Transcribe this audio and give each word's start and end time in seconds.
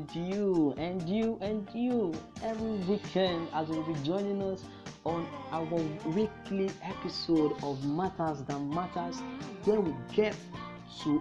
and 0.00 0.34
you 0.34 0.74
and 0.78 1.08
you 1.08 1.38
and 1.42 1.68
you. 1.74 2.14
Every 2.42 2.72
weekend 2.88 3.48
as 3.52 3.68
you'll 3.68 3.82
be 3.82 4.00
joining 4.02 4.42
us 4.42 4.64
on 5.04 5.26
our 5.52 5.64
weekly 6.06 6.70
episode 6.82 7.52
of 7.62 7.84
Matters 7.84 8.42
That 8.44 8.60
Matters, 8.60 9.20
where 9.64 9.80
we 9.80 9.94
get 10.14 10.34
to 11.02 11.20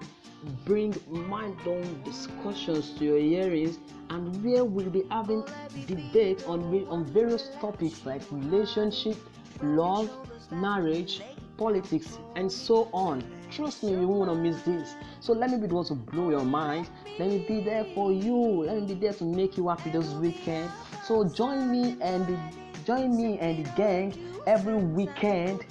bring 0.66 0.96
mind-blowing 1.10 2.02
discussions 2.04 2.92
to 2.98 3.06
your 3.06 3.20
hearings 3.20 3.80
and 4.10 4.44
where 4.44 4.64
we'll 4.64 4.90
be 4.90 5.04
having 5.12 5.44
debate 5.86 6.46
on 6.48 6.62
on 6.88 7.06
various 7.06 7.50
topics 7.60 8.06
like 8.06 8.22
relationship, 8.32 9.18
love, 9.62 10.10
marriage, 10.52 11.22
politics, 11.60 12.18
and 12.38 12.50
so 12.50 12.90
on. 12.94 13.22
Trust 13.52 13.84
me, 13.84 13.92
you 13.92 14.08
won't 14.08 14.28
want 14.28 14.32
to 14.32 14.36
miss 14.36 14.62
this. 14.62 14.96
So 15.20 15.34
let 15.34 15.52
me 15.52 15.58
be 15.58 15.68
the 15.68 15.76
one 15.76 15.86
to 15.86 15.94
blow 15.94 16.30
your 16.30 16.46
mind. 16.46 16.88
Let 17.20 17.30
me 17.30 17.46
be 17.46 17.60
there 17.60 17.86
for 17.94 18.14
you. 18.14 18.64
Let 18.64 18.82
me 18.82 18.94
be 18.94 18.94
there 18.94 19.14
to 19.14 19.26
make 19.26 19.58
you 19.58 19.68
happy 19.68 19.90
this 19.92 20.08
weekend. 20.14 20.72
So 21.04 21.28
join 21.28 21.70
me 21.70 21.98
and 22.00 22.26
the, 22.26 22.40
join 22.86 23.16
me 23.18 23.38
and 23.40 23.66
the 23.66 23.70
gang 23.72 24.14
every 24.48 24.76
weekend 24.76 25.66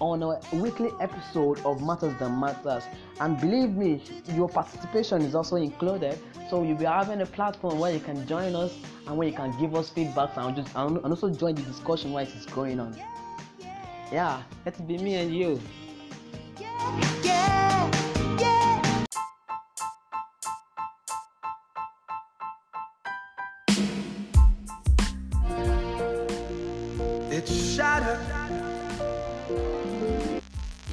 on 0.00 0.22
a 0.22 0.40
weekly 0.52 0.90
episode 1.00 1.58
of 1.66 1.82
Matters 1.82 2.14
That 2.18 2.30
Matters. 2.30 2.84
And 3.20 3.38
believe 3.38 3.70
me, 3.70 4.02
your 4.34 4.48
participation 4.48 5.22
is 5.22 5.34
also 5.34 5.56
included. 5.56 6.18
So 6.48 6.62
you'll 6.62 6.78
be 6.78 6.84
having 6.86 7.20
a 7.20 7.26
platform 7.26 7.78
where 7.78 7.92
you 7.92 8.00
can 8.00 8.26
join 8.26 8.54
us 8.54 8.72
and 9.06 9.16
where 9.16 9.28
you 9.28 9.34
can 9.34 9.58
give 9.60 9.74
us 9.74 9.90
feedback 9.90 10.36
and 10.36 10.56
just 10.56 10.74
and 10.74 10.98
also 10.98 11.28
join 11.30 11.54
the 11.54 11.62
discussion 11.62 12.12
while 12.12 12.24
it 12.24 12.34
is 12.34 12.46
going 12.46 12.80
on. 12.80 12.96
Yeah, 14.12 14.42
let's 14.64 14.80
be 14.80 14.98
me 14.98 15.16
and 15.16 15.34
you. 15.34 15.60
Yeah, 16.60 17.10
yeah. 17.24 17.90
It's 27.30 27.52
shattered. 27.74 28.20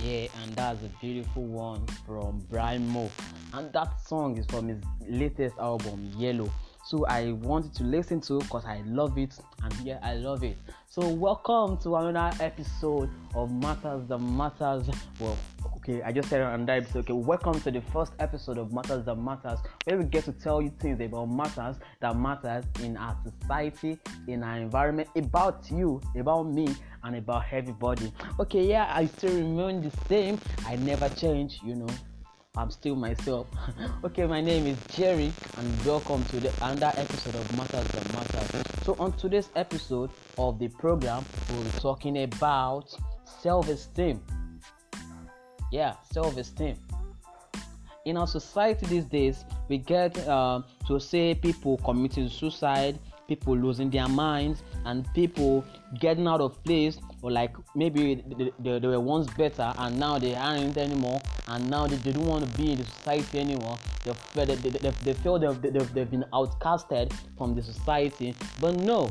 Yeah, 0.04 0.28
and 0.42 0.56
that's 0.56 0.82
a 0.84 0.90
beautiful 1.00 1.44
one 1.44 1.86
from 2.08 2.44
Brian 2.50 2.88
Mo. 2.90 3.12
And 3.54 3.72
that 3.74 4.02
song 4.08 4.38
is 4.40 4.48
from 4.48 4.68
his 4.70 4.82
latest 5.08 5.56
album, 5.60 6.12
Yellow. 6.18 6.50
So 6.86 7.06
I 7.06 7.32
wanted 7.32 7.74
to 7.76 7.86
listen 7.86 8.20
to 8.22 8.40
because 8.40 8.66
I 8.66 8.82
love 8.86 9.18
it 9.18 9.40
and 9.64 9.74
yeah, 9.86 10.00
I 10.04 10.16
love 10.16 10.44
it. 10.44 10.58
So 10.90 11.08
welcome 11.08 11.78
to 11.78 11.96
another 11.96 12.36
episode 12.44 13.10
of 13.34 13.54
Matters 13.54 14.06
That 14.10 14.20
Matters. 14.20 14.90
Well, 15.18 15.38
okay, 15.78 16.02
I 16.02 16.12
just 16.12 16.28
said 16.28 16.42
another 16.42 16.74
episode. 16.74 17.10
Okay, 17.10 17.14
welcome 17.14 17.58
to 17.62 17.72
the 17.72 17.80
first 17.80 18.12
episode 18.20 18.58
of 18.58 18.74
Matters 18.74 19.06
That 19.06 19.16
Matters, 19.16 19.60
where 19.86 19.98
we 19.98 20.04
get 20.04 20.26
to 20.26 20.34
tell 20.34 20.62
you 20.62 20.74
things 20.78 21.00
about 21.00 21.28
matters 21.28 21.78
that 22.02 22.18
matters 22.18 22.66
in 22.82 22.98
our 22.98 23.18
society, 23.24 23.98
in 24.28 24.44
our 24.44 24.58
environment, 24.58 25.08
about 25.16 25.72
you, 25.72 26.02
about 26.18 26.52
me, 26.52 26.68
and 27.04 27.16
about 27.16 27.46
everybody. 27.50 28.12
Okay, 28.42 28.68
yeah, 28.68 28.92
I 28.94 29.06
still 29.06 29.34
remain 29.34 29.82
the 29.82 29.92
same. 30.10 30.38
I 30.68 30.76
never 30.76 31.08
change, 31.08 31.62
you 31.64 31.76
know. 31.76 31.88
I'm 32.56 32.70
still 32.70 32.96
myself. 32.96 33.48
okay, 34.04 34.28
my 34.28 34.40
name 34.40 34.68
is 34.68 34.78
Jerry, 34.96 35.34
and 35.58 35.86
welcome 35.86 36.24
to 36.26 36.40
the 36.40 36.54
another 36.62 36.92
episode 36.98 37.34
of 37.34 37.58
Matters 37.58 37.88
That 37.88 38.14
Matters. 38.14 38.84
So, 38.84 38.96
on 39.00 39.12
today's 39.14 39.50
episode 39.56 40.12
of 40.38 40.60
the 40.60 40.68
program, 40.68 41.26
we'll 41.50 41.64
be 41.64 41.72
talking 41.80 42.22
about 42.22 42.96
self-esteem. 43.42 44.22
Yeah, 45.72 45.96
self-esteem. 46.12 46.78
In 48.06 48.18
our 48.18 48.28
society 48.28 48.86
these 48.86 49.06
days, 49.06 49.46
we 49.68 49.80
get 49.80 50.16
uh, 50.28 50.62
to 50.86 51.00
say 51.00 51.34
people 51.34 51.78
committing 51.78 52.30
suicide, 52.30 53.00
people 53.28 53.58
losing 53.58 53.90
their 53.90 54.08
minds, 54.08 54.62
and 54.86 55.12
people 55.16 55.66
getting 56.00 56.28
out 56.28 56.40
of 56.40 56.64
place, 56.64 57.00
or 57.24 57.32
like 57.32 57.56
maybe 57.74 58.16
they, 58.38 58.52
they, 58.60 58.80
they 58.80 58.88
were 58.88 59.00
once 59.00 59.28
better 59.34 59.74
and 59.78 59.98
now 59.98 60.20
they 60.20 60.36
aren't 60.36 60.78
anymore, 60.78 61.20
and 61.48 61.70
now 61.70 61.88
they, 61.88 61.96
they 61.96 62.12
don't 62.12 62.28
want 62.28 62.44
to 62.46 62.58
be 62.62 62.74
in 62.74 62.78
the 62.78 62.86
society 62.86 63.40
anymore. 63.40 63.78
They, 64.04 64.14
feel- 64.14 64.46
they, 64.46 64.56
they, 64.56 64.92
they, 65.02 65.14
feel 65.14 65.40
they've, 65.40 65.60
they've, 65.62 65.94
they've 65.94 66.12
been 66.12 66.26
outcasted 66.34 67.14
from 67.38 67.56
the 67.56 67.64
society, 67.64 68.36
but 68.60 68.76
no. 68.76 69.10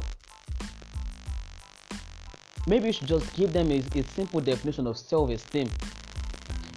Maybe 2.66 2.86
you 2.88 2.92
should 2.92 3.08
just 3.08 3.32
give 3.34 3.52
them 3.52 3.72
a, 3.72 3.78
a 3.98 4.02
simple 4.14 4.40
definition 4.40 4.86
of 4.86 4.96
self 4.96 5.30
esteem 5.30 5.68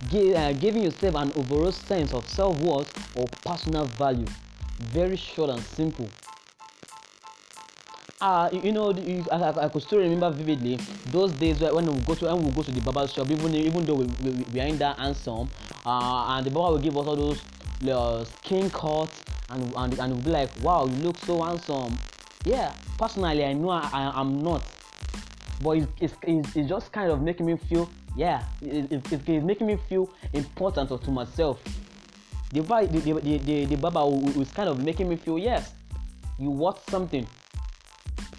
Gi- 0.10 0.36
uh, 0.36 0.54
giving 0.54 0.84
yourself 0.84 1.16
an 1.16 1.32
overall 1.36 1.72
sense 1.72 2.14
of 2.14 2.28
self-worth 2.30 3.18
or 3.18 3.26
personal 3.44 3.86
value 3.86 4.26
very 4.92 5.16
short 5.18 5.50
and 5.50 5.62
simple 5.62 6.08
uh, 8.26 8.50
you, 8.52 8.72
know 8.72 8.92
you, 8.92 9.24
I, 9.32 9.36
I, 9.36 9.66
I 9.66 9.70
could 9.70 9.84
still 9.84 10.00
remember 10.00 10.32
vividly 10.32 10.80
those 11.12 11.32
days 11.34 11.60
when 11.60 11.86
we 11.86 12.02
go 12.02 12.16
to 12.16 12.26
when 12.26 12.44
we 12.44 12.52
go 12.52 12.64
to 12.64 12.72
the 12.72 12.82
barber 12.82 13.08
shop 13.08 13.30
even 13.30 13.54
even 13.54 13.86
though 13.86 13.94
we, 13.94 14.06
we, 14.24 14.32
we 14.52 14.60
are 14.62 14.66
in 14.66 14.78
that 14.80 14.98
handsome 14.98 15.48
uh, 15.86 16.36
and 16.36 16.46
the 16.46 16.50
barber 16.50 16.74
will 16.74 16.82
give 16.82 16.98
us 16.98 17.06
all 17.06 17.16
those 17.16 17.42
uh, 17.88 18.24
skin 18.24 18.70
cuts 18.72 19.22
and 19.52 19.72
and 19.78 20.00
and 20.00 20.14
we'll 20.14 20.24
be 20.24 20.32
like 20.32 20.50
wow 20.62 20.86
you 20.88 20.96
look 21.04 21.18
so 21.20 21.44
handsome. 21.44 21.96
Yeah 22.46 22.74
personally 22.98 23.46
i 23.46 23.54
know 23.54 23.70
i, 23.70 23.90
I 23.94 24.22
am 24.22 24.42
not 24.42 24.64
but 25.62 25.78
it's, 25.78 26.16
it's, 26.24 26.56
it's, 26.56 26.70
just 26.70 26.92
kind 26.92 27.12
of 27.12 27.22
making 27.22 27.46
me 27.46 27.58
feel 27.58 27.90
yeah 28.16 28.44
it, 28.62 28.92
it, 28.92 29.12
it, 29.12 29.30
it's 29.30 29.46
making 29.46 29.68
me 29.68 29.78
feel 29.88 30.10
important 30.34 30.90
to 30.90 31.12
myself. 31.12 31.64
The 32.52 32.62
the 32.62 32.88
the, 32.88 33.14
the, 33.14 33.38
the, 33.38 33.66
the 33.66 33.76
barber 33.76 34.06
was 34.38 34.50
kind 34.52 34.70
of 34.70 34.84
making 34.84 35.10
me 35.10 35.16
feel 35.16 35.38
yes 35.38 35.74
you 36.38 36.50
worth 36.52 36.82
something 36.90 37.26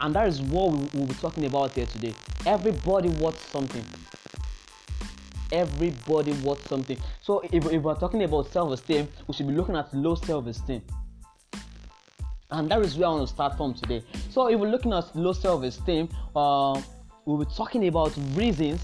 and 0.01 0.15
that 0.15 0.29
is 0.29 0.41
what 0.43 0.73
we, 0.73 0.89
we'll 0.95 1.07
be 1.07 1.15
talking 1.15 1.45
about 1.47 1.73
here 1.73 1.87
today 1.87 2.15
everybody 2.45 3.09
wants 3.09 3.47
something 3.49 3.85
everybody 5.53 6.33
wants 6.43 6.69
something 6.69 6.99
so 7.23 7.41
if, 7.53 7.65
if 7.67 7.83
we're 7.83 7.95
talking 7.95 8.23
about 8.25 8.51
self-esteem 8.53 9.09
we 9.27 9.35
should 9.35 9.47
be 9.47 9.55
looking 9.55 9.77
at 9.77 9.93
low 9.95 10.15
self-esteem 10.15 10.83
and 12.51 12.71
that 12.71 12.81
is 12.81 12.97
where 12.97 13.09
I 13.09 13.11
want 13.11 13.29
to 13.29 13.35
start 13.35 13.57
from 13.57 13.75
today. 13.75 14.03
So, 14.31 14.47
if 14.49 14.59
we're 14.59 14.71
looking 14.71 14.93
at 14.93 15.15
low 15.17 15.33
self-esteem, 15.33 16.09
uh, 16.35 16.81
we'll 17.25 17.39
be 17.39 17.51
talking 17.55 17.89
about 17.89 18.13
reasons 18.35 18.81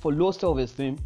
for 0.00 0.12
low 0.12 0.32
self-esteem. 0.32 0.98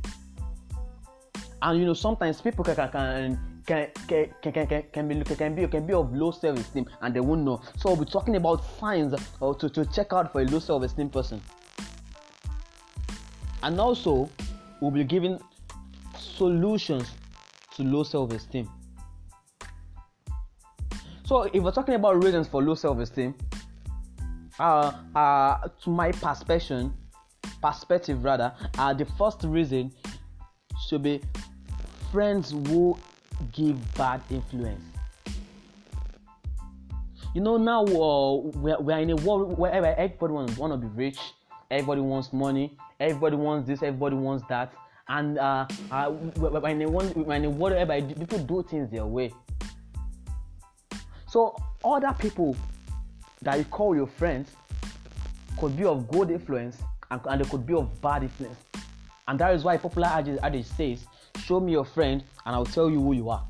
And 1.60 1.78
you 1.78 1.84
know, 1.84 1.94
sometimes 1.94 2.40
people 2.40 2.64
can 2.64 2.76
can 2.90 3.53
can 3.66 3.88
can 4.08 4.28
can, 4.42 4.52
can, 4.66 4.82
can, 4.92 5.08
be 5.08 5.22
can 5.24 5.54
be 5.54 5.66
can 5.66 5.86
be 5.86 5.94
of 5.94 6.14
low 6.14 6.30
self-esteem 6.30 6.86
and 7.02 7.14
they 7.14 7.20
won't 7.20 7.42
know. 7.42 7.60
So, 7.76 7.90
we'll 7.90 8.04
be 8.04 8.10
talking 8.10 8.36
about 8.36 8.64
signs 8.78 9.14
or 9.40 9.54
to, 9.54 9.68
to 9.70 9.84
check 9.86 10.12
out 10.12 10.32
for 10.32 10.42
a 10.42 10.44
low 10.44 10.58
self-esteem 10.58 11.10
person. 11.10 11.40
And 13.62 13.80
also, 13.80 14.28
we'll 14.80 14.90
be 14.90 15.04
giving 15.04 15.38
solutions 16.18 17.10
to 17.76 17.82
low 17.82 18.02
self-esteem. 18.02 18.68
So 21.24 21.44
if 21.44 21.62
we're 21.62 21.72
talking 21.72 21.94
about 21.94 22.22
reasons 22.22 22.46
for 22.48 22.62
low 22.62 22.74
self-esteem, 22.74 23.34
uh, 24.60 24.92
uh, 25.14 25.68
to 25.82 25.90
my 25.90 26.12
perspective, 26.12 26.90
perspective 27.62 28.22
rather, 28.22 28.52
uh, 28.76 28.92
the 28.92 29.06
first 29.18 29.42
reason 29.44 29.90
should 30.86 31.02
be 31.02 31.22
friends 32.12 32.50
who 32.68 32.96
give 33.52 33.76
bad 33.94 34.20
influence. 34.30 34.82
You 37.34 37.40
know 37.40 37.56
now 37.56 37.84
uh, 37.84 38.36
we're, 38.58 38.78
we're 38.80 38.98
in 38.98 39.10
a 39.10 39.16
world 39.16 39.58
where 39.58 39.72
everybody 39.72 40.32
wants 40.32 40.56
want 40.56 40.72
to 40.72 40.76
be 40.76 40.86
rich, 40.94 41.18
everybody 41.70 42.00
wants 42.00 42.32
money, 42.32 42.76
everybody 43.00 43.36
wants 43.36 43.66
this, 43.66 43.82
everybody 43.82 44.14
wants 44.14 44.44
that, 44.48 44.72
and 45.08 45.38
uh, 45.38 45.66
uh, 45.90 46.12
we're 46.36 46.68
in 46.68 46.82
a 46.82 46.88
people 48.14 48.38
do 48.38 48.62
things 48.62 48.90
their 48.90 49.04
way. 49.04 49.32
So 51.26 51.56
other 51.84 52.14
people 52.16 52.56
that 53.42 53.58
you 53.58 53.64
call 53.64 53.96
your 53.96 54.06
friends 54.06 54.52
could 55.58 55.76
be 55.76 55.84
of 55.84 56.08
good 56.08 56.30
influence 56.30 56.78
and, 57.10 57.20
and 57.26 57.44
they 57.44 57.48
could 57.50 57.66
be 57.66 57.74
of 57.74 58.00
bad 58.00 58.22
influence. 58.22 58.58
And 59.26 59.38
that 59.38 59.54
is 59.54 59.64
why 59.64 59.76
popular 59.76 60.08
adage, 60.08 60.38
adage 60.42 60.66
says, 60.66 61.06
show 61.38 61.60
me 61.60 61.72
your 61.72 61.84
friend 61.84 62.22
and 62.46 62.54
I'll 62.54 62.64
tell 62.64 62.90
you 62.90 63.00
who 63.00 63.12
you 63.12 63.30
are. 63.30 63.44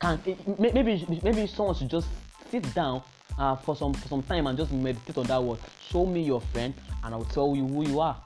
Can, 0.00 0.18
maybe 0.58 1.06
maybe 1.22 1.46
someone 1.46 1.74
should 1.74 1.90
just 1.90 2.08
sit 2.50 2.74
down 2.74 3.02
uh, 3.38 3.54
for 3.56 3.76
some 3.76 3.92
for 3.92 4.08
some 4.08 4.22
time 4.22 4.46
and 4.46 4.56
just 4.56 4.72
meditate 4.72 5.18
on 5.18 5.26
that 5.26 5.42
word. 5.42 5.58
Show 5.88 6.06
me 6.06 6.22
your 6.22 6.40
friend 6.40 6.72
and 7.04 7.14
I'll 7.14 7.24
tell 7.24 7.54
you 7.54 7.66
who 7.66 7.86
you 7.86 8.00
are. 8.00 8.16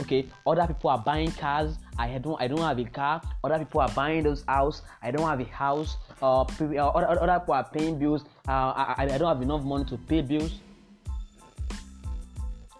Okay 0.00 0.26
other 0.46 0.66
people 0.66 0.90
are 0.90 0.98
buying 0.98 1.32
cars. 1.32 1.76
I 1.98 2.16
don't 2.18 2.40
i 2.40 2.46
don't 2.46 2.60
have 2.60 2.78
a 2.78 2.84
car. 2.84 3.20
Other 3.42 3.58
people 3.58 3.80
are 3.80 3.90
buying 3.90 4.22
those 4.22 4.44
house. 4.46 4.82
I 5.02 5.10
don't 5.10 5.28
have 5.28 5.40
a 5.40 5.50
house. 5.50 5.96
Uh, 6.22 6.42
uh 6.42 6.88
other, 6.88 7.20
other 7.20 7.40
people 7.40 7.54
are 7.54 7.64
paying 7.64 7.98
bills. 7.98 8.24
Uh, 8.48 8.72
I 8.76 8.94
I 8.98 9.18
don't 9.18 9.28
have 9.28 9.42
enough 9.42 9.62
money 9.64 9.84
to 9.86 9.96
pay 9.96 10.22
bills 10.22 10.60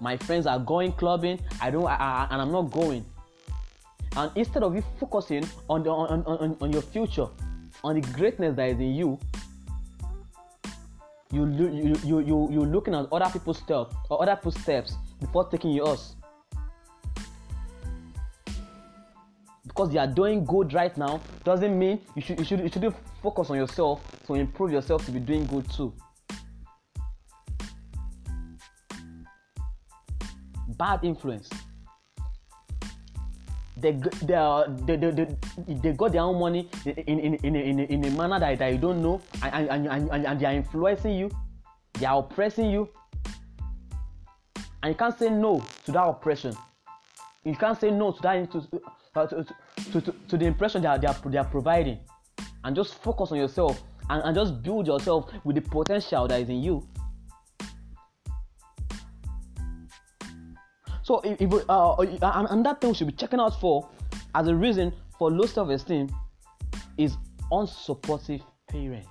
my 0.00 0.16
friends 0.16 0.46
are 0.46 0.58
going 0.58 0.92
clubbing. 0.92 1.38
I 1.60 1.70
don't 1.70 1.86
I, 1.86 1.94
I, 1.94 2.28
and 2.30 2.42
i'm 2.42 2.52
not 2.52 2.70
going. 2.70 3.04
And 4.16 4.30
instead 4.34 4.62
of 4.62 4.74
you 4.74 4.82
focusing 4.98 5.44
on 5.68 5.82
the 5.82 5.90
on, 5.90 6.24
on, 6.24 6.56
on 6.60 6.72
your 6.72 6.82
future 6.82 7.28
on 7.84 7.94
the 7.94 8.00
greatness 8.12 8.56
that 8.56 8.70
is 8.70 8.80
in 8.80 8.94
you 8.94 9.18
you 11.32 11.46
you 11.46 11.96
you 12.04 12.20
you 12.20 12.48
you 12.50 12.64
looking 12.64 12.94
at 12.94 13.06
other 13.12 13.30
people's 13.30 13.58
steps 13.58 13.94
or 14.08 14.22
other 14.22 14.34
people's 14.36 14.60
steps 14.60 14.96
before 15.20 15.48
taking 15.48 15.70
yours. 15.70 16.16
Because 19.66 19.94
you 19.94 20.00
are 20.00 20.08
doing 20.08 20.44
good 20.44 20.74
right 20.74 20.96
now 20.96 21.20
doesn't 21.44 21.78
mean 21.78 22.00
you 22.16 22.22
should 22.22 22.38
you 22.38 22.44
should 22.44 22.60
you 22.60 22.68
shouldn't 22.68 22.96
focus 23.22 23.50
on 23.50 23.56
yourself 23.56 24.00
to 24.26 24.34
improve 24.34 24.72
yourself 24.72 25.04
to 25.06 25.12
be 25.12 25.20
doing 25.20 25.46
good 25.46 25.70
too 25.70 25.92
bad 30.80 31.04
influence. 31.04 31.50
They 33.76 33.92
they, 33.92 34.36
they, 34.86 34.96
they, 34.96 35.74
they, 35.74 35.92
got 35.92 36.12
their 36.12 36.22
own 36.22 36.38
money 36.40 36.68
in, 36.84 37.18
in, 37.18 37.34
in, 37.34 37.56
in, 37.56 37.78
in, 37.80 38.04
a 38.04 38.10
manner 38.10 38.40
that, 38.40 38.58
that 38.58 38.72
you 38.72 38.78
don't 38.78 39.02
know 39.02 39.20
and, 39.42 39.68
and, 39.68 39.86
and, 39.86 40.26
and, 40.26 40.40
they 40.40 40.46
are 40.46 40.52
influencing 40.52 41.14
you. 41.14 41.30
They 41.94 42.06
are 42.06 42.18
oppressing 42.18 42.70
you. 42.70 42.88
And 44.82 44.92
you 44.92 44.94
can't 44.94 45.18
say 45.18 45.30
no 45.30 45.64
to 45.84 45.92
that 45.92 46.04
oppression. 46.04 46.54
You 47.44 47.56
can't 47.56 47.78
say 47.78 47.90
no 47.90 48.12
to 48.12 48.22
that 48.22 48.50
to, 48.52 48.58
uh, 49.14 49.26
to, 49.26 49.44
to, 49.92 50.00
to, 50.00 50.14
to, 50.28 50.36
the 50.36 50.46
impression 50.46 50.82
that 50.82 51.00
they 51.00 51.06
are, 51.06 51.16
they 51.26 51.38
are 51.38 51.44
providing. 51.44 51.98
And 52.64 52.76
just 52.76 53.02
focus 53.02 53.32
on 53.32 53.38
yourself 53.38 53.82
and, 54.10 54.22
and 54.24 54.34
just 54.34 54.62
build 54.62 54.86
yourself 54.86 55.30
with 55.44 55.56
the 55.56 55.62
potential 55.62 56.28
that 56.28 56.40
is 56.40 56.48
in 56.48 56.62
you 56.62 56.86
So 61.02 61.20
if, 61.20 61.40
if 61.40 61.52
uh, 61.68 61.92
uh 61.92 62.46
and 62.50 62.64
that 62.66 62.80
thing 62.80 62.90
we 62.90 62.94
should 62.94 63.06
be 63.06 63.12
checking 63.12 63.40
out 63.40 63.60
for 63.60 63.88
as 64.34 64.48
a 64.48 64.54
reason 64.54 64.92
for 65.18 65.30
low 65.30 65.46
self-esteem 65.46 66.08
is 66.98 67.16
unsupportive 67.50 68.42
parents. 68.68 69.08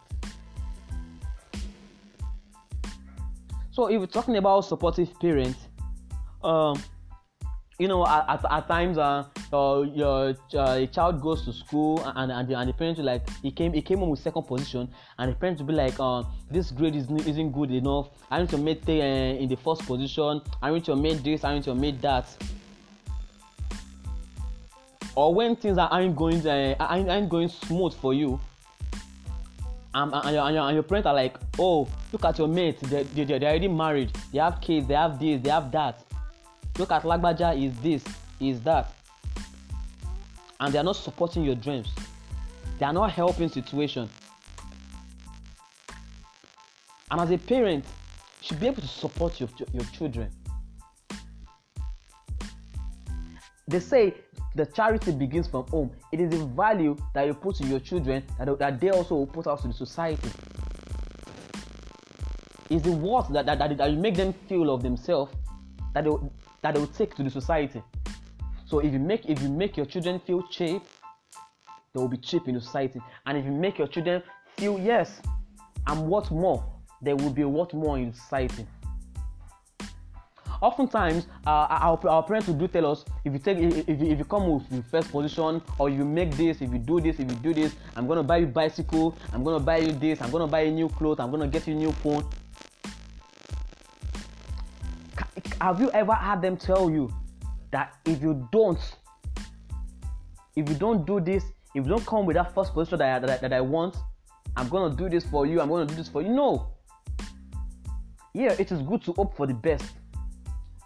So 3.72 3.88
if 3.88 4.00
we're 4.00 4.08
talking 4.08 4.38
about 4.38 4.62
supportive 4.62 5.18
parents, 5.20 5.60
um, 6.44 6.82
you 7.80 7.88
know, 7.88 8.06
at, 8.06 8.46
at, 8.52 8.68
times 8.68 8.98
uh, 8.98 9.24
uh, 9.54 9.86
your 9.96 10.36
uh, 10.54 10.86
child 10.88 11.22
goes 11.22 11.46
to 11.46 11.54
school 11.54 12.04
and 12.18 12.30
and 12.30 12.48
the, 12.50 12.60
and 12.60 12.70
the 12.70 12.74
parents 12.74 13.00
like 13.00 13.28
he 13.42 13.52
came 13.52 13.72
he 13.72 13.82
came 13.82 14.00
home 14.00 14.10
with 14.10 14.20
second 14.20 14.44
position 14.44 14.90
and 15.18 15.32
the 15.32 15.36
parents 15.36 15.62
will 15.62 15.68
be 15.68 15.74
like 15.74 15.98
uh, 15.98 16.22
this 16.52 16.72
grade 16.72 16.94
is, 16.94 17.10
isn't 17.26 17.52
good 17.52 17.72
enough. 17.72 18.10
I 18.30 18.42
need 18.42 18.50
to 18.50 18.58
make 18.58 18.84
uh, 18.88 18.92
in 18.92 19.48
the 19.48 19.56
first 19.56 19.86
position. 19.86 20.42
I 20.62 20.72
need 20.72 20.84
to 20.86 20.96
make 20.96 21.24
this 21.24 21.46
I 21.46 21.56
need 21.56 21.64
to 21.64 21.74
make 21.74 22.02
that. 22.02 22.28
Or 25.16 25.34
when 25.34 25.56
things 25.56 25.78
are, 25.78 25.88
aren't 25.90 26.18
going 26.18 26.46
uh, 26.46 26.76
aren't, 26.82 27.10
aren't 27.10 27.30
going 27.30 27.48
smooth 27.48 27.94
for 27.94 28.14
you 28.14 28.42
and, 29.94 30.14
and, 30.14 30.36
your, 30.36 30.46
and, 30.46 30.56
your, 30.56 30.66
and 30.66 30.74
your 30.76 30.84
parents 30.84 31.08
are 31.08 31.16
like 31.16 31.38
oh 31.58 31.88
look 32.12 32.26
at 32.26 32.38
your 32.38 32.50
mates 32.50 32.82
they, 32.90 33.04
they, 33.04 33.24
they're 33.24 33.50
already 33.50 33.70
married. 33.70 34.12
They 34.34 34.40
have 34.40 34.60
kids. 34.60 34.86
They 34.86 34.96
have 34.96 35.18
this. 35.18 35.42
They 35.42 35.50
have 35.50 35.72
that 35.72 36.04
look 36.80 36.92
at 36.92 37.04
lagbaja 37.04 37.54
is 37.62 37.78
this 37.82 38.04
is 38.40 38.62
that. 38.62 38.94
And 40.60 40.74
they 40.74 40.80
are 40.80 40.84
not 40.84 40.96
supporting 40.96 41.44
your 41.44 41.56
dreams. 41.56 41.90
They 42.80 42.86
are 42.86 42.94
not 42.94 43.12
helping 43.12 43.50
situation. 43.50 44.10
And 47.12 47.22
as 47.22 47.32
a 47.32 47.38
parent 47.38 47.86
you 48.42 48.48
should 48.48 48.60
be 48.60 48.68
able 48.68 48.82
to 48.82 48.88
support 48.88 49.40
your, 49.40 49.50
your 49.74 49.84
children. 49.86 50.32
They 53.68 53.80
say 53.80 54.14
the 54.56 54.66
charity 54.66 55.12
begins 55.12 55.48
from 55.48 55.68
home. 55.68 55.92
It 56.12 56.22
is 56.22 56.30
the 56.32 56.46
value 56.46 56.98
that 57.14 57.28
you 57.28 57.34
put 57.34 57.58
to 57.58 57.66
your 57.66 57.80
children 57.80 58.24
that, 58.38 58.58
that 58.58 58.80
they 58.80 58.90
also 58.90 59.16
will 59.16 59.28
put 59.28 59.48
out 59.48 59.62
to 59.62 59.68
the 59.68 59.74
society. 59.74 60.30
Is 62.70 62.82
the 62.84 62.92
worth 62.92 63.30
that, 63.30 63.46
that, 63.48 63.60
that, 63.60 63.78
that 63.78 63.92
you 63.92 63.98
make 63.98 64.16
them 64.16 64.34
feel 64.48 64.74
of 64.74 64.84
themselves 64.84 65.34
that 65.94 66.04
they, 66.04 66.12
that 66.62 66.76
they 66.76 66.80
will 66.80 66.88
take 66.88 67.16
to 67.16 67.24
the 67.24 67.30
society 67.30 67.82
so 68.70 68.80
if 68.80 68.94
you 68.94 69.00
make 69.00 69.26
if 69.26 69.42
you 69.42 69.50
make 69.50 69.76
your 69.76 69.88
children 69.88 70.20
feel 70.20 70.44
cheap, 70.44 70.84
they 71.92 72.00
will 72.00 72.08
be 72.08 72.18
cheap 72.18 72.48
in 72.48 72.54
the 72.54 72.62
society. 72.62 73.02
And 73.26 73.36
if 73.36 73.44
you 73.44 73.52
make 73.52 73.80
your 73.80 73.88
children 73.88 74.22
feel 74.58 74.78
yes, 74.78 75.22
I'm 75.88 76.08
worth 76.08 76.30
more, 76.30 76.64
they 77.02 77.16
will 77.16 77.32
be 77.32 77.44
worth 77.46 77.74
more 77.74 77.98
in 77.98 78.14
society. 78.14 78.68
Oftentimes, 80.62 81.26
uh, 81.48 81.66
our, 81.70 82.08
our 82.08 82.22
parents 82.22 82.48
will 82.48 82.56
do 82.56 82.68
tell 82.68 82.92
us 82.92 83.06
if 83.26 83.34
you 83.34 83.40
take 83.40 83.58
if 83.58 83.88
you, 84.00 84.12
if 84.12 84.20
you 84.20 84.26
come 84.26 84.48
with 84.52 84.70
the 84.70 84.84
first 84.84 85.10
position 85.10 85.64
or 85.80 85.90
you 85.90 86.06
make 86.06 86.36
this, 86.38 86.62
if 86.62 86.72
you 86.72 86.78
do 86.78 87.02
this, 87.02 87.18
if 87.18 87.28
you 87.32 87.38
do 87.38 87.54
this, 87.56 87.74
I'm 87.96 88.06
gonna 88.06 88.22
buy 88.22 88.38
you 88.38 88.46
bicycle, 88.46 89.18
I'm 89.34 89.44
gonna 89.44 89.60
buy 89.60 89.78
you 89.78 89.94
this, 89.94 90.22
I'm 90.22 90.30
gonna 90.30 90.48
buy 90.48 90.62
you 90.62 90.72
new 90.72 90.90
clothes, 90.90 91.20
I'm 91.20 91.32
gonna 91.32 91.48
get 91.48 91.68
you 91.68 91.74
new 91.74 91.92
phone. 91.92 92.24
Have 95.62 95.82
you 95.82 95.92
ever 95.92 96.14
had 96.14 96.42
them 96.42 96.56
tell 96.56 96.90
you 96.90 97.14
that 97.72 97.98
if 98.06 98.22
you 98.22 98.48
don't 98.52 98.80
if 100.56 100.68
you 100.68 100.76
don't 100.76 101.06
do 101.06 101.20
this 101.20 101.44
if 101.76 101.86
you 101.86 101.90
don't 101.90 102.06
come 102.06 102.26
with 102.26 102.36
that 102.36 102.54
first 102.56 102.74
position 102.74 102.98
that 103.00 103.16
I, 103.16 103.20
that, 103.20 103.30
I, 103.30 103.48
that 103.48 103.54
I 103.54 103.62
want 103.62 103.98
i'm 104.58 104.68
gonna 104.70 104.96
do 104.96 105.10
this 105.10 105.26
for 105.26 105.46
you 105.46 105.62
i'm 105.62 105.70
gonna 105.70 105.86
do 105.86 105.96
this 105.96 106.08
for 106.08 106.22
you. 106.22 106.30
No. 106.30 106.72
Yeah 108.34 108.56
it 108.58 108.72
is 108.72 108.82
good 108.82 109.04
to 109.04 109.14
hope 109.14 109.36
for 109.36 109.48
the 109.48 109.54
best. 109.54 109.86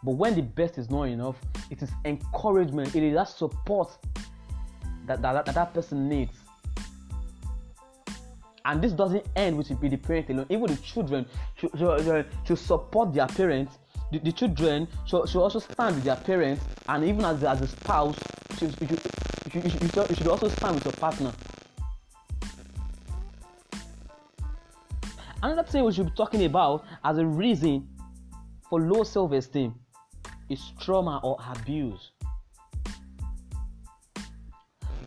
But 0.04 0.16
when 0.16 0.36
the 0.36 0.42
best 0.42 0.78
is 0.78 0.90
not 0.90 1.04
enough 1.04 1.38
it 1.70 1.82
is 1.82 1.92
encouragement 2.06 2.96
it 2.96 3.04
is 3.04 3.14
that 3.14 3.30
support 3.30 3.98
that 5.06 5.22
that, 5.22 5.46
that, 5.46 5.54
that 5.54 5.74
person 5.74 6.10
needs. 6.10 6.32
And 8.66 8.82
this 8.82 8.94
doesn't 8.94 9.26
end 9.36 9.58
with 9.58 9.68
the 9.68 9.98
parent 9.98 10.30
alone. 10.30 10.46
Even 10.50 10.68
the 10.68 10.78
children 10.78 11.26
should, 11.56 11.78
should, 11.78 12.26
should 12.46 12.58
support 12.58 13.14
their 13.14 13.28
parents 13.28 13.78
the, 14.14 14.20
the 14.20 14.32
children 14.32 14.88
should, 15.06 15.28
should 15.28 15.42
also 15.42 15.60
stand 15.60 15.96
with 15.96 16.04
their 16.04 16.16
parents 16.16 16.64
and 16.88 17.04
even 17.04 17.26
as, 17.26 17.44
as 17.44 17.62
a 17.62 17.68
spouse 17.68 18.18
you 18.52 18.58
should, 18.58 18.82
you, 18.82 18.88
should, 18.88 19.64
you, 19.64 19.90
should, 19.90 20.10
you 20.10 20.16
should 20.16 20.28
also 20.28 20.48
stand 20.48 20.76
with 20.76 20.86
your 20.86 20.94
partner. 20.94 21.34
Another 25.42 25.64
thing 25.64 25.84
we 25.84 25.92
should 25.92 26.06
be 26.06 26.14
talking 26.16 26.46
about 26.46 26.86
as 27.04 27.18
a 27.18 27.26
reason 27.26 27.88
for 28.70 28.80
low 28.80 29.04
self-esteem 29.04 29.74
is 30.50 30.62
trauma 30.80 31.20
or 31.24 31.38
abuse. 31.50 32.12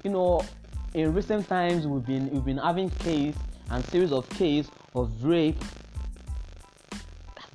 You 0.03 0.11
know 0.11 0.45
in 0.95 1.15
recent 1.15 1.49
times 1.49 1.87
we've 1.87 2.05
been 2.05 2.29
we've 2.31 2.45
been 2.45 2.59
having 2.59 2.91
case 2.91 3.37
and 3.71 3.85
series 3.87 4.13
of 4.13 4.29
case 4.31 4.69
of 4.95 5.25
rape 5.25 5.63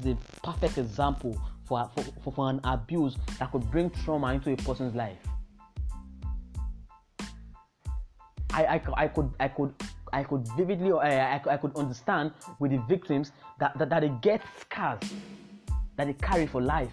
the 0.01 0.17
perfect 0.43 0.77
example 0.77 1.39
for, 1.65 1.89
for, 1.96 2.31
for 2.31 2.50
an 2.50 2.60
abuse 2.63 3.15
that 3.39 3.51
could 3.51 3.70
bring 3.72 3.89
trauma 3.89 4.34
into 4.34 4.51
a 4.51 4.58
person's 4.58 4.96
life. 4.96 5.17
I, 8.53 8.65
I, 8.65 8.81
I 8.98 9.08
could 9.08 9.29
I 9.39 9.48
could 9.48 9.74
I 10.12 10.24
could 10.24 10.46
vividly 10.58 10.91
uh, 10.91 10.98
I, 10.98 11.41
I 11.50 11.58
could 11.58 11.74
understand 11.77 12.34
with 12.60 12.72
the 12.72 12.79
victims 12.89 13.31
that, 13.60 13.77
that, 13.77 13.89
that 13.89 14.01
they 14.01 14.12
get 14.22 14.41
scars 14.60 15.00
that 15.96 16.08
they 16.08 16.13
carry 16.13 16.48
for 16.48 16.62
life. 16.62 16.91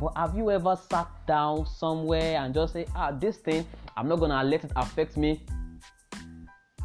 But 0.00 0.12
have 0.16 0.36
you 0.36 0.50
ever 0.50 0.78
sat 0.88 1.08
down 1.26 1.66
somewhere 1.66 2.40
and 2.40 2.54
just 2.54 2.72
say, 2.72 2.86
ah, 2.94 3.10
this 3.10 3.38
thing, 3.38 3.66
I'm 3.96 4.06
not 4.08 4.20
gonna 4.20 4.44
let 4.44 4.64
it 4.64 4.72
affect 4.76 5.16
me. 5.16 5.44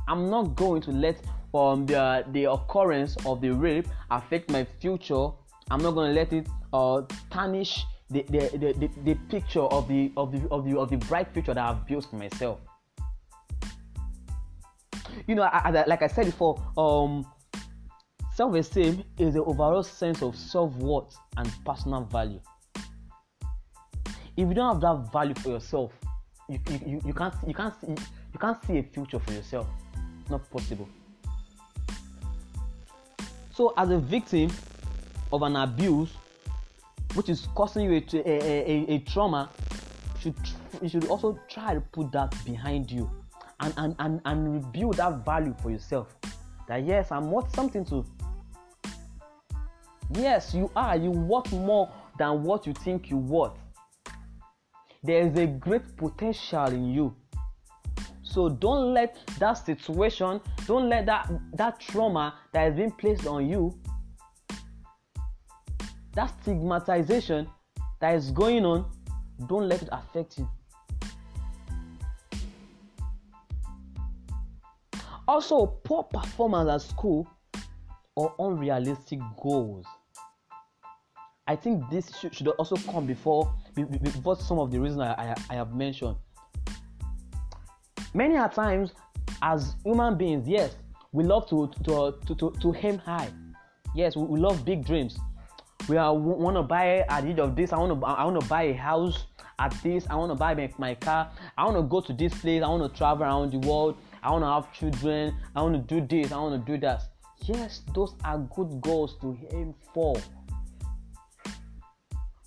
I'm 0.07 0.29
not 0.29 0.55
going 0.55 0.81
to 0.83 0.91
let 0.91 1.21
um, 1.53 1.85
the, 1.85 2.25
the 2.31 2.45
occurrence 2.45 3.15
of 3.25 3.41
the 3.41 3.49
rape 3.49 3.87
affect 4.11 4.49
my 4.49 4.65
future 4.79 5.27
i'm 5.69 5.81
not 5.81 5.91
going 5.91 6.09
to 6.09 6.19
let 6.19 6.33
it 6.33 6.47
uh, 6.73 7.01
tarnish 7.29 7.85
the, 8.09 8.23
the, 8.29 8.57
the, 8.57 8.73
the, 8.73 8.89
the 9.03 9.15
picture 9.29 9.61
of 9.61 9.87
the, 9.87 10.11
of, 10.17 10.31
the, 10.31 10.47
of, 10.49 10.65
the, 10.65 10.77
of 10.77 10.89
the 10.89 10.97
bright 10.97 11.31
future 11.33 11.53
that 11.53 11.63
i've 11.63 11.85
built 11.87 12.05
for 12.09 12.15
myself. 12.15 12.59
You 15.27 15.35
know 15.35 15.43
I, 15.43 15.69
I, 15.69 15.85
like 15.85 16.01
i 16.01 16.07
said 16.07 16.25
before 16.25 16.59
um, 16.77 17.25
self-esteem 18.35 19.03
is 19.19 19.35
the 19.35 19.43
overall 19.43 19.83
sense 19.83 20.21
of 20.23 20.35
self-worth 20.35 21.15
and 21.37 21.51
personal 21.65 22.03
value. 22.05 22.41
If 24.35 24.47
you 24.47 24.53
don't 24.53 24.73
have 24.73 24.81
that 24.81 25.11
value 25.13 25.35
for 25.35 25.49
yourself 25.49 25.91
you, 26.49 26.59
you, 26.85 27.01
you, 27.05 27.13
can't 27.13 27.33
you 27.47 27.53
can't 27.53 27.73
you 27.83 28.39
can't 28.39 28.57
see 28.65 28.79
a 28.79 28.83
future 28.83 29.19
for 29.19 29.33
yourself. 29.33 29.67
Not 30.29 30.49
possible 30.49 30.89
so, 33.53 33.73
as 33.77 33.89
a 33.91 33.99
victim 33.99 34.51
of 35.31 35.43
an 35.43 35.55
abuse, 35.55 36.09
which 37.13 37.29
is 37.29 37.47
causing 37.53 37.91
you 37.91 37.93
a, 37.93 38.17
a, 38.25 38.31
a, 38.31 38.95
a 38.95 38.99
trauma, 38.99 39.49
you 40.15 40.19
should, 40.21 40.35
you 40.81 40.89
should 40.89 41.05
also 41.05 41.39
try 41.49 41.75
to 41.75 41.81
put 41.81 42.11
that 42.11 42.33
behind 42.45 42.89
you 42.89 43.09
and, 43.59 43.73
and, 43.77 43.95
and, 43.99 44.21
and 44.25 44.53
rebuild 44.65 44.97
that 44.97 45.23
value 45.23 45.55
for 45.61 45.69
yourself. 45.69 46.15
That 46.67 46.83
yes, 46.83 47.11
I'm 47.11 47.29
worth 47.29 47.53
something 47.55 47.85
to. 47.85 48.05
Yes, 50.15 50.53
you 50.53 50.71
are. 50.75 50.97
You 50.97 51.11
worth 51.11 51.51
more 51.51 51.91
than 52.17 52.43
what 52.43 52.65
you 52.65 52.73
think 52.73 53.09
you 53.09 53.17
worth. 53.17 53.53
there 55.03 55.27
is 55.27 55.37
a 55.37 55.45
great 55.45 55.95
potential 55.97 56.65
in 56.67 56.91
you. 56.91 57.15
So 58.33 58.49
don't 58.49 58.95
let 58.95 59.15
that 59.37 59.53
situation, 59.53 60.41
don't 60.65 60.89
let 60.89 61.05
that 61.05 61.29
that 61.53 61.79
trauma 61.79 62.33
that 62.51 62.61
has 62.61 62.73
been 62.73 62.89
placed 62.89 63.27
on 63.27 63.47
you, 63.47 63.79
that 66.13 66.33
stigmatization 66.41 67.47
that 68.01 68.15
is 68.15 68.31
going 68.31 68.65
on, 68.65 68.89
don't 69.45 69.69
let 69.69 69.83
it 69.83 69.89
affect 69.91 70.39
you. 70.39 70.49
Also, 75.27 75.67
poor 75.67 76.01
performance 76.01 76.71
at 76.71 76.81
school 76.89 77.27
or 78.15 78.33
unrealistic 78.39 79.19
goals. 79.39 79.85
I 81.45 81.55
think 81.55 81.87
this 81.91 82.11
should, 82.17 82.47
also 82.47 82.77
come 82.77 83.05
before 83.05 83.53
before 83.75 84.37
some 84.37 84.57
of 84.57 84.71
the 84.71 84.79
reasons 84.79 85.01
I, 85.01 85.11
I, 85.11 85.35
I 85.51 85.53
have 85.53 85.75
mentioned. 85.75 86.15
Many 88.13 88.35
a 88.35 88.47
times, 88.47 88.91
as 89.41 89.73
human 89.83 90.17
beings, 90.17 90.47
yes, 90.47 90.75
we 91.11 91.23
love 91.23 91.47
to 91.49 91.71
to, 91.83 92.13
to, 92.27 92.35
to, 92.35 92.51
to 92.61 92.75
aim 92.75 92.99
high. 92.99 93.29
Yes, 93.95 94.15
we, 94.15 94.23
we 94.23 94.39
love 94.39 94.63
big 94.63 94.85
dreams. 94.85 95.17
We 95.89 95.97
are 95.97 96.13
want 96.13 96.55
to 96.55 96.63
buy 96.63 96.99
at 97.09 97.23
the 97.23 97.31
age 97.31 97.39
of 97.39 97.55
this. 97.55 97.73
I 97.73 97.77
want 97.77 97.99
to 97.99 98.05
I 98.05 98.23
want 98.23 98.39
to 98.39 98.47
buy 98.47 98.63
a 98.63 98.73
house 98.73 99.25
at 99.59 99.75
this. 99.83 100.05
I 100.09 100.15
want 100.15 100.31
to 100.31 100.35
buy 100.35 100.53
my, 100.53 100.71
my 100.77 100.95
car. 100.95 101.31
I 101.57 101.65
want 101.65 101.77
to 101.77 101.83
go 101.83 102.01
to 102.01 102.13
this 102.13 102.33
place. 102.35 102.63
I 102.63 102.67
want 102.67 102.83
to 102.91 102.97
travel 102.97 103.23
around 103.23 103.51
the 103.51 103.67
world. 103.67 103.97
I 104.21 104.31
want 104.31 104.43
to 104.43 104.47
have 104.47 104.71
children. 104.73 105.35
I 105.55 105.61
want 105.61 105.75
to 105.75 105.99
do 105.99 106.05
this. 106.05 106.31
I 106.31 106.37
want 106.37 106.65
to 106.65 106.71
do 106.71 106.79
that. 106.81 107.03
Yes, 107.45 107.81
those 107.93 108.13
are 108.23 108.37
good 108.37 108.79
goals 108.79 109.17
to 109.21 109.37
aim 109.51 109.73
for. 109.93 110.15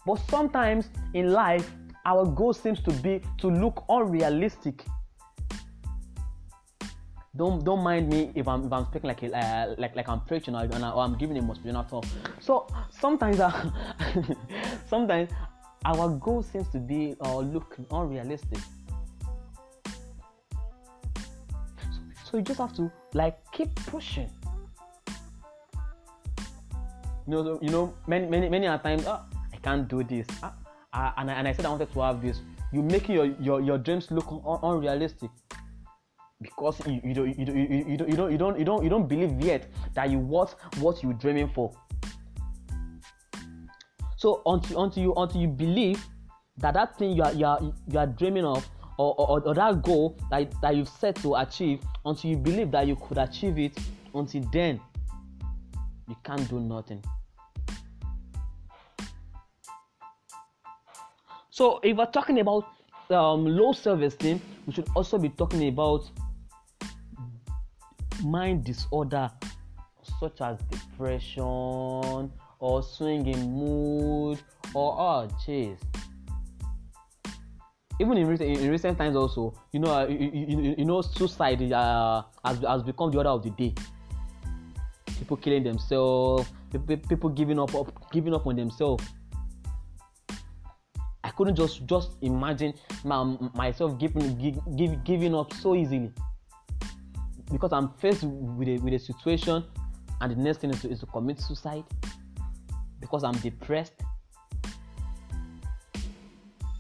But 0.07 0.17
sometimes 0.31 0.89
in 1.13 1.33
life, 1.33 1.71
our 2.05 2.25
goal 2.25 2.55
seems 2.55 2.81
to 2.83 2.93
be 2.93 3.21
to 3.39 3.51
look 3.51 3.85
unrealistic. 3.89 4.85
Don't 7.37 7.63
don't 7.65 7.83
mind 7.83 8.09
me 8.09 8.31
if 8.35 8.49
I'm 8.49 8.65
if 8.65 8.73
I'm 8.73 8.87
speaking 8.87 9.09
like 9.09 9.23
a, 9.23 9.37
uh, 9.37 9.75
like 9.77 9.95
like 9.95 10.09
I'm 10.09 10.21
preaching 10.21 10.55
or, 10.55 10.65
or 10.65 11.01
I'm 11.01 11.17
giving 11.19 11.37
a 11.37 11.43
motivational 11.43 11.89
talk. 11.89 12.05
So 12.41 12.67
sometimes 12.91 13.41
uh, 13.41 13.53
sometimes 14.89 15.31
our 15.85 16.09
goal 16.09 16.43
seems 16.43 16.69
to 16.71 16.79
be 16.79 17.15
or 17.21 17.43
uh, 17.43 17.45
look 17.45 17.77
unrealistic. 17.91 18.59
So 22.25 22.39
you 22.39 22.43
just 22.43 22.59
have 22.59 22.75
to 22.77 22.91
like 23.13 23.37
keep 23.53 23.75
pushing. 23.87 24.31
You 27.29 27.43
know, 27.43 27.59
you 27.61 27.71
know, 27.71 27.93
many 28.07 28.27
many 28.27 28.49
many 28.49 28.67
times, 28.79 29.05
oh, 29.07 29.21
I 29.53 29.57
can't 29.59 29.89
do 29.89 30.03
this, 30.05 30.27
ah, 30.43 30.55
ah, 30.93 31.15
and 31.19 31.31
I, 31.31 31.35
and 31.35 31.49
I 31.49 31.53
said 31.53 31.67
I 31.67 31.71
wanted 31.71 31.93
to 31.93 32.01
have 32.01 32.23
this. 32.23 32.41
You 32.73 32.83
making 32.83 33.15
your 33.15 33.27
your, 33.41 33.61
your 33.61 33.79
dreams 33.79 34.11
look 34.11 34.31
un- 34.31 34.59
unrealistic 34.63 35.31
because 36.41 36.81
you, 36.87 37.01
you, 37.03 37.15
don't, 37.15 37.39
you, 37.39 37.45
don't, 37.45 37.57
you, 37.57 37.85
you, 37.89 37.97
don't, 37.97 38.11
you 38.11 38.17
don't 38.17 38.33
you 38.33 38.39
don't 38.39 38.59
you 38.59 38.65
don't 38.65 38.85
you 38.85 38.91
don't 38.91 39.09
believe 39.09 39.41
yet 39.41 39.69
that 39.95 40.11
you 40.11 40.19
what 40.19 40.55
what 40.79 41.03
you're 41.03 41.15
dreaming 41.15 41.49
for. 41.49 41.73
So 44.17 44.43
until 44.47 44.85
until 44.85 45.03
you 45.03 45.15
until 45.17 45.41
you 45.41 45.49
believe 45.49 46.05
that 46.59 46.75
that 46.75 46.99
thing 46.99 47.13
you 47.13 47.23
are 47.23 47.33
you 47.33 47.47
are, 47.47 47.61
you 47.89 47.99
are 47.99 48.07
dreaming 48.07 48.45
of 48.45 48.69
or, 48.99 49.15
or, 49.19 49.41
or 49.43 49.55
that 49.55 49.83
goal 49.83 50.17
that, 50.31 50.51
that 50.63 50.75
you've 50.75 50.89
set 50.89 51.17
to 51.17 51.35
achieve 51.37 51.81
until 52.05 52.31
you 52.31 52.37
believe 52.37 52.71
that 52.71 52.87
you 52.87 52.97
could 52.97 53.19
achieve 53.19 53.59
it 53.59 53.79
until 54.15 54.43
then 54.53 54.81
you 56.09 56.17
can't 56.25 56.49
do 56.49 56.59
nothing 56.61 57.03
so 61.51 61.79
if 61.83 61.97
we're 61.97 62.07
talking 62.07 62.41
about 62.41 62.65
um, 63.11 63.45
low 63.45 63.73
self-esteem 63.73 64.41
we 64.67 64.73
should 64.73 64.89
also 64.95 65.19
be 65.19 65.29
talking 65.29 65.69
about 65.69 66.09
mind 68.31 68.65
disorder 68.65 69.31
such 70.21 70.41
as 70.41 70.59
depression 70.71 72.31
or 72.59 72.83
swinging 72.83 73.53
mood 73.53 74.39
or 74.75 74.95
oh 74.99 75.29
jeez. 75.45 75.79
Even 77.99 78.19
in 78.19 78.27
recent, 78.27 78.51
in 78.59 78.71
recent 78.71 78.99
times 78.99 79.17
also 79.17 79.55
you 79.73 79.81
know 79.81 79.91
uh, 79.91 80.07
you, 80.07 80.31
you, 80.33 80.75
you, 80.79 80.85
know 80.85 81.01
suicide 81.01 81.73
uh, 81.73 82.23
has, 82.45 82.59
has 82.59 82.83
become 82.83 83.11
the 83.11 83.19
order 83.19 83.31
of 83.31 83.43
the 83.43 83.51
day. 83.51 83.75
People 85.19 85.37
killing 85.39 85.65
themselves 85.65 86.47
people, 87.09 87.31
giving 87.31 87.59
up, 87.59 87.75
up 87.75 88.11
giving 88.13 88.35
up 88.35 88.47
on 88.47 88.57
themselves. 88.57 89.05
I 91.25 91.31
couldn't 91.31 91.57
just 91.57 91.87
just 91.87 92.13
imagine 92.23 92.75
my, 93.05 93.37
myself 93.55 93.99
giving 93.99 94.37
give, 94.77 95.05
giving 95.05 95.35
up 95.35 95.53
so 95.55 95.75
easily 95.75 96.13
because 97.51 97.73
i'm 97.73 97.89
faced 97.91 98.25
with 98.25 98.69
a, 98.69 98.79
with 98.79 98.95
a 98.95 98.99
situation 98.99 99.65
and 100.21 100.33
the 100.33 100.37
next 100.37 100.59
thing 100.59 100.71
is 100.71 100.81
to, 100.81 100.91
is 100.91 101.01
to 101.01 101.07
commit 101.07 101.41
suicide 101.41 101.85
because 103.01 103.25
i'm 103.25 103.37
depressed 103.39 104.03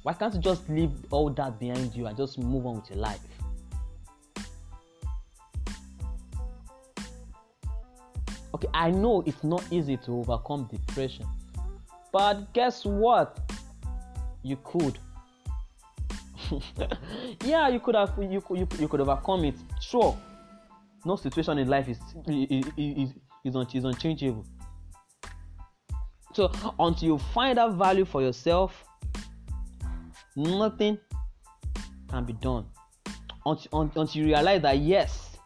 why 0.06 0.12
can't 0.12 0.32
you 0.34 0.40
just 0.40 0.68
leave 0.68 0.92
all 1.10 1.30
that 1.30 1.58
behind 1.58 1.92
you 1.96 2.06
and 2.06 2.16
just 2.16 2.38
move 2.38 2.64
on 2.64 2.76
with 2.76 2.90
your 2.90 3.00
life? 3.00 3.18
Okay, 8.54 8.68
I 8.72 8.92
know 8.92 9.24
it's 9.26 9.42
not 9.42 9.64
easy 9.68 9.96
to 9.96 10.12
overcome 10.12 10.68
depression, 10.70 11.26
but 12.12 12.52
guess 12.52 12.84
what? 12.84 13.52
You 14.44 14.56
could. 14.62 14.96
yeah, 17.44 17.66
you 17.66 17.80
could 17.80 17.96
have 17.96 18.12
you 18.16 18.40
you, 18.50 18.68
you 18.78 18.86
could 18.86 19.00
overcome 19.00 19.44
it. 19.44 19.56
Sure, 19.80 20.16
no 21.04 21.16
situation 21.16 21.58
in 21.58 21.68
life 21.68 21.88
is 21.88 21.98
is 22.26 22.66
is, 22.76 23.10
is, 23.44 23.64
is 23.74 23.84
unchangeable. 23.84 24.44
So 26.34 26.50
until 26.78 27.08
you 27.08 27.18
find 27.18 27.58
that 27.58 27.72
value 27.72 28.04
for 28.04 28.20
yourself, 28.20 28.84
nothing 30.34 30.98
can 32.10 32.24
be 32.24 32.34
done. 32.34 32.66
Until, 33.44 33.90
until 33.96 34.06
you 34.08 34.24
realize 34.26 34.62
that 34.62 34.78
yes 34.78 35.36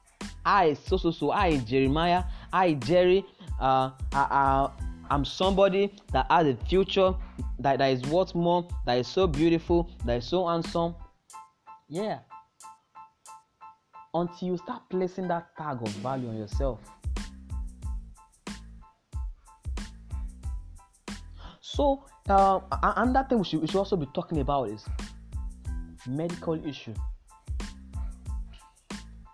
i 0.44 0.74
so 0.74 0.96
so 0.96 1.10
so 1.10 1.30
i 1.30 1.56
jeremiah 1.58 2.24
i 2.52 2.72
jerry 2.72 3.24
uh, 3.60 3.90
I, 4.12 4.70
I, 4.70 4.70
i'm 5.10 5.24
somebody 5.24 5.94
that 6.12 6.26
has 6.30 6.46
a 6.46 6.56
future 6.66 7.14
that, 7.58 7.78
that 7.78 7.92
is 7.92 8.02
worth 8.10 8.34
more 8.34 8.66
that 8.86 8.98
is 8.98 9.06
so 9.06 9.26
beautiful 9.26 9.90
that 10.06 10.18
is 10.18 10.24
so 10.26 10.46
handsome. 10.46 10.94
Yeah 11.88 12.20
until 14.14 14.48
you 14.48 14.56
start 14.56 14.82
placing 14.90 15.28
that 15.28 15.56
tag 15.56 15.80
of 15.80 15.88
value 16.02 16.28
on 16.28 16.36
yourself 16.36 16.80
so 21.60 22.04
uh, 22.28 22.60
another 22.82 23.26
thing 23.28 23.38
we 23.38 23.44
should, 23.44 23.60
we 23.60 23.66
should 23.66 23.78
also 23.78 23.96
be 23.96 24.06
talking 24.14 24.38
about 24.38 24.68
is 24.68 24.84
medical 26.06 26.54
issue. 26.66 26.94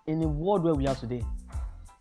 In 0.07 0.21
the 0.21 0.29
world 0.29 0.63
where 0.63 0.75
we 0.75 0.87
are 0.87 0.95
today, 0.95 1.23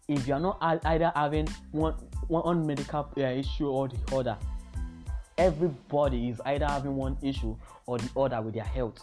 if 0.08 0.28
you 0.28 0.36
are 0.36 0.40
not 0.40 0.58
either 0.62 1.12
having 1.16 1.48
one 1.72 1.94
one 2.28 2.66
medical 2.66 3.10
uh, 3.18 3.22
issue 3.22 3.68
or 3.68 3.88
the 3.88 4.16
other, 4.16 4.38
everybody 5.38 6.30
is 6.30 6.40
either 6.46 6.66
having 6.66 6.96
one 6.96 7.18
issue 7.22 7.56
or 7.88 7.98
the 7.98 8.10
other 8.20 8.42
with 8.42 8.54
their 8.54 8.64
health. 8.64 9.00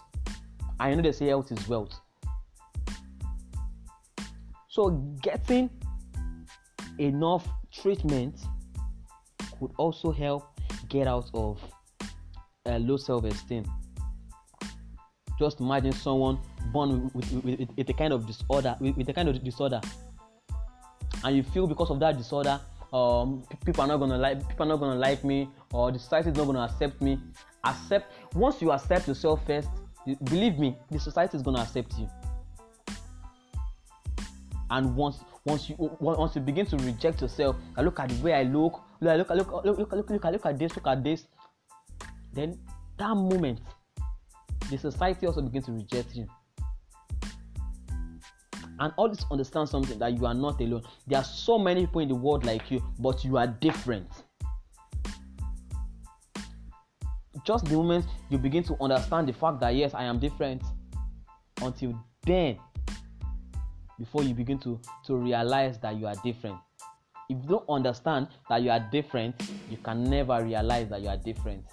I 0.78 0.94
know 0.94 1.02
they 1.02 1.12
say 1.12 1.26
health 1.26 1.50
is 1.52 1.68
wealth. 1.68 2.00
So 4.72 4.88
getting 5.20 5.68
enough 6.98 7.46
treatment 7.70 8.40
could 9.58 9.70
also 9.76 10.10
help 10.10 10.58
get 10.88 11.06
out 11.06 11.28
of 11.34 11.60
uh, 12.64 12.78
low 12.78 12.96
self-esteem. 12.96 13.66
Just 15.38 15.60
imagine 15.60 15.92
someone 15.92 16.38
born 16.72 17.10
with, 17.12 17.30
with, 17.32 17.44
with, 17.44 17.68
with 17.76 17.90
a 17.90 17.92
kind 17.92 18.14
of 18.14 18.26
disorder, 18.26 18.74
with, 18.80 19.06
a 19.10 19.12
kind 19.12 19.28
of 19.28 19.44
disorder, 19.44 19.78
and 21.22 21.36
you 21.36 21.42
feel 21.42 21.66
because 21.66 21.90
of 21.90 22.00
that 22.00 22.16
disorder, 22.16 22.58
um, 22.94 23.42
people 23.66 23.82
are 23.82 23.88
not 23.88 23.98
gonna 23.98 24.16
like 24.16 24.48
people 24.48 24.64
are 24.64 24.68
not 24.68 24.80
gonna 24.80 24.98
like 24.98 25.22
me, 25.22 25.50
or 25.74 25.92
the 25.92 25.98
society 25.98 26.30
is 26.30 26.36
not 26.38 26.46
gonna 26.46 26.62
accept 26.62 27.02
me. 27.02 27.20
Accept 27.64 28.10
once 28.34 28.62
you 28.62 28.72
accept 28.72 29.06
yourself 29.06 29.46
first. 29.46 29.68
Believe 30.24 30.58
me, 30.58 30.78
the 30.90 30.98
society 30.98 31.36
is 31.36 31.42
gonna 31.42 31.60
accept 31.60 31.92
you. 31.98 32.08
And 34.72 34.96
once 34.96 35.18
once 35.44 35.68
you 35.68 35.76
once 36.00 36.34
you 36.34 36.40
begin 36.40 36.64
to 36.64 36.76
reject 36.78 37.20
yourself, 37.20 37.56
I 37.76 37.82
look 37.82 38.00
at 38.00 38.08
the 38.08 38.22
way 38.22 38.32
I 38.32 38.44
look, 38.44 38.80
look 39.02 39.28
look 39.28 39.28
look 39.28 39.50
look 39.50 39.64
look 39.64 39.92
look 39.92 40.10
look, 40.10 40.24
look, 40.24 40.46
at 40.46 40.58
this, 40.58 40.74
look 40.74 40.86
at 40.86 41.04
this, 41.04 41.26
then 42.32 42.58
that 42.96 43.14
moment 43.14 43.60
the 44.70 44.78
society 44.78 45.26
also 45.26 45.42
begins 45.42 45.66
to 45.66 45.72
reject 45.72 46.16
you. 46.16 46.26
And 48.78 48.94
always 48.96 49.26
understand 49.30 49.68
something 49.68 49.98
that 49.98 50.18
you 50.18 50.24
are 50.24 50.32
not 50.32 50.58
alone. 50.58 50.84
There 51.06 51.18
are 51.18 51.24
so 51.24 51.58
many 51.58 51.84
people 51.84 52.00
in 52.00 52.08
the 52.08 52.14
world 52.14 52.46
like 52.46 52.70
you 52.70 52.82
but 52.98 53.22
you 53.26 53.36
are 53.36 53.46
different. 53.46 54.08
Just 57.44 57.66
the 57.66 57.74
moment 57.74 58.06
you 58.30 58.38
begin 58.38 58.62
to 58.64 58.76
understand 58.80 59.28
the 59.28 59.34
fact 59.34 59.60
that 59.60 59.74
yes, 59.74 59.92
I 59.92 60.04
am 60.04 60.18
different. 60.18 60.62
Until 61.60 62.02
then, 62.24 62.56
before 64.02 64.24
you 64.24 64.34
begin 64.34 64.58
to 64.58 64.80
to 65.06 65.16
realize 65.16 65.78
that 65.78 65.94
you 65.96 66.06
are 66.08 66.16
different. 66.24 66.58
If 67.30 67.38
you 67.42 67.48
don't 67.48 67.68
understand 67.68 68.28
that 68.48 68.62
you 68.62 68.70
are 68.70 68.80
different, 68.90 69.40
you 69.70 69.76
can 69.76 70.02
never 70.02 70.42
realize 70.42 70.88
that 70.88 71.00
you 71.02 71.08
are 71.08 71.16
different. 71.16 71.64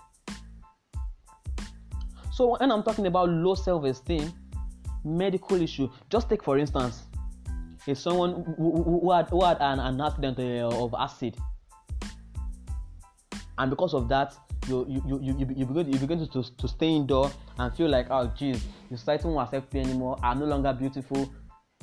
So 2.32 2.56
when 2.60 2.72
I'm 2.72 2.84
talking 2.84 3.08
about 3.08 3.30
low 3.30 3.56
self-esteem, 3.56 4.32
medical 5.04 5.60
issue, 5.60 5.90
just 6.10 6.30
take 6.30 6.44
for 6.44 6.60
instance, 6.60 7.04
if 7.88 7.98
someone 7.98 8.54
who, 8.58 9.12
had, 9.12 9.30
who 9.30 9.44
had 9.44 9.58
an, 9.60 9.80
an 9.80 10.00
accident 10.00 10.38
uh, 10.38 10.84
of 10.84 10.94
acid, 10.98 11.36
and 13.58 13.70
because 13.72 13.96
of 13.96 14.08
that, 14.10 14.36
you 14.68 14.86
you 14.88 15.02
you 15.06 15.36
you, 15.40 15.48
you 15.56 15.66
begin 15.66 15.92
you 15.92 16.00
begin 16.00 16.28
to, 16.28 16.44
to, 16.44 16.68
stay 16.68 16.90
indoor 16.90 17.32
and 17.58 17.74
feel 17.76 17.90
like 17.90 18.08
oh 18.12 18.32
geez, 18.38 18.64
society 18.90 19.28
won't 19.28 19.48
accept 19.48 19.74
me 19.74 19.82
anymore. 19.82 20.18
I'm 20.22 20.40
no 20.40 20.46
longer 20.46 20.72
beautiful. 20.74 21.30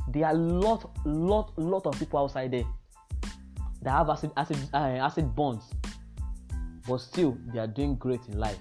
There 0.09 0.27
are 0.27 0.35
lot 0.35 0.91
lot 1.05 1.53
lot 1.59 1.87
of 1.87 1.99
people 1.99 2.21
outside 2.21 2.53
there 2.53 2.65
that 3.83 3.91
have 3.91 4.09
acid 4.09 4.31
acid 4.37 4.59
uh, 4.73 4.77
acid 4.77 5.35
bonds, 5.35 5.65
but 6.87 6.99
still 6.99 7.37
they 7.53 7.59
are 7.59 7.67
doing 7.67 7.97
great 7.97 8.21
in 8.29 8.39
life. 8.39 8.59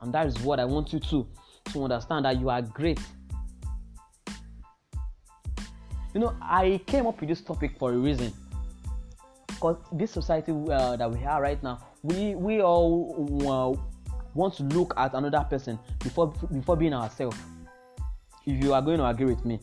And 0.00 0.12
that 0.12 0.26
is 0.26 0.38
what 0.40 0.60
I 0.60 0.64
want 0.64 0.92
you 0.92 1.00
to 1.00 1.26
to 1.72 1.84
understand 1.84 2.24
that 2.24 2.40
you 2.40 2.48
are 2.48 2.62
great. 2.62 3.00
You 6.14 6.20
know, 6.20 6.34
I 6.40 6.80
came 6.86 7.06
up 7.06 7.20
with 7.20 7.28
this 7.28 7.42
topic 7.42 7.78
for 7.78 7.92
a 7.92 7.96
reason. 7.96 8.32
Because 9.48 9.76
this 9.92 10.10
society 10.10 10.52
uh, 10.52 10.96
that 10.96 11.10
we 11.10 11.18
have 11.20 11.42
right 11.42 11.62
now, 11.62 11.78
we 12.02 12.34
we 12.34 12.60
all 12.60 13.14
uh, 13.48 13.80
want 14.34 14.54
to 14.54 14.62
look 14.64 14.94
at 14.96 15.14
another 15.14 15.44
person 15.48 15.78
before 16.00 16.28
before 16.52 16.76
being 16.76 16.94
ourselves. 16.94 17.36
If 18.46 18.62
you 18.62 18.72
are 18.74 18.82
going 18.82 18.98
to 18.98 19.06
agree 19.06 19.26
with 19.26 19.44
me, 19.44 19.58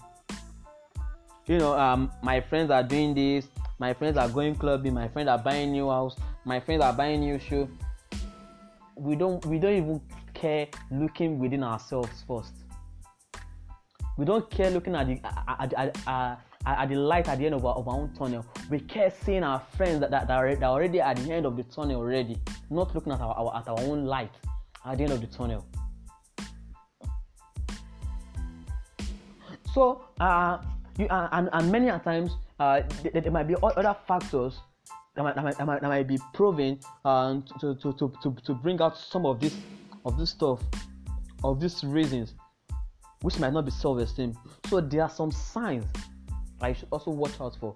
you 1.45 1.57
know, 1.57 1.77
um, 1.77 2.11
my 2.21 2.41
friends 2.41 2.69
are 2.69 2.83
doing 2.83 3.13
this. 3.13 3.47
My 3.79 3.93
friends 3.93 4.17
are 4.17 4.29
going 4.29 4.55
clubbing. 4.55 4.93
My 4.93 5.07
friends 5.07 5.29
are 5.29 5.37
buying 5.37 5.71
new 5.71 5.89
house. 5.89 6.15
My 6.45 6.59
friends 6.59 6.83
are 6.83 6.93
buying 6.93 7.21
new 7.21 7.39
shoe. 7.39 7.69
We 8.95 9.15
don't 9.15 9.45
we 9.45 9.57
don't 9.59 9.73
even 9.73 10.01
care 10.33 10.67
looking 10.91 11.39
within 11.39 11.63
ourselves 11.63 12.23
first. 12.27 12.53
We 14.17 14.25
don't 14.25 14.49
care 14.49 14.69
looking 14.69 14.95
at 14.95 15.07
the 15.07 15.19
at, 15.25 15.73
at, 15.73 15.97
at, 16.07 16.39
at 16.65 16.89
the 16.89 16.95
light 16.95 17.27
at 17.27 17.39
the 17.39 17.45
end 17.45 17.55
of 17.55 17.65
our, 17.65 17.75
of 17.75 17.87
our, 17.87 17.95
own 17.95 18.13
tunnel. 18.13 18.45
We 18.69 18.79
care 18.79 19.11
seeing 19.23 19.43
our 19.43 19.61
friends 19.75 20.01
that, 20.01 20.11
that, 20.11 20.27
that, 20.27 20.37
are, 20.37 20.55
that 20.55 20.63
already 20.63 21.01
at 21.01 21.17
the 21.17 21.31
end 21.31 21.45
of 21.45 21.57
the 21.57 21.63
tunnel 21.63 21.97
already, 22.01 22.37
not 22.69 22.93
looking 22.93 23.13
at 23.13 23.21
our, 23.21 23.33
our 23.33 23.57
at 23.57 23.67
our 23.67 23.79
own 23.79 24.05
light 24.05 24.31
at 24.85 24.97
the 24.97 25.03
end 25.05 25.13
of 25.13 25.21
the 25.21 25.27
tunnel. 25.27 25.65
So, 29.73 30.05
uh, 30.19 30.59
you, 30.99 31.07
uh, 31.07 31.29
and, 31.31 31.49
and 31.51 31.71
many 31.71 31.87
times 31.87 32.37
uh, 32.59 32.81
there, 33.01 33.21
there 33.21 33.31
might 33.31 33.47
be 33.47 33.55
other 33.61 33.95
factors 34.07 34.59
that 35.15 35.23
might, 35.23 35.35
that 35.35 35.43
might, 35.43 35.57
that 35.57 35.65
might, 35.65 35.81
that 35.81 35.87
might 35.87 36.07
be 36.07 36.19
proven 36.33 36.79
um, 37.05 37.43
to, 37.59 37.75
to, 37.75 37.93
to, 37.93 38.13
to, 38.21 38.35
to 38.45 38.53
bring 38.53 38.79
out 38.81 38.97
some 38.97 39.25
of 39.25 39.39
this 39.39 39.55
of 40.05 40.17
this 40.17 40.31
stuff, 40.31 40.59
of 41.43 41.59
these 41.59 41.83
reasons, 41.83 42.33
which 43.21 43.39
might 43.39 43.53
not 43.53 43.65
be 43.65 43.71
self-esteem. 43.71 44.37
So 44.69 44.81
there 44.81 45.03
are 45.03 45.09
some 45.09 45.31
signs 45.31 45.85
that 46.59 46.67
you 46.67 46.75
should 46.75 46.89
also 46.91 47.11
watch 47.11 47.39
out 47.39 47.55
for 47.59 47.75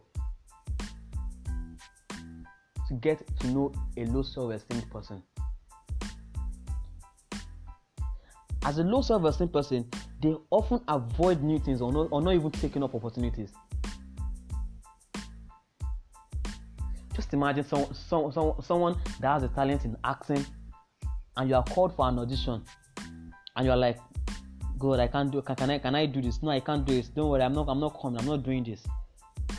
to 2.87 2.93
get 2.99 3.25
to 3.39 3.47
know 3.47 3.73
a 3.97 4.05
low 4.05 4.23
self-esteem 4.23 4.81
person. 4.91 5.23
As 8.63 8.77
a 8.77 8.83
low 8.83 9.01
self-esteem 9.01 9.49
person, 9.49 9.89
they 10.21 10.35
often 10.49 10.81
avoid 10.87 11.43
new 11.43 11.59
things 11.59 11.81
or 11.81 11.91
not, 11.91 12.07
or 12.11 12.21
not 12.21 12.33
even 12.33 12.51
taking 12.51 12.83
up 12.83 12.95
opportunities. 12.95 13.51
Just 17.13 17.33
imagine 17.33 17.63
some, 17.63 17.85
some, 17.93 18.31
some, 18.31 18.53
someone 18.63 18.95
that 19.19 19.33
has 19.33 19.43
a 19.43 19.47
talent 19.47 19.85
in 19.85 19.95
acting 20.03 20.45
and 21.35 21.49
you 21.49 21.55
are 21.55 21.63
called 21.63 21.95
for 21.95 22.07
an 22.07 22.19
audition 22.19 22.63
and 23.55 23.65
you 23.65 23.71
are 23.71 23.77
like 23.77 23.97
god 24.77 24.99
i 24.99 25.07
can't 25.07 25.31
do 25.31 25.41
can, 25.41 25.55
can 25.55 25.69
i 25.71 25.79
can 25.79 25.95
i 25.95 26.05
do 26.05 26.21
this? 26.21 26.43
No 26.43 26.51
i 26.51 26.59
can't 26.59 26.85
do 26.85 26.93
this. 26.93 27.09
Don't 27.09 27.29
worry 27.29 27.41
i'm 27.41 27.53
not 27.53 27.67
i'm 27.69 27.79
not 27.79 27.99
coming 27.99 28.19
i'm 28.19 28.25
not 28.25 28.43
doing 28.43 28.63
this. 28.63 28.83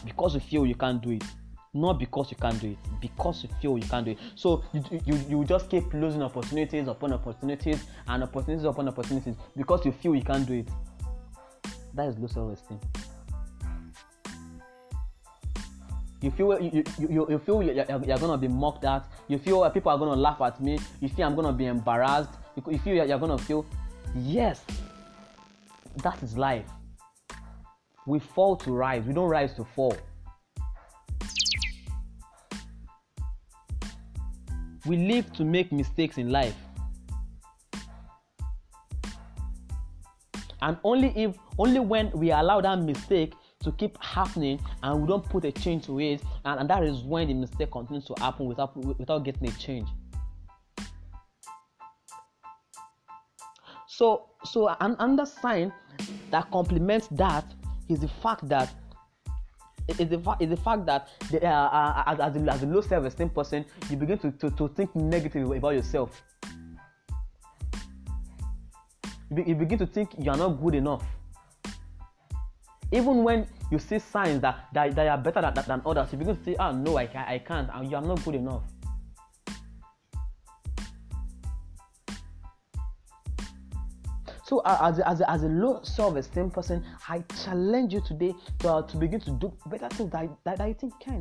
Because 0.04 0.34
you 0.34 0.40
feel 0.40 0.66
you 0.66 0.76
can't 0.76 1.02
do 1.02 1.10
it 1.10 1.24
not 1.74 1.98
because 1.98 2.30
you 2.30 2.36
can't 2.36 2.60
do 2.60 2.70
it 2.70 2.78
because 3.00 3.42
you 3.42 3.48
feel 3.60 3.78
you 3.78 3.88
can't 3.88 4.04
do 4.04 4.12
it. 4.12 4.18
So 4.34 4.64
you 4.72 4.82
you, 5.04 5.14
you 5.28 5.44
just 5.44 5.70
keep 5.70 5.92
losing 5.92 6.22
opportunities 6.22 6.88
upon 6.88 7.12
opportunities 7.12 7.84
and 8.06 8.22
opportunities 8.22 8.64
upon 8.64 8.88
opportunities. 8.88 9.34
Because 9.56 9.84
you 9.84 9.92
feel 9.92 10.14
you 10.14 10.22
can't 10.22 10.46
do 10.46 10.54
it 10.54 10.68
that 11.94 12.08
is 12.08 12.18
low 12.18 12.28
self-esteem. 12.28 12.78
You 16.20 16.30
feel 16.32 16.60
you, 16.60 16.84
you, 16.98 17.26
you 17.28 17.38
feel 17.38 17.62
you're, 17.62 17.74
you're 17.74 18.18
gonna 18.18 18.38
be 18.38 18.48
mocked 18.48 18.84
at. 18.84 19.04
You 19.28 19.38
feel 19.38 19.62
uh, 19.62 19.70
people 19.70 19.92
are 19.92 19.98
gonna 19.98 20.20
laugh 20.20 20.40
at 20.40 20.60
me. 20.60 20.78
You 21.00 21.08
feel 21.08 21.26
i'm 21.26 21.36
gonna 21.36 21.52
be 21.52 21.66
embarrassed. 21.66 22.30
You 22.56 22.78
feel 22.78 23.06
you're 23.06 23.18
gonna 23.18 23.38
feel 23.38 23.64
yes 24.16 24.64
that 26.02 26.22
is 26.22 26.36
life. 26.36 26.66
We 28.06 28.18
fall 28.18 28.56
to 28.56 28.72
rise. 28.72 29.04
We 29.04 29.12
don't 29.12 29.28
rise 29.28 29.54
to 29.54 29.64
fall 29.64 29.96
we 34.88 34.96
live 34.96 35.32
to 35.34 35.44
make 35.44 35.70
mistakes 35.70 36.18
in 36.18 36.30
life. 36.30 36.56
And 40.60 40.76
only 40.82 41.12
if 41.14 41.36
only 41.58 41.78
when 41.78 42.10
we 42.12 42.32
allow 42.32 42.60
that 42.60 42.80
mistake 42.80 43.34
to 43.62 43.72
keep 43.72 43.96
happening 44.02 44.60
and 44.82 45.00
we 45.02 45.06
don't 45.06 45.24
put 45.28 45.44
a 45.44 45.52
change 45.52 45.86
to 45.86 46.00
it 46.00 46.22
and, 46.44 46.60
and 46.60 46.70
that 46.70 46.84
is 46.84 47.02
when 47.02 47.28
the 47.28 47.34
mistake 47.34 47.70
continues 47.70 48.04
to 48.06 48.14
happen 48.18 48.46
without 48.46 48.76
without 48.76 49.24
getting 49.24 49.48
a 49.48 49.52
change. 49.52 49.88
So 53.86 54.30
so 54.44 54.68
an, 54.80 54.96
another 54.98 55.26
sign 55.26 55.72
that 56.30 56.50
complements 56.50 57.08
that 57.12 57.44
is 57.88 58.00
the 58.00 58.08
fact 58.08 58.48
that 58.48 58.72
is 59.88 60.08
the, 60.08 60.36
is 60.40 60.50
the 60.50 60.56
fact 60.56 60.86
that 60.86 61.08
the, 61.30 61.44
uh, 61.44 61.48
uh, 61.48 62.02
as, 62.06 62.20
as, 62.20 62.36
a, 62.36 62.52
as 62.52 62.62
a 62.62 62.66
low 62.66 62.80
self-esteem 62.80 63.30
person 63.30 63.64
you 63.90 63.96
begin 63.96 64.18
to, 64.18 64.30
to, 64.32 64.50
to 64.50 64.68
think 64.68 64.94
negatively 64.94 65.58
about 65.58 65.74
yourself. 65.74 66.22
You, 69.30 69.36
be, 69.36 69.42
you 69.44 69.54
begin 69.54 69.78
to 69.78 69.86
think 69.86 70.10
you 70.18 70.30
are 70.30 70.36
not 70.36 70.60
good 70.62 70.74
enough. 70.74 71.04
Even 72.92 73.22
when 73.22 73.46
you 73.70 73.78
see 73.78 73.98
signs 73.98 74.40
that, 74.40 74.66
that, 74.72 74.94
that 74.94 75.06
are 75.08 75.18
better 75.18 75.40
than, 75.40 75.64
than 75.66 75.82
others, 75.84 76.12
you 76.12 76.18
begin 76.18 76.36
to 76.36 76.44
say, 76.44 76.56
oh 76.58 76.72
no, 76.72 76.98
I, 76.98 77.08
I 77.34 77.38
can't, 77.38 77.68
and 77.72 77.90
you 77.90 77.96
are 77.96 78.02
not 78.02 78.24
good 78.24 78.34
enough. 78.34 78.62
So 84.48 84.60
uh, 84.60 84.78
as, 84.80 84.98
as, 85.00 85.20
as 85.28 85.42
a 85.42 85.48
low 85.48 85.80
self-esteem 85.82 86.50
person, 86.50 86.82
I 87.06 87.22
challenge 87.44 87.92
you 87.92 88.00
today 88.00 88.34
to, 88.60 88.72
uh, 88.72 88.82
to 88.82 88.96
begin 88.96 89.20
to 89.20 89.30
do 89.32 89.52
better 89.66 89.90
things 89.90 90.10
that, 90.12 90.26
that, 90.44 90.56
that 90.56 90.68
you 90.68 90.74
think 90.74 90.94
can. 91.00 91.20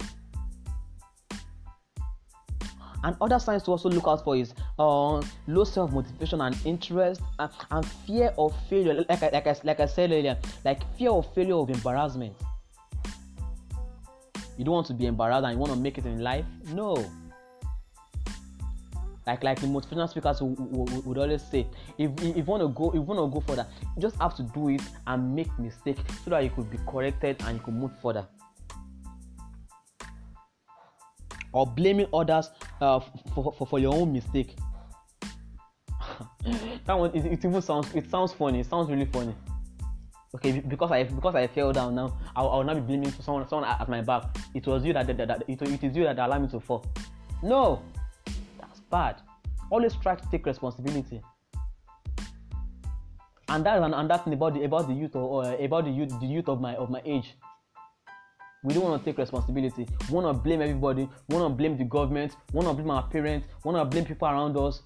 And 3.03 3.17
other 3.19 3.37
signs 3.37 3.63
to 3.63 3.71
also 3.71 3.89
look 3.89 4.07
out 4.07 4.23
for 4.23 4.37
is 4.37 4.53
uh, 4.79 5.21
low 5.45 5.65
self 5.65 5.91
motivation 5.91 6.39
and 6.39 6.57
interest 6.63 7.19
and, 7.37 7.51
and, 7.69 7.85
fear 7.85 8.33
of 8.37 8.55
failure. 8.69 8.93
Like 9.09 9.21
like, 9.21 9.45
I, 9.45 9.55
like 9.63 9.79
I 9.81 9.85
said 9.87 10.11
earlier, 10.11 10.37
like 10.63 10.81
fear 10.97 11.11
of 11.11 11.31
failure 11.33 11.55
of 11.55 11.69
embarrassment. 11.69 12.33
You 14.57 14.63
don't 14.63 14.73
want 14.73 14.87
to 14.87 14.93
be 14.93 15.05
embarrassed 15.05 15.43
and 15.43 15.53
you 15.53 15.59
want 15.59 15.73
to 15.73 15.79
make 15.79 15.97
it 15.97 16.05
in 16.05 16.21
life? 16.21 16.45
No. 16.73 16.95
Like 19.27 19.43
like 19.43 19.59
the 19.59 19.67
motivational 19.67 20.09
speakers 20.09 20.41
would, 20.41 20.57
would, 20.57 21.05
would 21.05 21.17
always 21.17 21.43
say, 21.43 21.67
if, 21.97 22.11
if 22.23 22.47
you 22.47 22.57
to 22.57 22.69
go, 22.69 22.89
if 22.89 22.95
you 22.95 23.05
to 23.05 23.27
go 23.27 23.43
further, 23.45 23.67
you 23.95 24.01
just 24.01 24.15
have 24.15 24.35
to 24.37 24.43
do 24.43 24.69
it 24.69 24.81
and 25.05 25.35
make 25.35 25.49
mistakes 25.59 26.01
so 26.23 26.31
that 26.31 26.43
you 26.43 26.49
could 26.49 26.71
be 26.71 26.79
corrected 26.87 27.35
and 27.45 27.57
you 27.57 27.63
could 27.63 27.73
move 27.73 27.91
further. 28.01 28.25
or 31.57 31.65
blaming 31.65 32.07
others 32.13 32.51
uh, 32.81 32.99
for, 33.33 33.51
for, 33.53 33.65
for 33.65 33.79
your 33.79 33.93
own 33.93 34.13
mistake. 34.13 34.55
that 36.85 36.93
one 36.97 37.11
it, 37.15 37.25
it, 37.25 37.45
even 37.45 37.61
sounds 37.61 37.93
it 37.95 38.09
sounds 38.09 38.33
funny. 38.33 38.59
It 38.59 38.67
sounds 38.67 38.89
really 38.89 39.05
funny. 39.05 39.35
Okay, 40.35 40.59
because 40.59 40.91
I 40.91 41.03
because 41.03 41.35
I 41.35 41.47
fell 41.47 41.73
down 41.73 41.95
now, 41.95 42.17
I, 42.35 42.43
I 42.43 42.57
will 42.57 42.63
not 42.63 42.75
be 42.75 42.81
blaming 42.81 43.11
someone 43.11 43.47
someone 43.47 43.69
at 43.69 43.89
my 43.89 44.01
back. 44.01 44.23
It 44.53 44.67
was 44.67 44.85
you 44.85 44.93
that, 44.93 45.07
that, 45.07 45.17
that, 45.17 45.43
it, 45.47 45.61
it 45.61 45.83
is 45.83 45.95
you 45.95 46.03
that 46.03 46.19
allowed 46.19 46.43
me 46.43 46.47
to 46.49 46.59
fall. 46.59 46.85
No, 47.41 47.81
bad. 48.91 49.21
Always 49.69 49.95
try 49.95 50.15
to 50.15 50.29
take 50.31 50.45
responsibility. 50.45 51.21
And 53.49 53.65
that 53.65 53.77
is 53.77 53.83
an, 53.83 53.93
and 53.93 54.09
that 54.09 54.23
thing 54.23 54.33
about 54.33 54.53
the 54.53 54.63
about 54.63 54.87
the 54.87 54.93
youth 54.93 55.15
or, 55.15 55.21
or 55.21 55.45
uh, 55.45 55.57
about 55.63 55.85
the 55.85 55.91
youth 55.91 56.09
the 56.19 56.25
youth 56.25 56.49
of 56.49 56.59
my 56.59 56.75
of 56.75 56.89
my 56.89 57.01
age. 57.05 57.35
We 58.63 58.73
don't 58.73 58.83
want 58.83 59.01
to 59.01 59.09
take 59.09 59.17
responsibility. 59.17 59.87
We 60.09 60.13
want 60.13 60.35
to 60.35 60.41
blame 60.41 60.61
everybody. 60.61 61.07
We 61.29 61.35
want 61.35 61.51
to 61.51 61.55
blame 61.55 61.77
the 61.77 61.85
government. 61.85 62.35
We 62.51 62.57
want 62.57 62.67
to 62.67 62.73
blame 62.73 62.91
our 62.91 63.07
parents. 63.07 63.47
We 63.63 63.71
want 63.71 63.89
to 63.89 63.89
blame 63.89 64.05
people 64.05 64.27
around 64.27 64.57
us 64.57 64.81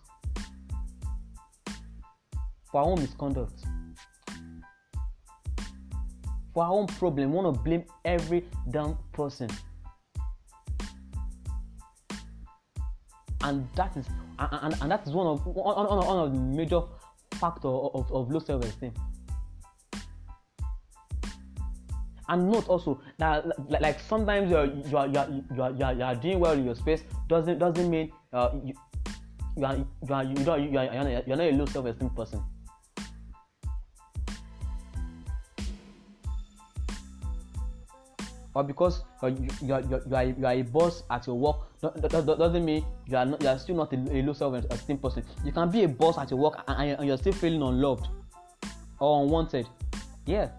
for 2.72 2.82
our 2.82 2.88
own 2.88 3.00
misconduct 3.00 3.64
for 6.54 6.64
our 6.64 6.72
own 6.72 6.88
problem 6.88 7.32
we 7.32 7.38
want 7.38 7.56
to 7.56 7.62
blame 7.62 7.84
every 8.06 8.46
damn 8.70 8.98
person 9.14 9.50
and 13.44 13.68
that 13.76 13.96
is 13.98 14.08
and, 14.40 14.76
and 14.82 14.92
that 14.92 15.06
is 15.08 15.14
one 15.14 15.28
of 15.28 15.46
one, 15.46 15.76
one, 15.76 16.06
one 16.06 16.18
of 16.18 16.34
the 16.34 16.40
major 16.40 16.82
factor 17.36 17.68
of, 17.68 18.12
of 18.12 18.32
low 18.32 18.40
self-esteem. 18.40 18.94
And 22.30 22.50
note 22.50 22.68
also 22.70 23.02
that 23.18 23.46
like, 23.70 23.82
like 23.82 24.00
sometimes 24.00 24.50
you 24.50 24.58
are, 24.58 24.66
you 24.66 24.98
are 24.98 25.08
you 25.08 25.20
are, 25.20 25.72
you 25.72 25.84
are, 25.84 25.94
you 25.94 26.04
are 26.04 26.16
doing 26.16 26.40
well 26.40 26.54
in 26.54 26.66
your 26.66 26.76
space 26.76 27.04
doesn't 27.28 27.60
doesn't 27.60 27.90
mean 27.90 28.12
uh, 28.32 28.52
you, 28.64 28.74
you 29.58 29.66
are 29.66 29.76
you 29.76 29.86
are 30.14 30.24
you 30.24 30.36
don't 30.36 30.72
you 30.72 30.80
are 30.80 31.24
you're 31.28 31.36
not 31.36 31.48
a 31.48 31.52
low 31.52 31.66
self-esteem 31.66 32.10
person 32.12 32.42
or 38.54 38.64
because 38.64 39.04
uh, 39.24 39.28
you, 39.28 39.48
you, 39.62 39.74
are, 39.74 39.82
you, 39.82 40.02
are, 40.16 40.24
you 40.24 40.46
are 40.46 40.54
a 40.54 40.62
boss 40.62 41.04
at 41.10 41.26
your 41.28 41.38
work 41.38 41.58
that, 41.82 42.02
that, 42.02 42.26
that 42.26 42.38
doesn't 42.38 42.66
mean 42.66 42.86
you 43.08 43.18
are 43.18 43.26
not, 43.26 43.42
you 43.42 43.48
are 43.48 43.58
still 43.58 43.76
not 43.76 43.92
a, 43.94 43.96
a 44.12 44.22
low 44.22 44.34
self-esteem 44.34 44.98
person 44.98 45.24
you 45.46 45.52
can 45.52 45.70
be 45.70 45.84
a 45.84 45.88
boss 45.88 46.18
at 46.18 46.30
your 46.30 46.40
work 46.40 46.62
and, 46.68 46.92
and 47.00 47.08
you're 47.08 47.18
still 47.18 47.34
feeling 47.34 47.62
unloved 47.62 48.08
or 49.00 49.24
unwanted 49.24 49.68
yeah 50.26 50.50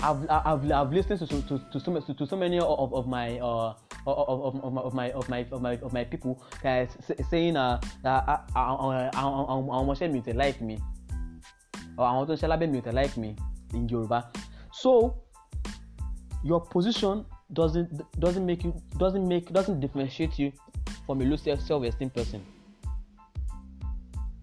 I've, 0.00 0.28
I've, 0.30 0.70
I've 0.70 0.92
listened 0.92 1.20
to, 1.20 1.26
to, 1.26 1.58
to, 1.72 1.80
so, 1.80 2.00
to, 2.00 2.14
to 2.14 2.26
so 2.26 2.36
many 2.36 2.58
of, 2.60 2.92
of 2.94 3.06
my 3.08 3.38
uh, 3.40 3.74
of, 4.06 4.54
of, 4.64 4.76
of, 4.76 4.94
my 4.94 5.10
of 5.10 5.28
my 5.28 5.46
of 5.50 5.62
my 5.62 5.72
of 5.82 5.92
my 5.92 6.04
people 6.04 6.40
guys 6.62 6.90
saying 7.30 7.56
uh, 7.56 7.80
that 8.02 8.24
àwọn 8.54 9.66
ọmọọṣẹ́ 9.68 10.12
mi 10.12 10.20
ò 10.20 10.24
tẹ̀ 10.24 10.36
like 10.36 10.60
me 10.60 10.78
àwọn 11.96 12.26
tó 12.26 12.32
ń 12.34 12.36
ṣe 12.40 12.46
lábẹ́ 12.48 12.70
mi 12.70 12.78
ò 12.80 12.82
tẹ̀ 12.82 12.94
like 12.94 13.16
me 13.20 13.34
in 13.74 13.86
Yorùbá. 13.88 14.22
So 14.72 15.14
your 16.44 16.60
position 16.60 17.24
doesn't 17.52 17.88
doesn't 18.20 18.44
make 18.46 18.64
you 18.64 18.72
doesn't 18.98 19.26
make 19.26 19.52
doesn't 19.52 19.80
differentiate 19.80 20.38
you 20.38 20.52
from 21.06 21.20
a 21.20 21.24
low 21.24 21.36
self 21.36 21.60
self 21.60 21.82
esteem 21.84 22.10
person. 22.10 22.40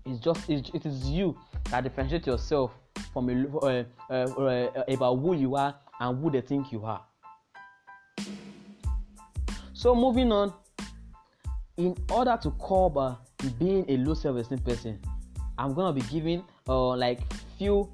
It's 0.05 0.19
just 0.19 0.49
it's, 0.49 0.69
it 0.73 0.85
is 0.85 1.05
you 1.09 1.37
that 1.71 1.83
differentiate 1.83 2.25
yourself 2.27 2.71
from 3.13 3.29
a, 3.29 3.35
uh, 3.65 3.83
uh, 4.09 4.13
uh, 4.13 4.83
about 4.87 5.15
who 5.17 5.35
you 5.35 5.55
are 5.55 5.75
and 5.99 6.19
who 6.21 6.29
they 6.31 6.41
think 6.41 6.71
you 6.71 6.83
are. 6.85 7.01
So 9.73 9.93
moving 9.95 10.31
on, 10.31 10.53
in 11.77 11.95
order 12.11 12.37
to 12.41 12.51
curb 12.51 12.97
uh, 12.97 13.15
being 13.59 13.85
a 13.87 13.97
low 13.97 14.13
self-esteem 14.13 14.59
person, 14.59 14.99
I'm 15.57 15.73
gonna 15.73 15.93
be 15.93 16.01
giving 16.01 16.43
uh, 16.67 16.95
like 16.95 17.19
few 17.63 17.89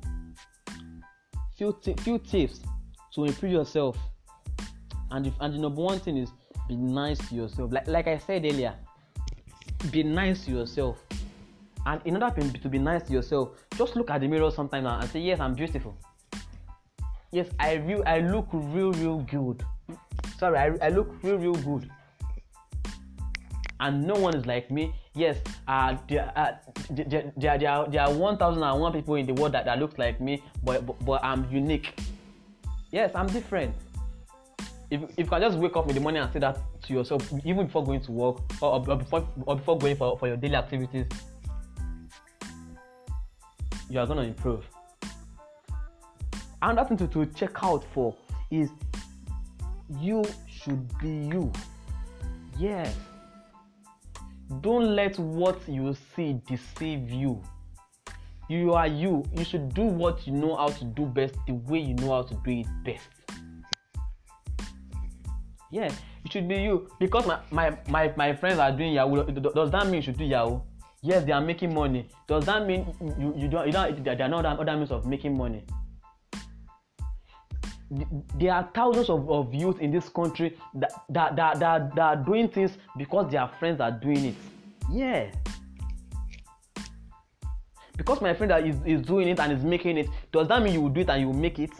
few 1.55 1.77
t- 1.84 1.93
few 2.01 2.17
tips 2.17 2.62
to 3.13 3.25
improve 3.25 3.51
yourself. 3.51 3.97
And 5.12 5.27
if 5.27 5.34
and 5.39 5.53
the 5.53 5.60
number 5.60 5.82
one 5.82 5.99
thing 5.99 6.17
is 6.17 6.29
be 6.67 6.75
nice 6.75 7.19
to 7.29 7.36
yourself. 7.36 7.71
Like 7.71 7.88
like 7.88 8.08
I 8.08 8.17
said 8.17 8.45
earlier, 8.45 8.73
be 9.91 10.01
nice 10.03 10.45
to 10.45 10.51
yourself. 10.51 10.97
And 11.86 12.01
in 12.05 12.21
order 12.21 12.41
to 12.63 12.69
be 12.69 12.79
nice 12.79 13.03
to 13.03 13.13
yourself, 13.13 13.49
just 13.77 13.95
look 13.95 14.10
at 14.10 14.21
the 14.21 14.27
mirror 14.27 14.51
sometime 14.51 14.84
now 14.84 14.99
and 14.99 15.10
say, 15.10 15.19
Yes, 15.19 15.39
I'm 15.39 15.53
beautiful. 15.53 15.95
Yes, 17.32 17.47
I 17.60 17.73
real 17.75 18.03
I 18.08 18.19
look 18.21 18.47
real, 18.51 18.91
real 18.93 19.19
good. 19.21 19.63
Sorry, 20.39 20.58
I, 20.58 20.88
I 20.88 20.89
look 20.89 21.13
real, 21.21 21.38
real 21.38 21.55
good. 21.55 21.89
And 23.79 24.05
no 24.05 24.15
one 24.15 24.35
is 24.35 24.45
like 24.45 24.69
me. 24.69 24.93
Yes, 25.15 25.37
uh, 25.67 25.95
there, 26.07 26.31
uh, 26.35 26.51
there, 26.89 27.31
there, 27.37 27.57
there, 27.57 27.71
are, 27.71 27.89
there 27.89 28.01
are 28.01 28.13
1,001 28.13 28.93
people 28.93 29.15
in 29.15 29.25
the 29.25 29.33
world 29.33 29.53
that, 29.53 29.65
that 29.65 29.79
look 29.79 29.97
like 29.97 30.19
me, 30.19 30.43
but, 30.63 30.85
but, 30.85 31.05
but 31.05 31.23
I'm 31.23 31.49
unique. 31.49 31.97
Yes, 32.91 33.11
I'm 33.15 33.27
different. 33.27 33.73
If, 34.91 35.03
if 35.03 35.17
you 35.19 35.25
can 35.25 35.41
just 35.41 35.57
wake 35.57 35.77
up 35.77 35.87
in 35.87 35.95
the 35.95 36.01
morning 36.01 36.21
and 36.21 36.33
say 36.33 36.39
that 36.39 36.59
to 36.83 36.93
yourself, 36.93 37.31
even 37.45 37.67
before 37.67 37.85
going 37.85 38.01
to 38.01 38.11
work 38.11 38.37
or, 38.61 38.85
or, 38.89 38.95
before, 38.97 39.27
or 39.45 39.55
before 39.55 39.77
going 39.77 39.95
for, 39.95 40.17
for 40.17 40.27
your 40.27 40.37
daily 40.37 40.55
activities, 40.55 41.05
you 43.89 43.99
are 43.99 44.05
going 44.05 44.17
to 44.17 44.23
improve. 44.23 44.65
Another 46.61 46.89
thing 46.89 46.97
to, 46.97 47.07
to 47.07 47.25
check 47.33 47.63
out 47.63 47.85
for 47.93 48.15
is 48.51 48.69
you 49.99 50.23
should 50.47 50.97
be 50.99 51.09
you. 51.09 51.51
Yes. 52.57 52.95
Don't 54.62 54.95
let 54.95 55.17
what 55.19 55.59
you 55.67 55.95
see 56.15 56.41
deceive 56.47 57.09
you. 57.09 57.41
You 58.49 58.73
are 58.73 58.88
you. 58.88 59.23
You 59.35 59.45
should 59.45 59.73
do 59.73 59.83
what 59.83 60.25
you 60.25 60.33
know 60.33 60.55
how 60.55 60.69
to 60.69 60.83
do 60.83 61.05
best 61.05 61.35
the 61.45 61.53
way 61.53 61.79
you 61.79 61.93
know 61.93 62.12
how 62.15 62.23
to 62.23 62.33
do 62.43 62.51
it 62.51 62.67
best. 62.83 63.07
Yeah, 65.71 65.91
it 66.25 66.31
should 66.31 66.47
be 66.47 66.55
you. 66.55 66.89
Because 66.99 67.27
my, 67.27 67.39
my, 67.51 67.77
my, 67.88 68.13
my 68.17 68.33
friends 68.33 68.57
are 68.57 68.71
doing 68.71 68.93
Yahoo, 68.93 69.23
does 69.31 69.69
that 69.69 69.85
mean 69.85 69.95
you 69.95 70.01
should 70.01 70.17
do 70.17 70.25
Yahoo? 70.25 70.62
yes 71.01 71.23
they 71.23 71.31
are 71.31 71.41
making 71.41 71.73
money 71.73 72.07
does 72.27 72.45
that 72.45 72.65
mean 72.65 72.85
you 73.17 73.33
you 73.35 73.47
don't 73.47 73.67
you 73.67 73.71
don't 73.71 74.03
there 74.03 74.21
are 74.21 74.27
not 74.27 74.45
other 74.45 74.75
means 74.75 74.91
of 74.91 75.05
making 75.05 75.38
money 75.38 75.63
there 77.91 78.54
are 78.54 78.69
thousands 78.73 79.10
of, 79.10 79.30
of 79.30 79.54
youth 79.54 79.80
in 79.80 79.91
this 79.91 80.10
country 80.10 80.58
that 80.75 80.91
that, 81.10 81.36
that, 81.36 81.60
that 81.60 81.95
that 81.95 82.02
are 82.02 82.15
doing 82.15 82.47
things 82.47 82.78
because 82.97 83.32
their 83.32 83.47
friends 83.60 83.82
are 83.82 83.91
doing 83.91 84.25
it. 84.25 84.36
Yeah. 84.91 85.32
Because 87.97 88.21
my 88.21 88.34
friend 88.34 88.52
is, 88.65 88.78
is 88.86 89.02
doing 89.06 89.28
it 89.28 89.39
and 89.39 89.52
is 89.52 89.63
making 89.63 89.97
it 89.97 90.08
does 90.32 90.47
that 90.47 90.62
mean 90.62 90.73
you 90.73 90.82
will 90.82 90.89
do 90.89 91.02
it 91.02 91.10
and 91.10 91.21
you 91.21 91.28
will 91.28 91.34
make 91.34 91.60
it? 91.60 91.71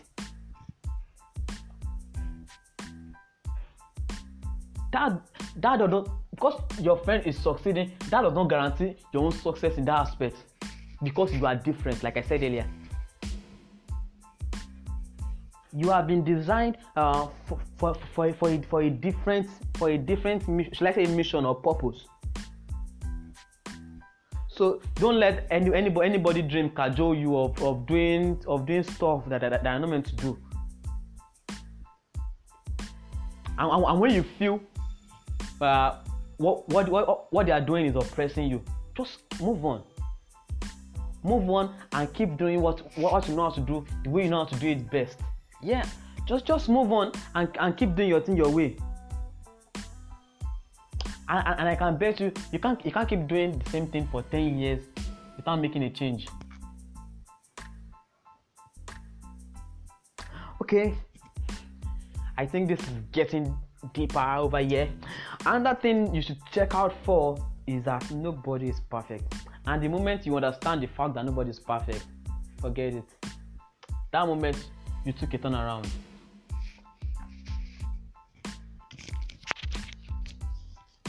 That 4.92 5.22
that 5.58 5.78
does 5.78 5.90
not 5.90 6.10
because 6.32 6.62
your 6.80 6.98
friend 6.98 7.26
is 7.26 7.38
succeeding 7.38 7.92
that 8.10 8.22
does 8.22 8.34
not 8.34 8.50
guarantee 8.50 8.96
your 9.14 9.26
own 9.26 9.32
success 9.32 9.78
in 9.78 9.86
that 9.86 10.00
aspect 10.00 10.38
because 11.04 11.34
you 11.34 11.46
are 11.46 11.56
different 11.56 12.02
like 12.02 12.18
i 12.18 12.22
said 12.22 12.42
earlier 12.42 12.66
you 15.76 15.90
have 15.90 16.08
been 16.08 16.24
designed 16.24 16.78
uh, 16.96 17.28
for, 17.46 17.60
for, 17.78 17.96
for, 18.14 18.34
for, 18.34 18.50
a, 18.50 18.62
for 18.64 18.82
a 18.82 18.90
different 18.90 19.48
for 19.76 19.90
a 19.90 19.98
different 19.98 20.44
should 20.74 20.88
I 20.88 20.94
say 20.94 21.06
mission 21.06 21.46
or 21.46 21.56
purpose 21.56 22.06
so 24.48 24.82
don't 24.96 25.20
let 25.20 25.48
any 25.52 25.74
anybody 25.74 26.10
anybody 26.10 26.42
dream 26.42 26.70
cajole 26.72 27.16
you 27.16 27.38
of, 27.38 27.62
of 27.62 27.86
doing 27.86 28.42
of 28.48 28.66
doing 28.66 28.84
stuff 28.84 29.28
that, 29.30 29.42
that, 29.42 29.52
that 29.52 29.66
are 29.66 29.80
not 29.80 29.90
meant 29.90 30.06
to 30.08 30.16
do 30.16 30.40
and, 33.60 33.84
and 33.86 34.00
when 34.00 34.14
you 34.14 34.24
feel 34.24 34.62
uh, 35.62 35.98
what, 36.38 36.68
what, 36.70 36.88
what, 36.90 37.34
what 37.34 37.46
they 37.46 37.52
are 37.52 37.62
doing 37.62 37.86
is 37.86 37.96
oppressing 37.96 38.50
you, 38.50 38.64
just 38.96 39.20
move 39.42 39.64
on. 39.66 39.84
Move 41.22 41.50
on 41.50 41.76
and 41.92 42.14
keep 42.14 42.38
doing 42.38 42.62
what, 42.62 42.80
what 42.98 43.28
you 43.28 43.36
know 43.36 43.50
how 43.50 43.56
to 43.56 43.60
do, 43.60 43.86
the 44.04 44.10
way 44.10 44.24
you 44.24 44.30
know 44.30 44.46
how 44.46 44.50
to 44.50 44.56
do 44.56 44.70
it 44.70 44.90
best. 44.90 45.18
Yeah, 45.62 45.86
just 46.26 46.46
just 46.46 46.70
move 46.70 46.92
on 46.92 47.12
and, 47.36 47.50
and 47.60 47.76
keep 47.76 47.96
doing 47.96 48.10
your 48.10 48.22
thing 48.22 48.38
your 48.38 48.50
way. 48.50 48.78
And, 51.28 51.48
and, 51.48 51.60
and 51.60 51.70
I 51.70 51.76
can 51.76 51.98
bet 51.98 52.20
you, 52.20 52.32
you 52.52 52.60
can't 52.60 52.84
you 52.86 52.92
can't 52.92 53.08
keep 53.08 53.28
doing 53.28 53.60
the 53.60 53.70
same 53.70 53.88
thing 53.88 54.08
for 54.12 54.24
10 54.24 54.58
years 54.58 54.84
without 55.36 55.58
making 55.58 55.84
a 55.84 55.90
change. 55.90 56.28
Okay, 60.62 60.96
I 62.38 62.46
think 62.46 62.68
this 62.68 62.80
is 62.80 62.94
getting 63.12 63.58
deeper 63.94 64.20
over 64.20 64.60
here. 64.60 64.90
Another 65.46 65.80
thing 65.80 66.14
you 66.14 66.22
should 66.22 66.40
check 66.52 66.76
out 66.76 66.94
for 67.04 67.38
is 67.66 67.84
that 67.84 68.10
nobody 68.12 68.70
is 68.70 68.80
perfect. 68.90 69.34
And 69.66 69.82
the 69.84 69.88
moment 69.88 70.26
you 70.26 70.36
understand 70.36 70.82
the 70.82 70.88
fact 70.88 71.14
that 71.16 71.26
nobody 71.26 71.50
is 71.50 71.60
perfect, 71.60 72.06
forget 72.62 72.94
it. 72.94 73.04
That 74.12 74.26
moment 74.26 74.70
you 75.06 75.14
took 75.14 75.34
a 75.34 75.38
turn 75.38 75.56
around. 75.56 75.88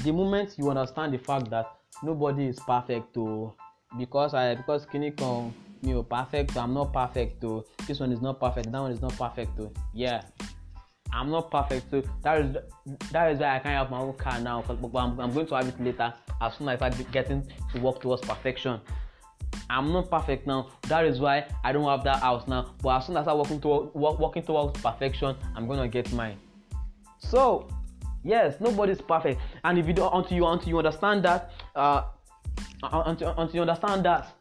The 0.03 0.13
moment 0.13 0.55
you 0.57 0.71
understand 0.71 1.13
the 1.13 1.19
fact 1.19 1.51
that 1.51 1.67
nobody 2.03 2.47
is 2.47 2.59
perfect 2.61 3.13
to 3.15 3.53
because 3.99 4.35
I 4.35 4.55
because 4.55 4.87
Kini 4.87 5.11
come 5.11 5.53
me 5.83 6.03
perfect, 6.09 6.57
I'm 6.57 6.75
not 6.75 6.93
perfect 6.93 7.41
to 7.43 7.65
this 7.87 8.01
one 8.01 8.13
is 8.13 8.21
not 8.21 8.41
perfect, 8.41 8.71
that 8.71 8.81
one 8.81 8.93
is 8.93 9.03
not 9.03 9.17
perfect 9.17 9.57
to 9.57 9.71
yeah 9.95 10.23
I'm 11.13 11.31
not 11.31 11.51
perfect, 11.51 11.91
so 11.91 12.03
that 12.23 12.41
is 12.41 12.57
that 13.11 13.33
is 13.33 13.41
why 13.41 13.57
I 13.57 13.59
can't 13.59 13.75
have 13.75 13.91
my 13.91 13.99
own 13.99 14.15
car 14.15 14.41
now. 14.41 14.63
But 14.67 14.79
I'm, 14.97 15.19
I'm 15.19 15.33
going 15.33 15.47
to 15.47 15.55
have 15.57 15.69
it 15.69 15.81
later 15.81 16.15
as 16.41 16.55
soon 16.55 16.69
as 16.69 16.81
I 16.81 16.91
start 16.91 17.13
getting 17.13 17.47
to 17.73 17.81
work 17.81 18.01
towards 18.01 18.23
perfection. 18.23 18.81
I'm 19.71 19.93
not 19.93 20.11
perfect 20.11 20.47
now. 20.47 20.69
That 20.83 21.05
is 21.05 21.21
why 21.21 21.47
I 21.65 21.73
don't 21.73 21.85
have 21.85 22.05
that 22.05 22.21
house 22.21 22.47
now. 22.49 22.75
But 22.83 22.99
as 22.99 23.07
soon 23.07 23.17
as 23.17 23.29
I 23.29 23.33
working 23.33 23.61
toward 23.61 23.95
working 23.95 24.43
towards 24.43 24.81
perfection, 24.81 25.37
I'm 25.55 25.67
gonna 25.67 25.89
get 25.89 26.13
mine. 26.13 26.37
So 27.19 27.69
yes, 28.25 28.61
nobody's 28.61 29.01
perfect, 29.01 29.41
and 29.65 29.79
if 29.79 29.87
you 29.87 29.93
don't 29.93 30.13
until 30.13 30.37
you 30.37 30.47
until 30.47 30.69
you 30.69 30.79
understand 30.79 31.25
that, 31.25 31.53
uh, 31.75 32.03
until, 32.83 33.35
until 33.39 33.55
you 33.55 33.61
understand 33.61 34.05
that 34.05 34.35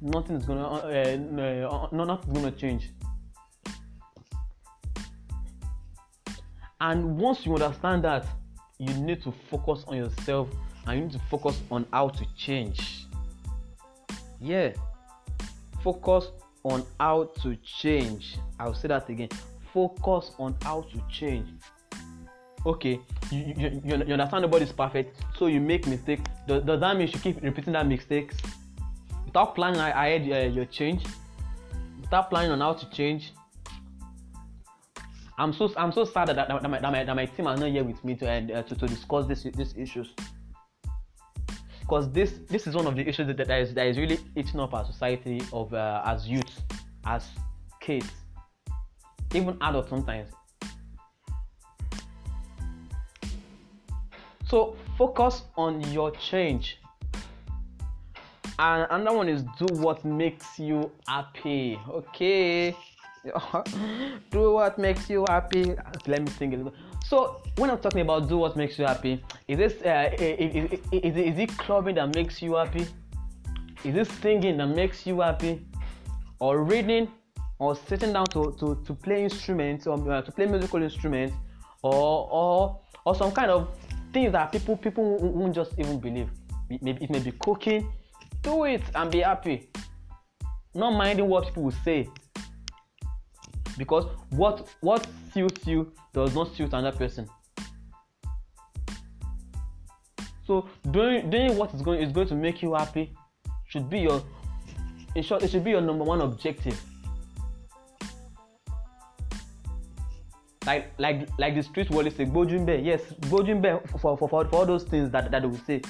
nothing 0.00 0.36
is 0.36 0.44
gonna 0.44 0.66
uh, 0.66 0.78
uh, 0.78 1.68
uh, 1.68 1.88
no, 1.92 2.04
nothing's 2.04 2.34
gonna 2.34 2.50
change 2.50 2.90
and 6.80 7.16
once 7.18 7.46
you 7.46 7.54
understand 7.54 8.04
that 8.04 8.26
you 8.78 8.92
need 8.94 9.22
to 9.22 9.32
focus 9.50 9.84
on 9.88 9.96
yourself 9.96 10.48
and 10.86 10.98
you 10.98 11.04
need 11.06 11.12
to 11.12 11.20
focus 11.30 11.60
on 11.70 11.86
how 11.92 12.08
to 12.08 12.24
change 12.36 13.05
yeah. 14.40 14.72
Focus 15.82 16.30
on 16.62 16.84
how 16.98 17.24
to 17.42 17.56
change. 17.56 18.38
I'll 18.58 18.74
say 18.74 18.88
that 18.88 19.08
again. 19.08 19.28
Focus 19.72 20.32
on 20.38 20.56
how 20.62 20.82
to 20.82 21.02
change. 21.10 21.48
Okay 22.64 23.00
you, 23.30 23.54
you, 23.56 24.04
you, 24.06 24.12
understand 24.12 24.42
nobody's 24.42 24.72
perfect 24.72 25.16
so 25.38 25.46
you 25.46 25.60
make 25.60 25.86
mistakes. 25.86 26.22
Does, 26.46 26.64
does 26.64 26.80
that 26.80 26.96
mean 26.96 27.08
you 27.08 27.18
keep 27.18 27.42
repeating 27.42 27.72
that 27.74 27.86
mistakes? 27.86 28.36
Without 29.24 29.54
planning 29.54 29.80
ahead 29.80 30.22
uh, 30.22 30.52
your 30.52 30.64
change 30.64 31.04
without 32.06 32.30
planning 32.30 32.52
on 32.52 32.60
how 32.60 32.72
to 32.72 32.88
change 32.90 33.32
i'm 35.38 35.52
so 35.52 35.72
i'm 35.76 35.92
so 35.92 36.04
sad 36.04 36.28
that, 36.28 36.36
that, 36.36 36.48
that, 36.48 36.70
my, 36.70 36.78
that, 36.78 36.92
my, 36.92 37.04
that 37.04 37.16
my 37.16 37.26
team 37.26 37.46
are 37.48 37.56
not 37.56 37.68
here 37.68 37.84
with 37.84 38.02
me 38.04 38.14
to, 38.14 38.30
uh, 38.30 38.62
to, 38.62 38.74
to 38.74 38.86
discuss 38.86 39.26
this 39.26 39.42
these 39.42 39.74
issues 39.76 40.10
because 41.86 42.10
this 42.10 42.32
this 42.48 42.66
is 42.66 42.74
one 42.74 42.86
of 42.86 42.96
the 42.96 43.08
issues 43.08 43.28
that, 43.28 43.36
that 43.36 43.60
is 43.60 43.72
that 43.74 43.86
is 43.86 43.96
really 43.96 44.18
eating 44.34 44.58
up 44.58 44.74
our 44.74 44.84
society 44.84 45.40
of 45.52 45.72
uh, 45.72 46.02
as 46.04 46.26
youth 46.28 46.62
as 47.04 47.24
kids 47.80 48.10
even 49.34 49.56
adults 49.60 49.90
sometimes. 49.90 50.28
So 54.48 54.76
focus 54.96 55.42
on 55.56 55.80
your 55.92 56.10
change. 56.12 56.78
And 58.58 58.86
another 58.90 59.16
one 59.16 59.28
is 59.28 59.42
do 59.58 59.66
what 59.74 60.04
makes 60.04 60.58
you 60.58 60.90
happy. 61.06 61.78
Okay. 61.88 62.74
Do 64.30 64.52
what 64.52 64.78
makes 64.78 65.10
you 65.10 65.24
happy. 65.28 65.74
Let 66.06 66.22
me 66.22 66.28
think 66.28 66.54
a 66.54 66.56
little 66.58 66.72
so 67.08 67.40
when 67.56 67.70
i'm 67.70 67.78
talking 67.78 68.00
about 68.00 68.28
do 68.28 68.36
what 68.38 68.56
makes 68.56 68.78
you 68.78 68.84
happy 68.84 69.22
is 69.48 69.58
this 69.58 69.82
uh, 69.82 70.10
is, 70.18 70.72
is, 70.72 70.80
is, 70.90 71.16
is 71.16 71.38
it 71.38 71.56
clubbing 71.56 71.94
that 71.94 72.12
makes 72.14 72.42
you 72.42 72.56
happy? 72.56 72.86
Is 73.84 73.94
it 73.94 74.08
singing 74.20 74.56
that 74.56 74.66
makes 74.66 75.06
you 75.06 75.20
happy? 75.20 75.64
Or 76.40 76.64
reading? 76.64 77.08
Or 77.58 77.76
sitting 77.76 78.12
down 78.12 78.26
to, 78.26 78.54
to, 78.58 78.82
to 78.84 78.94
play 78.94 79.22
instruments 79.22 79.86
or 79.86 80.12
uh, 80.12 80.22
to 80.22 80.32
play 80.32 80.46
musical 80.46 80.82
instruments? 80.82 81.34
Or 81.82 82.28
or 82.30 82.80
or 83.04 83.14
some 83.14 83.30
kind 83.30 83.50
of 83.52 83.68
things 84.12 84.32
that 84.32 84.50
people 84.50 84.76
people 84.76 85.16
won't 85.18 85.54
just 85.54 85.78
even 85.78 86.00
believe. 86.00 86.28
Maybe 86.68 87.04
it 87.04 87.10
may 87.10 87.20
be 87.20 87.30
cooking. 87.32 87.92
Do 88.42 88.64
it 88.64 88.82
and 88.94 89.10
be 89.10 89.20
happy. 89.20 89.70
Not 90.74 90.90
minding 90.94 91.28
what 91.28 91.46
people 91.46 91.62
will 91.62 91.78
say 91.84 92.08
because 93.76 94.06
what 94.30 94.68
what 94.80 95.06
suits 95.32 95.66
you 95.66 95.92
does 96.12 96.34
not 96.34 96.54
suit 96.54 96.72
another 96.72 96.96
person. 96.96 97.28
So 100.46 100.68
doing 100.90 101.28
doing 101.30 101.56
what 101.56 101.74
is 101.74 101.82
going 101.82 102.00
is 102.00 102.12
going 102.12 102.28
to 102.28 102.34
make 102.34 102.62
you 102.62 102.74
happy 102.74 103.12
should 103.66 103.90
be 103.90 104.00
your 104.00 104.22
in 105.14 105.22
short 105.22 105.42
it 105.42 105.50
should 105.50 105.64
be 105.64 105.70
your 105.70 105.80
number 105.80 106.04
one 106.04 106.20
objective. 106.20 106.80
Like 110.64 110.92
like 110.98 111.28
like 111.38 111.54
the 111.54 111.62
street 111.62 111.90
will 111.90 112.10
say 112.10 112.24
gbojumbe 112.24 112.84
yes 112.84 113.02
gbojumbe 113.20 113.88
for, 113.90 113.98
for 113.98 114.16
for 114.16 114.28
for 114.28 114.46
all 114.54 114.66
those 114.66 114.84
things 114.84 115.10
that 115.10 115.30
that 115.30 115.42
they 115.42 115.48
will 115.48 115.64
say. 115.66 115.82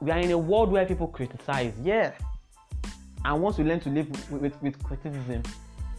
We 0.00 0.10
are 0.10 0.18
in 0.18 0.30
a 0.32 0.38
world 0.38 0.70
where 0.70 0.84
people 0.86 1.08
criticize 1.08 1.72
yeah 1.82 2.12
and 3.24 3.42
once 3.42 3.58
you 3.58 3.64
learn 3.64 3.80
to 3.80 3.90
live 3.90 4.08
with, 4.30 4.40
with, 4.40 4.62
with 4.62 4.82
criticism 4.82 5.42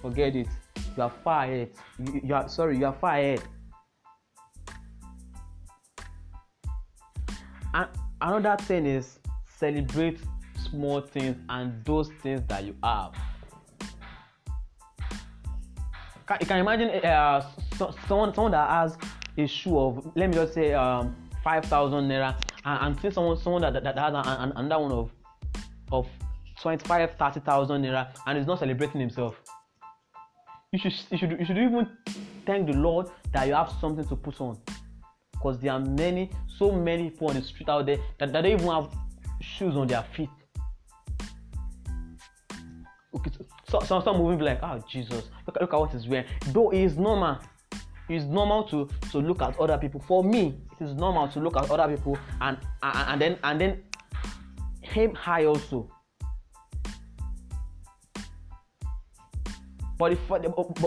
forget 0.06 0.36
it. 0.36 0.48
You 0.96 1.04
are 1.04 1.10
far 1.24 1.46
ahead. 1.46 1.72
You, 2.00 2.22
you 2.24 2.36
are 2.36 2.48
sorry 2.48 2.78
you 2.78 2.86
are 2.86 2.94
far 2.94 3.18
ahead. 3.18 3.42
And 7.74 7.90
another 8.22 8.64
thing 8.64 8.86
is 8.86 9.20
celebrate 9.58 10.20
small 10.70 11.02
things 11.02 11.38
and 11.50 11.84
those 11.86 12.10
things 12.22 12.42
that 12.48 12.64
you 12.64 12.76
have. 12.84 13.14
You 16.40 16.48
can 16.48 16.60
imagine 16.60 16.90
uh, 17.04 17.46
someone 18.08 18.34
someone 18.34 18.52
that 18.52 18.70
has 18.70 18.98
a 19.38 19.48
shoe 19.48 19.78
of 19.78 20.12
let 20.16 20.30
me 20.30 20.36
just 20.36 20.54
say 20.54 20.74
um, 20.74 21.16
five 21.44 21.66
thousand 21.66 22.08
naira 22.08 22.36
and, 22.64 22.86
and 22.86 23.02
see 23.02 23.12
someone 23.12 23.38
someone 23.38 23.62
that, 23.64 23.74
that, 23.74 23.84
that 23.84 23.98
has 23.98 24.14
an, 24.14 24.54
another 24.56 24.82
one 24.82 24.92
of 24.92 25.12
of 25.92 26.08
25 26.66 27.12
30,000 27.20 27.84
naira 27.84 28.08
and 28.26 28.40
is 28.40 28.48
not 28.48 28.58
celebrating 28.58 29.00
himself. 29.00 29.40
You 30.72 30.80
should 30.80 30.94
you 31.12 31.18
should 31.20 31.32
you 31.40 31.46
should 31.46 31.58
even 31.60 31.88
thank 32.44 32.66
the 32.66 32.74
lord 32.74 33.08
that 33.34 33.48
you 33.48 33.54
have 33.54 33.72
something 33.80 34.04
to 34.06 34.16
put 34.16 34.42
on. 34.42 34.58
Because 35.32 35.60
there 35.60 35.74
are 35.74 35.80
many 35.80 36.32
so 36.58 36.72
many 36.72 37.12
people 37.12 37.28
on 37.28 37.36
the 37.36 37.44
street 37.44 37.70
out 37.70 37.86
there 37.86 37.98
that, 38.18 38.34
that 38.34 38.42
don't 38.42 38.52
even 38.52 38.68
have 38.68 38.90
shoes 39.42 39.76
on 39.76 39.86
their 39.86 40.02
feet. 40.16 40.30
Okay 43.16 43.30
so 43.70 43.80
some 43.82 44.02
some 44.02 44.18
moving 44.18 44.40
like 44.40 44.60
oh 44.64 44.84
jesus 44.90 45.30
look, 45.46 45.62
look 45.62 45.72
at 45.72 45.80
what 45.80 45.92
he's 45.92 46.08
wearing. 46.08 46.26
Though 46.48 46.72
it 46.72 46.80
is 46.80 46.98
normal 46.98 47.42
it's 48.10 48.26
normal 48.26 48.64
to 48.70 48.90
to 49.12 49.20
look 49.20 49.44
at 49.44 49.60
other 49.60 49.78
people. 49.78 50.00
For 50.08 50.24
me 50.24 50.58
it 50.72 50.84
is 50.84 50.96
normal 50.96 51.28
to 51.28 51.40
look 51.40 51.58
at 51.58 51.70
other 51.70 51.96
people 51.96 52.18
and 52.42 52.58
and, 52.82 52.98
and 53.10 53.22
then 53.22 53.38
and 53.44 53.62
then 53.62 53.84
aim 54.96 55.14
high 55.14 55.46
also 55.46 55.92
but 59.98 60.12
if 60.12 60.20
but, 60.28 60.42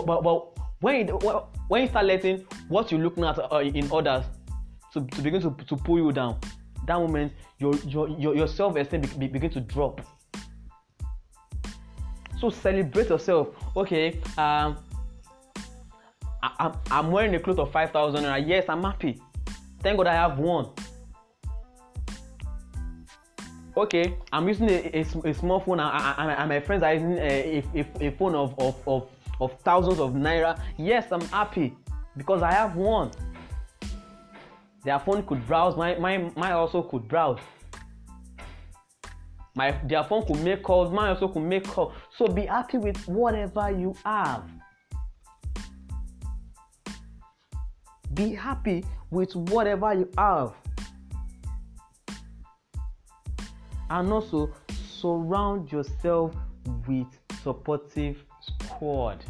but, 0.05 0.23
but 0.23 0.59
when 0.81 1.07
you, 1.07 1.13
when 1.67 1.81
you 1.83 1.87
start 1.87 2.05
letting 2.05 2.45
what 2.67 2.91
you're 2.91 3.01
looking 3.01 3.23
at 3.23 3.37
uh, 3.51 3.59
in 3.59 3.91
others 3.91 4.25
to, 4.93 5.05
to 5.05 5.21
begin 5.21 5.41
to, 5.41 5.51
to 5.65 5.75
pull 5.75 5.97
you 5.97 6.11
down 6.11 6.39
that 6.85 6.97
moment 6.97 7.31
your 7.57 7.75
your 7.87 8.09
your, 8.09 8.35
your 8.35 8.47
self-esteem 8.47 9.01
be, 9.01 9.07
be, 9.07 9.27
begin 9.27 9.49
to 9.51 9.61
drop. 9.61 10.01
So 12.39 12.49
celebrate 12.49 13.09
yourself. 13.09 13.49
Okay 13.75 14.19
um 14.37 14.77
I, 16.41 16.51
I'm, 16.59 16.73
I'm 16.89 17.11
wearing 17.11 17.35
a 17.35 17.39
cloth 17.39 17.59
of 17.59 17.71
5000 17.71 18.23
naira. 18.23 18.45
Yes 18.45 18.65
i'm 18.69 18.83
happy. 18.83 19.21
Thank 19.81 19.97
god 19.97 20.07
i 20.07 20.13
have 20.13 20.39
one 20.39 20.69
okay 23.79 24.15
i'm 24.31 24.47
using 24.47 24.69
a, 24.69 24.89
a, 24.93 25.29
a 25.29 25.33
small 25.33 25.59
phone. 25.59 25.79
And, 25.79 26.15
and, 26.17 26.31
and 26.31 26.49
my 26.49 26.59
friends 26.59 26.83
are 26.83 26.93
using 26.93 27.17
a, 27.17 27.63
a, 27.75 28.07
a 28.07 28.11
phone 28.11 28.35
of, 28.35 28.57
of, 28.59 28.75
of, 28.87 29.09
of 29.39 29.59
thousands 29.61 29.99
of 29.99 30.13
naira. 30.13 30.59
Yes 30.77 31.11
i'm 31.11 31.21
happy 31.21 31.75
because 32.17 32.41
i 32.41 32.51
have 32.51 32.75
one. 32.75 33.11
Their 34.83 34.99
phone 34.99 35.23
could 35.23 35.45
browse. 35.45 35.75
My 35.75 35.95
my 35.95 36.31
my 36.35 36.51
also 36.53 36.81
could 36.81 37.07
browse. 37.07 37.39
My 39.55 39.71
their 39.83 40.03
phone 40.03 40.25
could 40.25 40.41
make 40.41 40.63
calls. 40.63 40.91
Mine 40.91 41.09
also 41.09 41.27
could 41.27 41.43
make 41.43 41.65
calls. 41.65 41.93
So 42.17 42.27
be 42.27 42.45
happy 42.45 42.77
with 42.77 42.97
whatever 43.07 43.71
you 43.71 43.93
have. 44.05 44.49
Be 48.13 48.33
happy 48.33 48.85
with 49.11 49.35
whatever 49.35 49.93
you 49.93 50.09
have 50.17 50.53
and 53.89 54.11
also 54.11 54.51
surround 54.99 55.71
yourself 55.71 56.33
with 56.87 57.07
supportive 57.43 58.23
squad. 58.41 59.23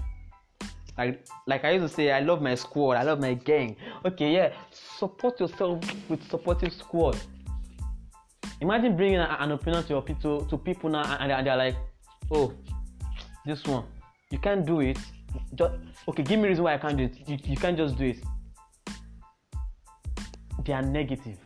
Like 0.97 1.25
like 1.47 1.63
i 1.63 1.71
used 1.71 1.87
to 1.87 1.93
say 1.93 2.11
i 2.11 2.19
love 2.19 2.41
my 2.41 2.55
squad 2.55 2.97
i 2.97 3.03
love 3.03 3.19
my 3.19 3.33
gang. 3.33 3.75
Okay 4.05 4.33
yeah 4.33 4.53
support 4.71 5.39
yourself 5.39 5.79
with 6.09 6.21
supportive 6.29 6.73
squad. 6.73 7.17
Imagine 8.61 8.97
bringing 8.97 9.19
an 9.19 9.51
opinion 9.51 9.83
to 9.83 9.89
your 9.89 10.01
people 10.01 10.45
to 10.45 10.57
people 10.57 10.89
now 10.89 11.17
and, 11.19 11.31
and 11.31 11.47
they're 11.47 11.55
like 11.55 11.77
oh 12.31 12.53
this 13.45 13.63
one 13.65 13.85
you 14.29 14.39
can't 14.39 14.65
do 14.65 14.81
it. 14.81 14.99
Just 15.55 15.73
okay 16.07 16.23
give 16.23 16.39
me 16.39 16.49
reason 16.49 16.65
why 16.65 16.73
i 16.73 16.77
can't 16.77 16.97
do 16.97 17.03
it. 17.05 17.29
You, 17.29 17.37
you 17.43 17.57
can't 17.57 17.77
just 17.77 17.97
do 17.97 18.05
it. 18.05 18.17
They 20.65 20.73
are 20.73 20.81
negative 20.81 21.37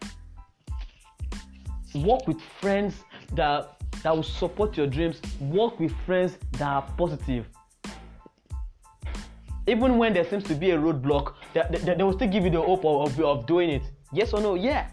work 1.96 2.28
with 2.28 2.42
friends 2.62 2.96
that 3.34 3.78
that 4.04 4.16
will 4.16 4.24
support 4.24 4.76
your 4.76 4.88
dreams. 4.88 5.22
Work 5.40 5.80
with 5.80 5.94
friends 6.06 6.38
that 6.54 6.68
are 6.68 6.82
positive. 6.98 7.46
Even 9.66 9.98
when 9.98 10.14
there 10.14 10.26
seems 10.30 10.44
to 10.46 10.56
be 10.56 10.72
a 10.72 10.78
roadblock 10.78 11.36
they, 11.54 11.64
they, 11.70 11.96
they 11.96 12.04
will 12.04 12.14
still 12.14 12.28
give 12.28 12.44
you 12.44 12.50
the 12.50 12.62
hope 12.62 12.84
of, 12.84 13.08
of, 13.08 13.20
of 13.20 13.46
doing 13.46 13.70
it. 13.70 13.84
Yes 14.12 14.34
or 14.34 14.42
no? 14.42 14.56
Yeah. 14.56 14.88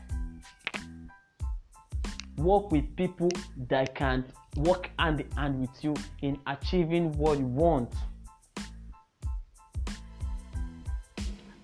Work 2.37 2.71
with 2.71 2.95
people 2.97 3.31
that 3.69 3.95
can 3.95 4.25
work 4.57 4.91
hand 4.99 5.21
in 5.21 5.31
hand 5.33 5.61
with 5.61 5.85
you 5.85 5.95
in 6.23 6.39
achieving 6.47 7.13
what 7.19 7.39
you 7.39 7.47
want. 7.47 7.93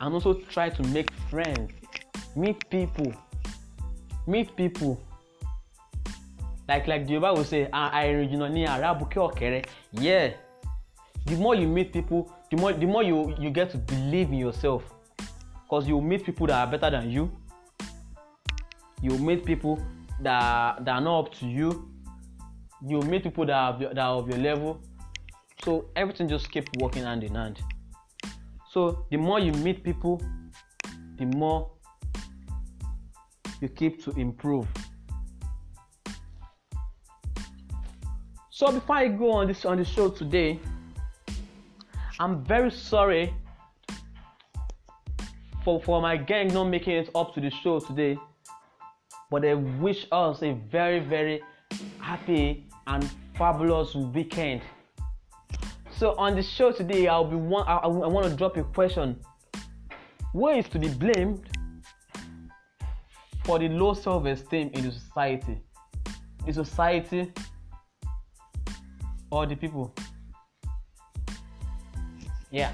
And 0.00 0.14
also 0.14 0.34
try 0.34 0.68
to 0.68 0.82
make 0.88 1.10
friends. 1.30 1.72
Meet 2.34 2.68
people. 2.68 3.12
Meet 4.26 4.56
people 4.56 5.00
like 6.68 6.86
like 6.86 7.06
the 7.06 7.12
Yoruba 7.12 7.34
will 7.34 7.44
say 7.44 7.66
àìrìn 7.72 8.28
jìnnà 8.30 8.48
ní 8.48 8.64
àràbùkẹ́ 8.66 9.22
ọ̀kẹ́rẹ́ 9.28 9.62
yeah. 9.92 10.32
The 11.26 11.36
more 11.36 11.56
you 11.56 11.66
meet 11.68 11.92
people 11.92 12.30
the 12.50 12.56
more 12.56 12.72
the 12.72 12.86
more 12.86 13.02
you 13.02 13.34
you 13.38 13.50
get 13.50 13.70
to 13.70 13.78
believe 13.78 14.28
in 14.32 14.38
yourself. 14.38 14.82
Cause 15.70 15.88
you 15.88 16.00
meet 16.00 16.24
people 16.24 16.46
that 16.46 16.58
are 16.66 16.70
better 16.70 16.90
than 16.90 17.10
you. 17.10 17.30
You 19.02 19.18
meet 19.18 19.44
people 19.44 19.78
that 20.22 20.84
that 20.84 20.94
are 20.94 21.00
not 21.00 21.18
up 21.20 21.32
to 21.40 21.46
you. 21.46 21.88
You 22.86 23.00
meet 23.02 23.22
people 23.22 23.46
that 23.46 23.54
are, 23.56 23.78
that 23.78 23.98
are 23.98 24.16
of 24.18 24.28
your 24.28 24.38
level. 24.38 24.80
So 25.64 25.86
everything 25.96 26.28
just 26.28 26.50
keep 26.50 26.68
working 26.80 27.02
hand 27.02 27.24
in 27.24 27.34
hand. 27.34 27.60
So 28.72 29.06
the 29.10 29.16
more 29.16 29.40
you 29.40 29.52
meet 29.52 29.82
people 29.82 30.20
the 31.18 31.24
more 31.26 31.70
you 33.60 33.68
keep 33.68 34.02
to 34.04 34.10
improve 34.12 34.66
so 38.56 38.72
before 38.72 38.96
i 38.96 39.06
go 39.06 39.32
on 39.32 39.46
this 39.46 39.66
on 39.66 39.76
the 39.76 39.84
show 39.84 40.08
today 40.08 40.58
i'm 42.18 42.42
very 42.42 42.70
sorry 42.70 43.34
for 45.62 45.78
for 45.82 46.00
my 46.00 46.16
gang 46.16 46.48
not 46.54 46.64
making 46.64 46.94
it 46.94 47.10
up 47.14 47.34
to 47.34 47.40
the 47.42 47.50
show 47.50 47.78
today 47.78 48.16
but 49.30 49.44
I 49.44 49.52
wish 49.52 50.06
us 50.10 50.42
a 50.42 50.52
very 50.70 51.00
very 51.00 51.42
happy 52.00 52.66
and 52.86 53.10
fabulous 53.36 53.94
weekend. 53.94 54.62
So 55.90 56.14
on 56.16 56.34
the 56.34 56.42
show 56.42 56.72
today 56.72 57.08
i'll 57.08 57.28
be 57.28 57.36
one 57.36 57.68
i, 57.68 57.76
I, 57.76 57.88
I 57.88 58.06
want 58.08 58.26
to 58.26 58.34
drop 58.34 58.56
a 58.56 58.64
question. 58.64 59.20
Who 60.32 60.48
is 60.48 60.66
to 60.70 60.78
be 60.78 60.88
blamed 60.88 61.46
for 63.44 63.58
the 63.58 63.68
low 63.68 63.92
self-esteem 63.92 64.70
in 64.72 64.86
the 64.86 64.92
society? 64.92 65.60
The 66.46 66.54
society 66.54 67.32
or 69.30 69.46
the 69.46 69.56
people. 69.56 69.94
Yeah. 72.50 72.72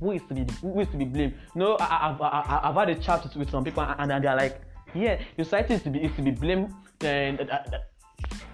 Who 0.00 0.12
is 0.12 0.22
to 0.28 0.34
be 0.34 0.46
who 0.60 0.80
is 0.80 0.88
to 0.88 0.96
be 0.96 1.04
blamed? 1.04 1.34
No 1.54 1.76
I, 1.76 2.10
I've, 2.10 2.20
I, 2.20 2.60
I've 2.64 2.74
had 2.74 2.90
a 2.90 2.94
chat 2.96 3.34
with 3.34 3.50
some 3.50 3.64
people 3.64 3.82
and, 3.82 4.12
and 4.12 4.24
they're 4.24 4.36
like 4.36 4.60
yeah 4.94 5.18
society 5.38 5.74
is 5.74 5.82
to 5.82 5.90
be 5.90 6.00
is 6.00 6.14
to 6.16 6.22
be 6.22 6.32
blamed 6.32 6.72
and 7.00 7.40
uh, 7.40 7.58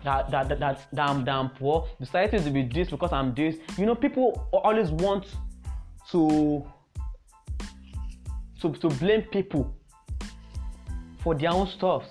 that 0.05 0.31
that 0.31 0.49
that, 0.49 0.61
that, 0.61 0.87
that 0.93 1.29
I'm 1.29 1.51
poor. 1.51 1.89
The 1.99 2.07
society 2.07 2.37
is 2.37 2.45
to 2.45 2.51
be 2.51 2.63
this 2.63 2.91
because 2.91 3.13
I'm 3.13 3.35
this. 3.35 3.57
You 3.77 3.87
know 3.87 3.95
people 3.97 4.49
always 4.53 4.91
want 4.91 5.27
to 6.11 6.65
to, 8.61 8.73
to 8.73 8.89
blame 8.89 9.23
people 9.23 9.75
for 11.19 11.35
their 11.35 11.51
own 11.51 11.67
stuff 11.67 12.05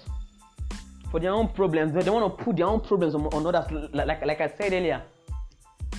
for 1.11 1.19
their 1.19 1.31
own 1.31 1.49
problems 1.49 1.93
they, 1.93 2.01
don't 2.01 2.21
want 2.21 2.37
to 2.37 2.43
put 2.43 2.55
their 2.55 2.65
own 2.65 2.79
problems 2.79 3.13
on, 3.13 3.27
on 3.27 3.45
others. 3.45 3.89
Like, 3.93 4.25
like, 4.25 4.41
i 4.41 4.47
said 4.47 4.73
earlier 4.73 5.03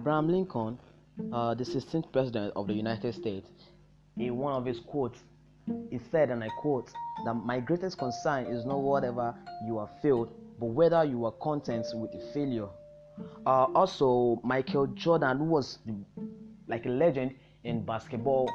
Abraham 0.00 0.28
Lincoln, 0.30 0.78
uh, 1.30 1.52
the 1.52 1.62
16th 1.62 2.10
president 2.10 2.54
of 2.56 2.66
the 2.66 2.72
United 2.72 3.14
States, 3.14 3.46
in 4.16 4.38
one 4.38 4.54
of 4.54 4.64
his 4.64 4.80
quotes, 4.80 5.18
he 5.90 6.00
said, 6.10 6.30
and 6.30 6.42
I 6.42 6.48
quote, 6.62 6.90
that 7.26 7.34
my 7.34 7.60
greatest 7.60 7.98
concern 7.98 8.46
is 8.46 8.64
not 8.64 8.80
whatever 8.80 9.34
you 9.66 9.78
have 9.78 9.90
failed, 10.00 10.32
but 10.58 10.68
whether 10.68 11.04
you 11.04 11.26
are 11.26 11.32
content 11.32 11.86
with 11.92 12.12
the 12.12 12.20
failure. 12.32 12.68
Uh, 13.44 13.66
also, 13.74 14.40
Michael 14.42 14.86
Jordan, 14.86 15.36
who 15.36 15.44
was 15.44 15.78
like 16.66 16.86
a 16.86 16.88
legend 16.88 17.34
in 17.64 17.84
basketball, 17.84 18.50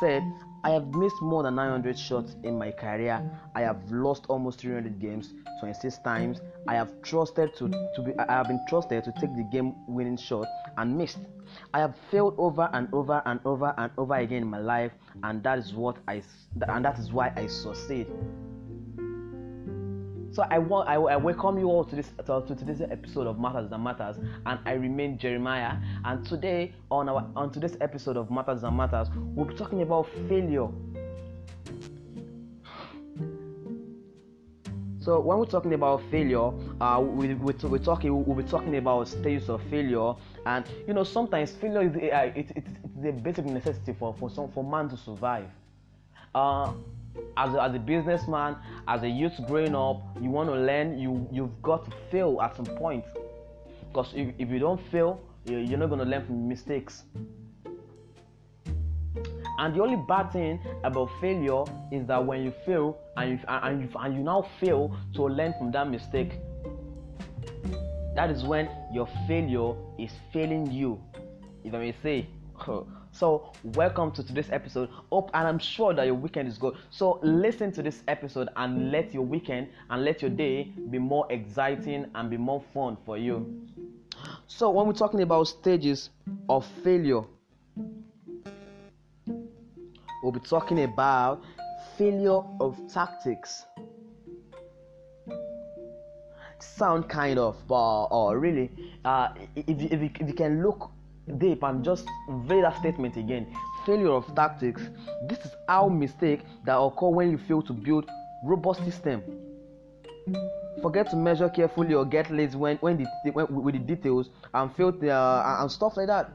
said, 0.00 0.24
I 0.64 0.70
have 0.70 0.94
missed 0.94 1.22
more 1.22 1.42
than 1.42 1.54
900 1.54 1.98
shots 1.98 2.34
in 2.42 2.58
my 2.58 2.72
career. 2.72 3.22
I 3.54 3.60
have 3.60 3.90
lost 3.90 4.26
almost 4.28 4.60
300 4.60 4.98
games 5.00 5.32
26 5.60 5.98
times. 5.98 6.40
I 6.66 6.74
have 6.74 6.90
trusted 7.02 7.54
to, 7.56 7.68
to 7.94 8.02
be 8.02 8.12
I 8.18 8.32
have 8.32 8.48
been 8.48 8.64
trusted 8.66 9.04
to 9.04 9.12
take 9.12 9.34
the 9.36 9.44
game 9.44 9.74
winning 9.86 10.16
shot 10.16 10.46
and 10.76 10.96
missed. 10.98 11.18
I 11.72 11.78
have 11.78 11.94
failed 12.10 12.34
over 12.38 12.68
and 12.72 12.88
over 12.92 13.22
and 13.24 13.40
over 13.44 13.74
and 13.78 13.90
over 13.96 14.14
again 14.14 14.42
in 14.42 14.48
my 14.48 14.58
life 14.58 14.92
and 15.22 15.42
that 15.44 15.58
is 15.58 15.74
what 15.74 15.96
I 16.08 16.22
and 16.60 16.84
that 16.84 16.98
is 16.98 17.12
why 17.12 17.32
I 17.36 17.46
succeed. 17.46 18.08
So 20.38 20.46
I 20.52 20.58
want 20.58 20.88
I, 20.88 20.94
I, 20.94 21.16
welcome 21.16 21.58
you 21.58 21.66
all 21.66 21.84
to 21.84 21.96
this 21.96 22.12
to, 22.24 22.44
to 22.46 22.54
today's 22.54 22.80
episode 22.80 23.26
of 23.26 23.40
Matters 23.40 23.68
That 23.70 23.78
Matters, 23.78 24.18
and 24.46 24.60
I 24.64 24.74
remain 24.74 25.18
Jeremiah. 25.18 25.78
And 26.04 26.24
today 26.24 26.72
on 26.92 27.08
our 27.08 27.28
on 27.34 27.50
today's 27.50 27.76
episode 27.80 28.16
of 28.16 28.30
Matters 28.30 28.60
That 28.60 28.70
Matters, 28.70 29.08
we'll 29.34 29.46
be 29.46 29.56
talking 29.56 29.82
about 29.82 30.08
failure. 30.28 30.68
So 35.00 35.18
when 35.18 35.38
we're 35.38 35.46
talking 35.46 35.74
about 35.74 36.02
failure, 36.08 36.52
uh, 36.80 37.00
we, 37.00 37.34
we, 37.34 37.54
we're 37.54 37.78
talking 37.78 38.24
we'll 38.24 38.36
be 38.36 38.48
talking 38.48 38.76
about 38.76 39.08
stages 39.08 39.48
of 39.48 39.60
failure, 39.64 40.14
and 40.46 40.64
you 40.86 40.94
know 40.94 41.02
sometimes 41.02 41.50
failure 41.50 41.82
is 41.82 41.96
uh, 41.96 42.30
it, 42.38 42.52
it, 42.54 42.64
it's 42.96 43.04
a 43.04 43.10
basic 43.10 43.44
necessity 43.44 43.92
for 43.92 44.14
for 44.14 44.30
some 44.30 44.52
for 44.52 44.62
man 44.62 44.88
to 44.88 44.96
survive. 44.96 45.48
Uh, 46.32 46.74
as 47.36 47.54
a, 47.54 47.62
as 47.62 47.74
a 47.74 47.78
businessman, 47.78 48.56
as 48.86 49.02
a 49.02 49.08
youth 49.08 49.34
growing 49.46 49.74
up, 49.74 50.02
you 50.20 50.30
want 50.30 50.48
to 50.48 50.54
learn. 50.54 50.98
You 50.98 51.28
you've 51.30 51.62
got 51.62 51.84
to 51.84 51.96
fail 52.10 52.40
at 52.42 52.56
some 52.56 52.66
point, 52.66 53.04
because 53.88 54.12
if, 54.14 54.34
if 54.38 54.48
you 54.50 54.58
don't 54.58 54.80
fail, 54.90 55.20
you're 55.46 55.78
not 55.78 55.88
going 55.88 56.00
to 56.00 56.04
learn 56.04 56.26
from 56.26 56.48
mistakes. 56.48 57.04
And 59.58 59.74
the 59.74 59.82
only 59.82 59.96
bad 60.06 60.30
thing 60.32 60.60
about 60.84 61.10
failure 61.20 61.64
is 61.90 62.06
that 62.06 62.24
when 62.24 62.44
you 62.44 62.52
fail 62.64 62.96
and 63.16 63.30
you, 63.30 63.40
and 63.48 63.82
you, 63.82 63.88
and 63.98 64.14
you 64.14 64.22
now 64.22 64.48
fail 64.60 64.96
to 65.14 65.24
learn 65.24 65.52
from 65.58 65.72
that 65.72 65.90
mistake, 65.90 66.38
that 68.14 68.30
is 68.30 68.44
when 68.44 68.68
your 68.92 69.08
failure 69.26 69.74
is 69.98 70.12
failing 70.32 70.70
you. 70.70 71.00
If 71.64 71.74
I 71.74 71.78
may 71.78 71.94
say. 72.02 72.28
So, 73.18 73.50
welcome 73.74 74.12
to 74.12 74.22
today's 74.22 74.48
episode. 74.52 74.90
Hope 75.10 75.32
and 75.34 75.48
I'm 75.48 75.58
sure 75.58 75.92
that 75.92 76.06
your 76.06 76.14
weekend 76.14 76.46
is 76.46 76.56
good. 76.56 76.76
So, 76.90 77.18
listen 77.24 77.72
to 77.72 77.82
this 77.82 78.04
episode 78.06 78.48
and 78.54 78.92
let 78.92 79.12
your 79.12 79.24
weekend 79.24 79.70
and 79.90 80.04
let 80.04 80.22
your 80.22 80.30
day 80.30 80.72
be 80.88 81.00
more 81.00 81.26
exciting 81.28 82.06
and 82.14 82.30
be 82.30 82.36
more 82.36 82.62
fun 82.72 82.96
for 83.04 83.18
you. 83.18 83.66
So, 84.46 84.70
when 84.70 84.86
we're 84.86 84.92
talking 84.92 85.22
about 85.22 85.48
stages 85.48 86.10
of 86.48 86.64
failure, 86.84 87.22
we'll 90.22 90.30
be 90.30 90.38
talking 90.38 90.84
about 90.84 91.42
failure 91.96 92.42
of 92.60 92.78
tactics. 92.88 93.64
Sound 96.60 97.08
kind 97.08 97.40
of, 97.40 97.56
but 97.66 98.04
or 98.12 98.38
really, 98.38 98.70
uh, 99.04 99.30
if, 99.56 99.66
if, 99.66 100.20
if 100.20 100.28
you 100.28 100.34
can 100.34 100.62
look 100.62 100.92
deep 101.36 101.62
and 101.62 101.84
just 101.84 102.06
read 102.28 102.64
that 102.64 102.78
statement 102.78 103.16
again. 103.16 103.46
Failure 103.84 104.12
of 104.12 104.34
tactics. 104.34 104.82
This 105.28 105.38
is 105.40 105.50
how 105.68 105.88
mistake 105.88 106.40
that 106.64 106.78
occur 106.78 107.08
when 107.08 107.30
you 107.30 107.38
fail 107.38 107.62
to 107.62 107.72
build 107.72 108.08
robust 108.44 108.84
system. 108.84 109.22
Forget 110.82 111.10
to 111.10 111.16
measure 111.16 111.48
carefully 111.48 111.94
or 111.94 112.04
get 112.04 112.30
lazy 112.30 112.56
when 112.56 112.76
when 112.78 112.98
the 112.98 113.30
when, 113.30 113.46
with 113.48 113.74
the 113.74 113.80
details 113.80 114.30
and 114.54 114.74
fail 114.76 114.92
uh, 115.02 115.60
and 115.60 115.70
stuff 115.70 115.96
like 115.96 116.06
that. 116.06 116.30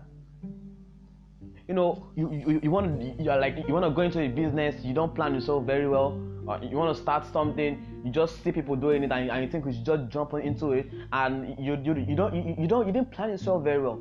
You 1.68 1.74
know, 1.74 2.08
you 2.16 2.32
you, 2.32 2.60
you 2.64 2.72
want 2.72 3.00
to 3.00 3.24
you 3.24 3.32
are 3.32 3.40
like 3.40 3.58
you 3.68 3.74
want 3.74 3.86
to 3.86 3.92
go 3.92 4.02
into 4.02 4.20
a 4.20 4.28
business, 4.28 4.84
you 4.84 4.94
don't 4.94 5.16
plan 5.16 5.34
yourself 5.34 5.66
very 5.66 5.88
well. 5.88 6.20
Uh, 6.48 6.60
you 6.62 6.76
want 6.76 6.94
to 6.94 7.02
start 7.02 7.26
something, 7.32 8.02
you 8.04 8.12
just 8.12 8.44
see 8.44 8.52
people 8.52 8.76
doing 8.76 9.02
it, 9.02 9.12
and, 9.14 9.32
and 9.32 9.46
you 9.46 9.50
think 9.50 9.64
we 9.64 9.72
should 9.72 9.86
just 9.86 10.10
jump 10.10 10.34
into 10.34 10.74
it, 10.74 10.88
and 11.14 11.58
you 11.58 11.78
you, 11.82 11.96
you 12.06 12.16
don't 12.18 12.36
you, 12.36 12.56
you 12.60 12.68
don't 12.68 12.86
you 12.86 12.92
didn't 12.92 13.12
plan 13.12 13.30
yourself 13.30 13.64
very 13.64 13.82
well 13.82 13.98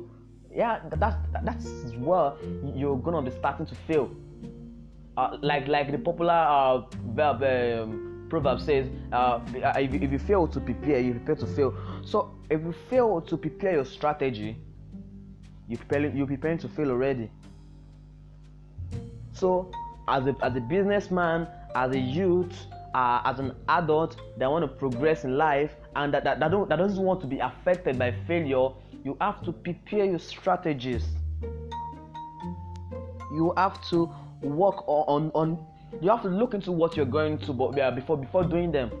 yeah, 0.55 0.79
that's 0.97 1.15
that's 1.43 1.65
where 1.97 2.33
you're 2.75 2.97
gonna 2.97 3.21
be 3.21 3.31
starting 3.31 3.65
to 3.65 3.75
fail. 3.87 4.11
Uh, 5.17 5.37
like 5.41 5.67
like 5.67 5.91
the 5.91 5.97
popular 5.97 6.33
uh, 6.33 6.81
verb 7.13 7.43
um, 7.43 8.27
proverb 8.29 8.59
says, 8.59 8.87
uh, 9.11 9.39
if, 9.53 9.93
if 9.93 10.11
you 10.11 10.19
fail 10.19 10.47
to 10.47 10.59
prepare, 10.59 10.99
you 10.99 11.11
prepare 11.11 11.35
to 11.35 11.45
fail. 11.45 11.75
So 12.03 12.35
if 12.49 12.61
you 12.61 12.73
fail 12.89 13.21
to 13.21 13.37
prepare 13.37 13.73
your 13.73 13.85
strategy, 13.85 14.57
you 15.67 15.77
prepare 15.77 16.07
you're 16.07 16.27
preparing 16.27 16.57
to 16.59 16.67
fail 16.67 16.89
already. 16.89 17.29
So 19.33 19.71
as 20.07 20.25
a 20.27 20.35
as 20.41 20.55
a 20.55 20.61
businessman, 20.61 21.47
as 21.75 21.91
a 21.91 21.99
youth, 21.99 22.53
uh, 22.93 23.21
as 23.25 23.39
an 23.39 23.53
adult 23.69 24.17
that 24.37 24.49
want 24.49 24.63
to 24.63 24.67
progress 24.67 25.23
in 25.23 25.37
life 25.37 25.75
and 25.95 26.13
that, 26.13 26.23
that, 26.23 26.39
that, 26.39 26.51
don't, 26.51 26.69
that 26.69 26.77
doesn't 26.77 27.03
want 27.03 27.21
to 27.21 27.27
be 27.27 27.39
affected 27.39 27.97
by 27.97 28.13
failure, 28.27 28.69
you 29.03 29.17
have 29.19 29.43
to 29.43 29.51
prepare 29.51 30.05
your 30.05 30.19
strategies. 30.19 31.05
You 33.31 33.53
have 33.57 33.83
to 33.89 34.09
work 34.41 34.87
on, 34.87 35.31
on 35.33 35.65
you 36.01 36.09
have 36.09 36.21
to 36.23 36.29
look 36.29 36.53
into 36.53 36.71
what 36.71 36.95
you're 36.95 37.05
going 37.05 37.37
to 37.39 37.53
before 37.95 38.17
before 38.17 38.43
doing 38.43 38.71
them. 38.71 38.91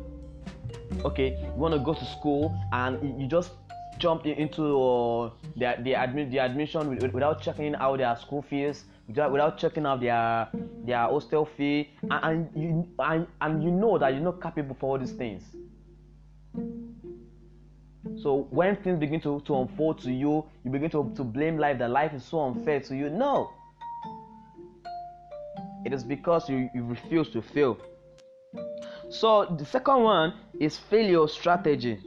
Okay, 1.05 1.37
you 1.41 1.53
want 1.53 1.73
to 1.73 1.79
go 1.79 1.93
to 1.93 2.05
school 2.05 2.57
and 2.71 3.19
you 3.19 3.27
just 3.27 3.51
jump 3.97 4.25
into 4.25 4.63
uh, 4.81 5.29
the 5.55 5.75
the, 5.83 6.25
the 6.29 6.39
admission 6.39 6.89
without 6.89 7.41
checking 7.41 7.75
out 7.75 7.97
their 7.97 8.15
school 8.17 8.41
fees, 8.41 8.85
without, 9.07 9.31
without 9.31 9.57
checking 9.57 9.85
out 9.85 10.01
their 10.01 10.49
their 10.85 10.99
hostel 10.99 11.45
fee, 11.57 11.89
and, 12.03 12.23
and 12.23 12.49
you 12.55 12.87
and, 12.99 13.27
and 13.41 13.63
you 13.63 13.71
know 13.71 13.97
that 13.97 14.13
you're 14.13 14.21
not 14.21 14.41
capable 14.41 14.75
for 14.79 14.91
all 14.91 14.99
these 14.99 15.13
things. 15.13 15.43
So 18.23 18.47
when 18.51 18.77
things 18.77 18.99
begin 19.01 19.19
to, 19.21 19.41
to 19.41 19.57
unfold 19.57 20.01
to 20.03 20.11
you, 20.11 20.45
you 20.63 20.71
begin 20.71 20.89
to, 20.91 21.11
to 21.17 21.25
blame 21.25 21.57
life 21.57 21.77
that 21.79 21.89
life 21.89 22.13
is 22.13 22.23
so 22.23 22.39
unfair 22.39 22.79
to 22.79 22.95
you. 22.95 23.09
No. 23.09 23.51
It 25.85 25.91
is 25.91 26.05
because 26.05 26.47
you, 26.47 26.69
you 26.73 26.85
refuse 26.85 27.29
to 27.31 27.41
fail. 27.41 27.77
So 29.09 29.53
the 29.59 29.65
second 29.65 30.03
one 30.03 30.33
is 30.57 30.77
failure 30.77 31.27
strategy. 31.27 31.99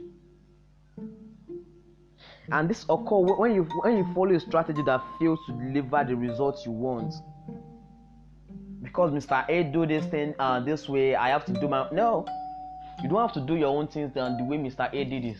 And 2.51 2.67
this 2.67 2.83
occur 2.89 3.19
when 3.35 3.53
you 3.53 3.63
when 3.83 3.97
you 3.97 4.13
follow 4.15 4.33
a 4.33 4.39
strategy 4.39 4.81
that 4.87 5.03
fails 5.19 5.37
to 5.45 5.51
deliver 5.51 6.03
the 6.03 6.15
results 6.15 6.65
you 6.65 6.71
want. 6.71 7.13
Because 8.81 9.11
Mr. 9.11 9.47
A 9.47 9.63
do 9.71 9.85
this 9.85 10.05
thing 10.07 10.33
uh, 10.39 10.61
this 10.61 10.89
way, 10.89 11.15
I 11.15 11.29
have 11.29 11.45
to 11.45 11.53
do 11.53 11.67
my 11.67 11.87
no. 11.91 12.25
You 13.03 13.09
don't 13.09 13.21
have 13.21 13.33
to 13.33 13.41
do 13.41 13.55
your 13.55 13.67
own 13.67 13.87
things 13.87 14.13
the 14.15 14.21
way 14.21 14.57
Mr. 14.57 14.91
A 14.91 15.03
did 15.03 15.23
this 15.23 15.39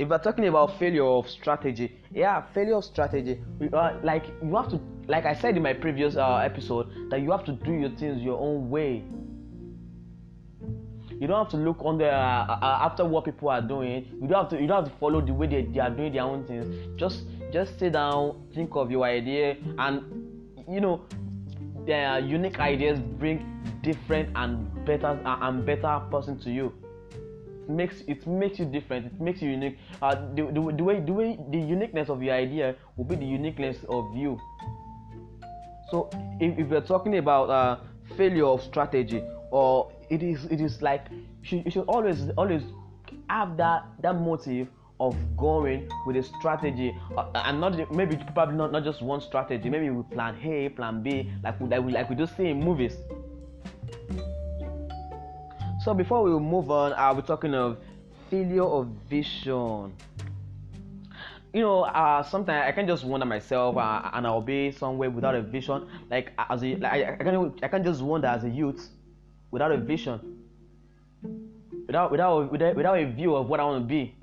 if 0.00 0.08
we're 0.08 0.18
talking 0.18 0.46
about 0.46 0.78
failure 0.78 1.04
of 1.04 1.28
strategy 1.28 1.92
yeah 2.10 2.40
failure 2.54 2.76
of 2.76 2.84
strategy 2.84 3.38
uh, 3.72 3.92
like 4.02 4.24
you 4.42 4.56
have 4.56 4.70
to 4.70 4.80
like 5.08 5.26
i 5.26 5.34
said 5.34 5.56
in 5.56 5.62
my 5.62 5.74
previous 5.74 6.16
uh, 6.16 6.36
episode 6.36 6.88
that 7.10 7.20
you 7.20 7.30
have 7.30 7.44
to 7.44 7.52
do 7.52 7.72
your 7.72 7.90
things 7.90 8.22
your 8.22 8.38
own 8.38 8.70
way. 8.70 9.02
You 11.20 11.26
don't 11.26 11.44
have 11.44 11.50
to 11.50 11.58
look 11.58 11.84
on 11.84 11.98
the 11.98 12.08
uh, 12.08 12.58
uh, 12.62 12.78
after 12.80 13.04
what 13.04 13.26
people 13.26 13.50
are 13.50 13.60
doing. 13.60 14.06
You 14.22 14.26
don't 14.26 14.42
have 14.42 14.48
to 14.50 14.60
you 14.60 14.66
don't 14.66 14.84
have 14.84 14.92
to 14.92 14.98
follow 14.98 15.20
the 15.20 15.34
way 15.34 15.46
they, 15.46 15.62
they 15.62 15.80
are 15.80 15.90
doing 15.90 16.14
their 16.14 16.22
own 16.22 16.46
things. 16.46 16.74
Just 16.98 17.24
just 17.52 17.78
sit 17.78 17.92
down 17.92 18.42
think 18.54 18.74
of 18.76 18.90
your 18.90 19.04
idea 19.04 19.56
and 19.78 20.02
you 20.66 20.80
know 20.80 21.04
their 21.84 22.20
unique 22.20 22.58
ideas 22.58 22.98
bring 23.18 23.44
different 23.82 24.30
and 24.36 24.66
better 24.86 25.20
uh, 25.26 25.38
and 25.42 25.66
better 25.66 26.00
person 26.10 26.38
to 26.38 26.50
you 26.50 26.72
makes 27.70 28.02
it 28.06 28.26
makes 28.26 28.58
you 28.58 28.64
different. 28.64 29.06
It 29.06 29.20
makes 29.20 29.40
you 29.40 29.50
unique. 29.50 29.78
Uh, 30.02 30.14
the, 30.34 30.42
the, 30.46 30.74
the 30.76 30.84
way 30.84 31.00
the 31.00 31.12
way 31.12 31.38
the 31.50 31.58
uniqueness 31.58 32.08
of 32.08 32.22
your 32.22 32.34
idea 32.34 32.74
will 32.96 33.04
be 33.04 33.16
the 33.16 33.26
uniqueness 33.26 33.78
of 33.88 34.14
you. 34.14 34.38
So 35.90 36.10
if, 36.40 36.58
if 36.58 36.68
we're 36.68 36.80
talking 36.80 37.18
about 37.18 37.50
uh, 37.50 37.78
failure 38.16 38.46
of 38.46 38.62
strategy, 38.62 39.22
or 39.50 39.90
it 40.10 40.22
is 40.22 40.44
it 40.46 40.60
is 40.60 40.82
like 40.82 41.06
you 41.10 41.26
should, 41.42 41.64
you 41.64 41.70
should 41.70 41.86
always 41.86 42.28
always 42.36 42.62
have 43.28 43.56
that 43.56 43.86
that 44.02 44.14
motive 44.14 44.68
of 45.00 45.16
going 45.36 45.88
with 46.06 46.16
a 46.16 46.22
strategy 46.22 46.94
uh, 47.16 47.26
and 47.46 47.58
not 47.60 47.90
maybe 47.90 48.18
probably 48.34 48.54
not, 48.54 48.70
not 48.70 48.84
just 48.84 49.00
one 49.00 49.20
strategy 49.20 49.70
maybe 49.70 49.88
we 49.88 50.02
plan 50.14 50.36
a 50.44 50.68
plan 50.68 51.02
b 51.02 51.32
like 51.42 51.58
we, 51.58 51.68
like 51.68 51.82
we 51.82 51.92
like 51.92 52.10
we 52.10 52.14
just 52.16 52.36
see 52.36 52.48
in 52.48 52.60
movies 52.60 52.96
so 55.82 55.94
before 55.94 56.22
we 56.22 56.30
move 56.30 56.70
on, 56.70 56.92
I'll 56.92 57.14
be 57.14 57.22
talking 57.22 57.54
of 57.54 57.78
failure 58.28 58.64
of 58.64 58.88
vision. 59.08 59.94
You 61.52 61.62
know, 61.62 61.82
uh, 61.82 62.22
sometimes 62.22 62.68
I 62.68 62.72
can 62.72 62.86
just 62.86 63.02
wonder 63.02 63.24
myself, 63.24 63.76
uh, 63.76 64.10
and 64.12 64.26
I'll 64.26 64.42
be 64.42 64.72
somewhere 64.72 65.10
without 65.10 65.34
a 65.34 65.42
vision. 65.42 65.88
Like 66.10 66.32
as 66.50 66.62
a, 66.62 66.76
like, 66.76 66.92
I, 66.92 67.12
I 67.14 67.16
can, 67.16 67.54
I 67.62 67.68
can 67.68 67.82
just 67.82 68.02
wonder 68.02 68.28
as 68.28 68.44
a 68.44 68.48
youth, 68.48 68.88
without 69.50 69.72
a 69.72 69.78
vision, 69.78 70.20
without, 71.86 72.10
without, 72.10 72.52
without, 72.52 72.98
a 72.98 73.04
view 73.06 73.34
of 73.34 73.48
what 73.48 73.58
I 73.58 73.64
want 73.64 73.82
to 73.82 73.86
be. 73.88 74.14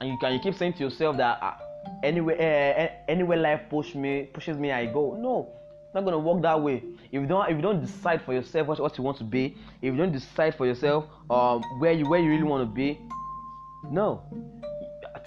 And 0.00 0.10
you 0.10 0.18
can, 0.18 0.32
you 0.32 0.40
keep 0.40 0.54
saying 0.54 0.74
to 0.74 0.80
yourself 0.80 1.16
that 1.18 1.40
uh, 1.40 1.54
anywhere, 2.02 2.36
uh, 2.36 3.10
anywhere 3.10 3.38
life 3.38 3.60
push 3.70 3.94
me, 3.94 4.28
pushes 4.32 4.56
me, 4.58 4.72
I 4.72 4.86
go. 4.86 5.16
No, 5.18 5.59
it's 5.90 5.94
not 5.96 6.04
gonna 6.04 6.20
work 6.20 6.40
that 6.42 6.62
way. 6.62 6.84
If 7.10 7.20
you 7.20 7.26
don't 7.26 7.50
if 7.50 7.56
you 7.56 7.62
don't 7.62 7.80
decide 7.80 8.22
for 8.22 8.32
yourself 8.32 8.68
what, 8.68 8.78
what 8.78 8.96
you 8.96 9.02
want 9.02 9.18
to 9.18 9.24
be, 9.24 9.56
if 9.82 9.92
you 9.92 9.96
don't 9.96 10.12
decide 10.12 10.54
for 10.54 10.64
yourself 10.64 11.06
um 11.28 11.64
where 11.80 11.90
you 11.90 12.08
where 12.08 12.20
you 12.20 12.30
really 12.30 12.44
want 12.44 12.62
to 12.62 12.72
be, 12.72 13.00
no, 13.90 14.22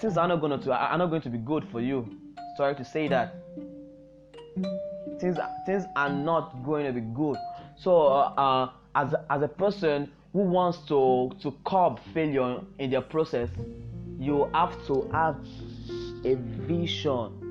things 0.00 0.16
are 0.16 0.26
not 0.26 0.40
gonna 0.40 0.56
to 0.56 0.72
are 0.72 0.96
not 0.96 1.10
going 1.10 1.20
to 1.20 1.28
be 1.28 1.36
good 1.36 1.68
for 1.70 1.82
you. 1.82 2.08
Sorry 2.56 2.74
to 2.76 2.82
say 2.82 3.08
that. 3.08 3.34
Things 5.20 5.36
things 5.66 5.84
are 5.96 6.08
not 6.08 6.64
going 6.64 6.86
to 6.86 6.92
be 6.92 7.02
good. 7.14 7.36
So 7.76 8.06
uh, 8.06 8.32
uh, 8.38 8.70
as 8.94 9.14
as 9.28 9.42
a 9.42 9.48
person 9.48 10.10
who 10.32 10.38
wants 10.38 10.78
to 10.88 11.30
to 11.42 11.54
curb 11.66 12.00
failure 12.14 12.62
in 12.78 12.88
their 12.88 13.02
process, 13.02 13.50
you 14.18 14.48
have 14.54 14.74
to 14.86 15.10
have 15.12 15.36
a 16.24 16.36
vision 16.66 17.43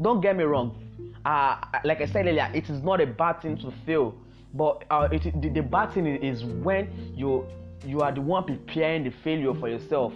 don't 0.00 0.20
get 0.20 0.36
me 0.36 0.44
wrong. 0.44 0.82
Uh, 1.24 1.56
like 1.84 2.00
I 2.00 2.06
said 2.06 2.26
earlier, 2.26 2.50
it 2.54 2.70
is 2.70 2.82
not 2.82 3.00
a 3.00 3.06
bad 3.06 3.42
thing 3.42 3.56
to 3.58 3.72
fail, 3.84 4.14
but 4.54 4.84
uh, 4.90 5.08
it, 5.10 5.40
the, 5.40 5.48
the 5.48 5.62
bad 5.62 5.92
thing 5.92 6.06
is 6.06 6.44
when 6.44 7.14
you 7.16 7.46
you 7.84 8.00
are 8.00 8.12
the 8.12 8.20
one 8.20 8.44
preparing 8.44 9.04
the 9.04 9.10
failure 9.10 9.54
for 9.54 9.68
yourself 9.68 10.12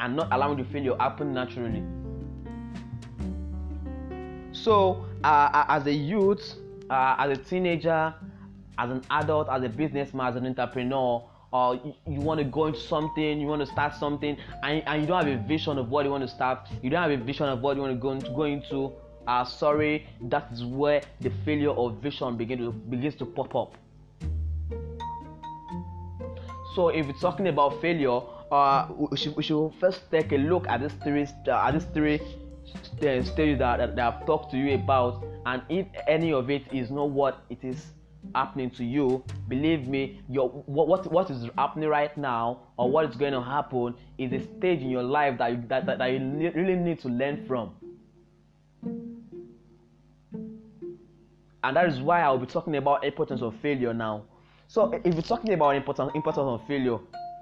and 0.00 0.16
not 0.16 0.28
allowing 0.32 0.58
the 0.58 0.64
failure 0.64 0.96
happen 0.98 1.32
naturally. 1.32 1.82
So, 4.52 5.06
uh, 5.24 5.64
as 5.68 5.86
a 5.86 5.92
youth, 5.92 6.54
uh, 6.90 7.16
as 7.18 7.38
a 7.38 7.42
teenager, 7.42 8.14
as 8.78 8.90
an 8.90 9.02
adult, 9.10 9.48
as 9.48 9.62
a 9.62 9.68
businessman, 9.68 10.26
as 10.28 10.36
an 10.36 10.46
entrepreneur, 10.46 11.28
or 11.50 11.70
uh, 11.70 11.72
you, 11.72 11.94
you 12.06 12.20
want 12.20 12.38
to 12.38 12.44
go 12.44 12.66
into 12.66 12.80
something, 12.80 13.40
you 13.40 13.46
want 13.46 13.60
to 13.60 13.66
start 13.66 13.94
something, 13.94 14.36
and, 14.62 14.82
and 14.86 15.00
you 15.00 15.06
don't 15.06 15.24
have 15.24 15.40
a 15.40 15.42
vision 15.46 15.78
of 15.78 15.88
what 15.88 16.04
you 16.04 16.10
want 16.10 16.22
to 16.22 16.28
start, 16.28 16.68
you 16.82 16.90
don't 16.90 17.02
have 17.02 17.20
a 17.20 17.22
vision 17.22 17.48
of 17.48 17.60
what 17.60 17.76
you 17.76 17.82
want 17.82 17.94
to 17.94 18.00
go 18.00 18.10
into, 18.10 18.30
go 18.30 18.42
into 18.44 18.92
are 19.28 19.44
sorry, 19.46 20.06
that 20.22 20.48
is 20.52 20.64
where 20.64 21.02
the 21.20 21.30
failure 21.44 21.70
of 21.70 21.98
vision 21.98 22.36
begin 22.36 22.58
to, 22.58 22.72
begins 22.72 23.14
to 23.16 23.26
pop 23.26 23.54
up. 23.54 23.74
So, 26.74 26.88
if 26.88 27.06
we're 27.06 27.12
talking 27.20 27.48
about 27.48 27.80
failure, 27.80 28.20
uh, 28.50 28.88
we, 28.96 29.16
should, 29.16 29.36
we 29.36 29.42
should 29.42 29.72
first 29.78 30.10
take 30.10 30.32
a 30.32 30.36
look 30.36 30.66
at 30.68 30.80
these 30.80 30.92
three 31.04 31.26
uh, 31.46 31.66
at 31.66 31.72
these 31.72 31.86
three 31.92 32.20
stages 33.22 33.58
that, 33.58 33.76
that, 33.78 33.96
that 33.96 34.14
I've 34.14 34.26
talked 34.26 34.50
to 34.52 34.56
you 34.56 34.74
about, 34.74 35.24
and 35.44 35.62
if 35.68 35.86
any 36.06 36.32
of 36.32 36.50
it 36.50 36.62
is 36.72 36.90
not 36.90 37.10
what 37.10 37.44
it 37.50 37.62
is 37.62 37.92
happening 38.34 38.68
to 38.68 38.84
you 38.84 39.24
believe 39.46 39.86
me 39.86 40.20
your 40.28 40.48
what, 40.66 40.88
what 40.88 41.10
what 41.12 41.30
is 41.30 41.48
happening 41.56 41.88
right 41.88 42.16
now 42.18 42.58
or 42.76 42.90
what 42.90 43.08
is 43.08 43.14
going 43.14 43.32
to 43.32 43.40
happen 43.40 43.94
is 44.18 44.32
a 44.32 44.40
stage 44.58 44.80
in 44.80 44.90
your 44.90 45.04
life 45.04 45.38
that 45.38 45.68
that, 45.68 45.86
that, 45.86 45.98
that 45.98 46.12
you 46.12 46.50
really 46.54 46.74
need 46.74 46.98
to 46.98 47.08
learn 47.08 47.46
from 47.46 47.70
and 51.64 51.76
that 51.76 51.86
is 51.86 52.00
why 52.00 52.22
I'll 52.22 52.38
be 52.38 52.46
talking 52.46 52.76
about 52.76 53.04
importance 53.04 53.42
of 53.42 53.54
failure 53.56 53.92
now. 53.92 54.24
So 54.68 54.92
if 55.04 55.14
you're 55.14 55.22
talking 55.22 55.52
about 55.54 55.74
importance 55.74 56.12
importance 56.14 56.46
of 56.46 56.66
failure, 56.66 56.98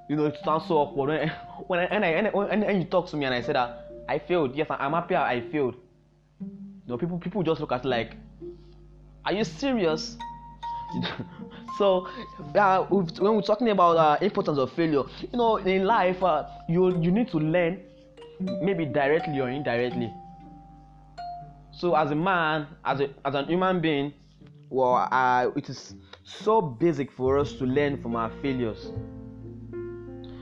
you 0.09 0.17
know, 0.17 0.27
it 0.27 0.37
sounds 0.45 0.67
so 0.67 0.79
awkward 0.79 1.09
when 1.09 1.29
when 1.67 1.81
I, 1.81 1.85
and 1.85 2.05
I, 2.05 2.31
when, 2.31 2.63
and 2.63 2.79
you 2.79 2.85
talk 2.85 3.09
to 3.11 3.17
me 3.17 3.27
and 3.27 3.35
I 3.35 3.43
say 3.43 3.53
that 3.53 3.91
I 4.09 4.19
failed. 4.19 4.55
Yes, 4.55 4.69
I'm 4.71 4.93
happy 4.93 5.17
I 5.17 5.41
failed. 5.51 5.75
You 6.41 6.93
know, 6.93 6.97
people 6.99 7.19
people 7.19 7.43
just 7.43 7.61
look 7.61 7.73
at 7.73 7.85
like, 7.85 8.17
are 9.25 9.33
you 9.33 9.45
serious? 9.45 10.17
so 11.79 12.07
uh, 12.55 12.85
when 12.85 13.35
we're 13.35 13.43
talking 13.43 13.71
about 13.71 13.97
uh, 13.97 14.25
importance 14.25 14.59
of 14.59 14.73
failure, 14.73 15.03
you 15.21 15.37
know, 15.37 15.57
in 15.57 15.85
life, 15.85 16.23
uh, 16.23 16.47
you 16.69 16.97
you 17.03 17.11
need 17.11 17.29
to 17.29 17.39
learn, 17.39 17.83
maybe 18.41 18.87
directly 18.87 19.41
or 19.41 19.51
indirectly. 19.51 20.13
So 21.77 21.95
as 21.95 22.11
a 22.11 22.15
man, 22.15 22.69
as 22.85 23.01
a 23.01 23.11
as 23.27 23.35
an 23.35 23.47
human 23.47 23.81
being, 23.81 24.15
well, 24.71 25.09
uh, 25.13 25.51
it 25.55 25.69
is 25.69 25.95
so 26.25 26.63
basic 26.63 27.13
for 27.13 27.39
us 27.39 27.53
to 27.55 27.65
learn 27.67 28.01
from 28.01 28.17
our 28.17 28.31
failures. 28.41 28.93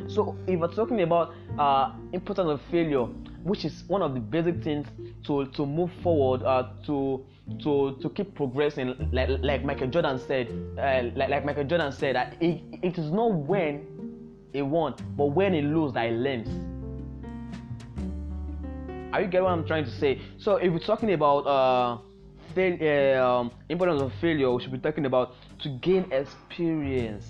So 0.06 0.36
if 0.46 0.60
we're 0.60 0.68
talking 0.68 1.02
about 1.02 1.34
uh, 1.58 1.90
importance 2.12 2.50
of 2.50 2.60
failure, 2.70 3.06
which 3.42 3.64
is 3.64 3.82
one 3.88 4.00
of 4.00 4.14
the 4.14 4.20
basic 4.20 4.62
things 4.62 4.86
to 5.24 5.46
to 5.46 5.66
move 5.66 5.90
forward, 6.04 6.44
uh, 6.44 6.68
to 6.86 7.26
to 7.64 7.98
to 8.00 8.10
keep 8.10 8.36
progressing, 8.36 8.94
like 9.10 9.28
like 9.42 9.64
Michael 9.64 9.88
Jordan 9.88 10.20
said, 10.20 10.46
uh, 10.78 11.10
like 11.16 11.30
like 11.30 11.44
Michael 11.44 11.64
Jordan 11.64 11.90
said 11.90 12.14
that 12.14 12.40
it, 12.40 12.62
it 12.80 12.96
is 12.96 13.10
not 13.10 13.32
when 13.34 13.88
he 14.52 14.62
won, 14.62 14.94
but 15.16 15.26
when 15.26 15.52
he 15.52 15.62
lose 15.62 15.92
that 15.94 16.10
he 16.10 16.14
learns. 16.14 16.73
Are 19.14 19.20
you 19.20 19.28
getting 19.28 19.44
what 19.44 19.52
I'm 19.52 19.64
trying 19.64 19.84
to 19.84 19.92
say? 19.92 20.20
So 20.38 20.56
if 20.56 20.72
we're 20.72 20.80
talking 20.80 21.12
about 21.12 21.46
uh, 21.46 21.98
fail, 22.52 22.76
uh, 22.82 23.24
um, 23.24 23.52
importance 23.68 24.02
of 24.02 24.12
failure, 24.14 24.50
we 24.50 24.60
should 24.60 24.72
be 24.72 24.78
talking 24.78 25.06
about 25.06 25.36
to 25.60 25.68
gain 25.68 26.10
experience. 26.10 27.24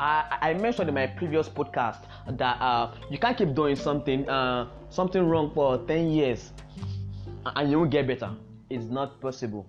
I, 0.00 0.38
I 0.40 0.54
mentioned 0.54 0.88
in 0.88 0.94
my 0.94 1.08
previous 1.08 1.46
podcast 1.46 2.04
that 2.26 2.58
uh, 2.62 2.94
you 3.10 3.18
can't 3.18 3.36
keep 3.36 3.54
doing 3.54 3.76
something 3.76 4.26
uh, 4.30 4.70
something 4.88 5.28
wrong 5.28 5.50
for 5.52 5.76
10 5.86 6.08
years 6.08 6.52
and 7.44 7.70
you 7.70 7.78
won't 7.78 7.90
get 7.90 8.06
better. 8.06 8.30
It's 8.70 8.86
not 8.86 9.20
possible. 9.20 9.66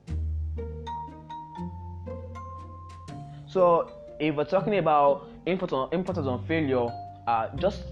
So 3.46 3.92
if 4.22 4.38
we're 4.38 4.46
talking 4.46 4.78
about 4.78 5.28
importance, 5.46 5.90
importance 5.92 6.28
on 6.28 6.48
failure, 6.48 6.88
uh, 7.28 7.50
just 7.58 7.84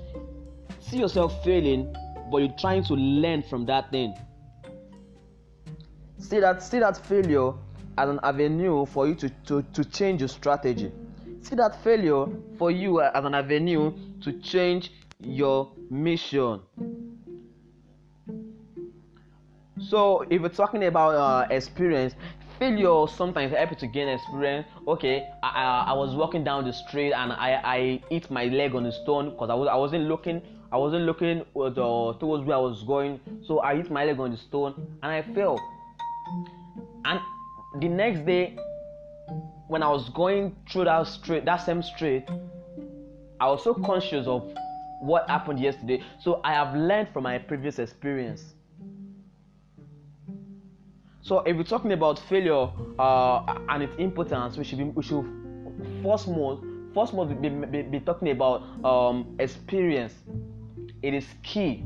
see 0.79 0.97
yourself 0.97 1.43
failing, 1.43 1.93
but 2.31 2.37
you're 2.37 2.57
trying 2.57 2.83
to 2.85 2.93
learn 2.93 3.43
from 3.43 3.65
that 3.65 3.91
thing. 3.91 4.15
See 6.17 6.39
that 6.39 6.63
see 6.63 6.79
that 6.79 6.97
failure 7.05 7.53
as 7.97 8.09
an 8.09 8.19
avenue 8.23 8.85
for 8.85 9.07
you 9.07 9.15
to, 9.15 9.29
to, 9.47 9.61
to 9.73 9.83
change 9.85 10.21
your 10.21 10.29
strategy. 10.29 10.91
See 11.41 11.55
that 11.55 11.83
failure 11.83 12.25
for 12.57 12.71
you 12.71 13.01
as 13.01 13.25
an 13.25 13.33
avenue 13.33 13.93
to 14.21 14.33
change 14.39 14.91
your 15.19 15.71
mission. 15.89 16.61
So, 19.79 20.25
if 20.29 20.41
we're 20.41 20.49
talking 20.49 20.85
about 20.85 21.15
uh, 21.15 21.47
experience, 21.49 22.13
failure 22.59 23.07
sometimes 23.07 23.51
help 23.51 23.71
you 23.71 23.77
to 23.77 23.87
gain 23.87 24.07
experience. 24.07 24.67
Okay, 24.87 25.27
I, 25.41 25.47
I, 25.47 25.83
I 25.87 25.93
was 25.93 26.13
walking 26.15 26.43
down 26.43 26.65
the 26.65 26.73
street 26.73 27.13
and 27.13 27.33
I, 27.33 27.59
I 27.63 28.03
hit 28.09 28.29
my 28.29 28.45
leg 28.45 28.75
on 28.75 28.85
a 28.85 28.91
stone 28.91 29.31
because 29.31 29.49
I 29.49 29.55
was 29.55 29.67
I 29.67 29.75
wasn't 29.75 30.03
looking 30.05 30.41
I 30.71 30.77
wasn't 30.77 31.03
looking 31.03 31.41
uh, 31.55 31.69
towards 32.13 32.45
where 32.45 32.55
I 32.55 32.59
was 32.59 32.83
going. 32.83 33.19
So 33.45 33.59
I 33.59 33.75
hit 33.75 33.91
my 33.91 34.05
leg 34.05 34.19
on 34.19 34.31
the 34.31 34.37
stone 34.37 34.73
and 35.03 35.11
I 35.11 35.21
fell. 35.33 35.59
And 37.03 37.19
the 37.79 37.89
next 37.89 38.25
day, 38.25 38.57
when 39.67 39.83
I 39.83 39.89
was 39.89 40.09
going 40.09 40.55
through 40.71 40.85
that 40.85 41.07
street, 41.07 41.45
that 41.45 41.57
same 41.57 41.83
street, 41.83 42.29
I 43.39 43.47
was 43.47 43.63
so 43.63 43.73
conscious 43.73 44.27
of 44.27 44.49
what 45.01 45.29
happened 45.29 45.59
yesterday. 45.59 46.03
So 46.19 46.39
I 46.43 46.53
have 46.53 46.75
learned 46.75 47.09
from 47.11 47.23
my 47.23 47.37
previous 47.37 47.79
experience. 47.79 48.53
So 51.21 51.39
if 51.39 51.55
we're 51.57 51.63
talking 51.63 51.91
about 51.91 52.19
failure 52.19 52.69
uh, 52.97 53.57
and 53.69 53.83
its 53.83 53.95
importance, 53.97 54.57
we 54.57 54.63
should 54.63 54.77
be, 54.77 54.85
we 54.85 55.03
should 55.03 55.25
first 56.03 56.27
most 56.27 56.63
first 56.93 57.13
most 57.13 57.41
be, 57.41 57.49
be, 57.49 57.81
be 57.83 57.99
talking 57.99 58.31
about 58.31 58.63
um, 58.85 59.35
experience. 59.39 60.13
It 61.01 61.13
is 61.13 61.25
key. 61.43 61.83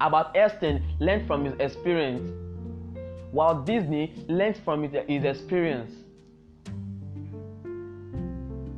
Albert 0.00 0.36
Einstein 0.36 0.82
learned 0.98 1.26
from 1.26 1.44
his 1.44 1.54
experience 1.60 2.30
Walt 3.32 3.64
Disney 3.64 4.12
learned 4.28 4.56
from 4.56 4.82
his 4.82 5.24
experience. 5.24 5.92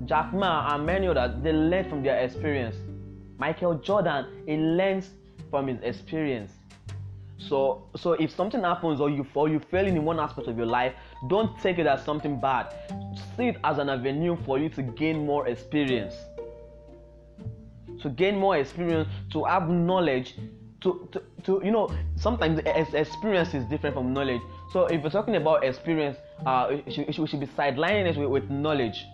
Jack 0.04 0.34
Ma 0.34 0.74
and 0.74 0.84
many 0.84 1.06
others, 1.06 1.42
they 1.42 1.52
learn 1.52 1.88
from 1.88 2.02
their 2.02 2.18
experience. 2.18 2.76
Michael 3.38 3.74
Jordan, 3.74 4.26
he 4.46 4.56
learns 4.56 5.10
from 5.50 5.68
his 5.68 5.78
experience. 5.82 6.52
So, 7.38 7.82
so 7.96 8.12
if 8.12 8.30
something 8.30 8.62
happens 8.62 9.00
or 9.00 9.08
you 9.08 9.26
or 9.34 9.48
you 9.48 9.58
fail 9.58 9.86
in 9.86 10.04
one 10.04 10.20
aspect 10.20 10.48
of 10.48 10.56
your 10.56 10.66
life, 10.66 10.92
don't 11.28 11.58
take 11.60 11.78
it 11.78 11.86
as 11.86 12.04
something 12.04 12.38
bad. 12.38 12.72
See 13.36 13.48
it 13.48 13.56
as 13.64 13.78
an 13.78 13.88
avenue 13.88 14.36
for 14.44 14.58
you 14.58 14.68
to 14.70 14.82
gain 14.82 15.24
more 15.24 15.48
experience. 15.48 16.14
To 18.02 18.08
gain 18.08 18.38
more 18.38 18.56
experience, 18.56 19.08
to 19.32 19.44
have 19.44 19.68
knowledge 19.68 20.34
to, 20.82 21.08
to, 21.12 21.22
to 21.44 21.62
you 21.64 21.70
know 21.70 21.90
sometimes 22.16 22.60
experience 22.94 23.54
is 23.54 23.64
different 23.66 23.94
from 23.94 24.12
knowledge. 24.12 24.42
So 24.72 24.86
if 24.86 25.02
we're 25.02 25.10
talking 25.10 25.36
about 25.36 25.64
experience 25.64 26.18
uh 26.44 26.76
we 26.86 26.92
should, 26.92 27.40
be 27.40 27.46
sidelining 27.46 28.10
it 28.10 28.16
with, 28.16 28.28
with 28.28 28.50
knowledge. 28.50 29.06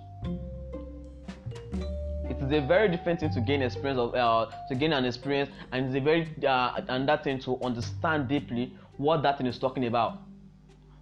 It's 2.24 2.42
a 2.52 2.60
very 2.60 2.88
different 2.88 3.20
thing 3.20 3.30
to 3.32 3.40
gain 3.40 3.62
experience 3.62 3.98
of 3.98 4.14
uh, 4.14 4.46
to 4.68 4.74
gain 4.74 4.92
an 4.92 5.04
experience 5.04 5.50
and 5.72 5.86
it's 5.86 5.94
a 5.94 6.00
very 6.00 6.28
uh, 6.46 6.80
and 6.88 7.08
that 7.08 7.24
thing 7.24 7.38
to 7.40 7.60
understand 7.62 8.28
deeply 8.28 8.72
what 8.96 9.22
that 9.22 9.38
thing 9.38 9.46
is 9.46 9.58
talking 9.58 9.86
about. 9.86 10.18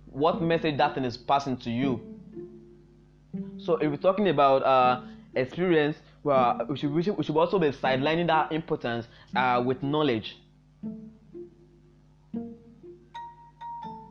What 0.07 0.41
message 0.41 0.77
that 0.79 0.95
thing 0.95 1.05
is 1.05 1.17
passing 1.17 1.57
to 1.59 1.71
you. 1.71 2.01
So 3.59 3.77
if 3.77 3.91
we're 3.91 3.97
talking 3.99 4.29
about 4.29 4.63
uh, 4.63 5.03
experience 5.37 5.97
we 6.69 6.77
should, 6.77 6.93
we 6.93 7.03
should, 7.03 7.17
we 7.17 7.25
should 7.25 7.37
also 7.37 7.59
be 7.59 7.69
sidelining 7.69 8.27
that 8.27 8.53
importance 8.53 9.07
uh, 9.35 9.63
with 9.65 9.83
knowledge. 9.83 10.39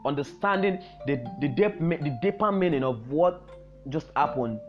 Understanding 0.05 0.80
the 1.07 1.17
the, 1.41 1.47
deep, 1.47 1.80
the 1.80 2.17
deeper 2.21 2.51
meaning 2.51 2.84
of 2.84 3.09
what 3.09 3.41
just 3.89 4.07
happened 4.15 4.59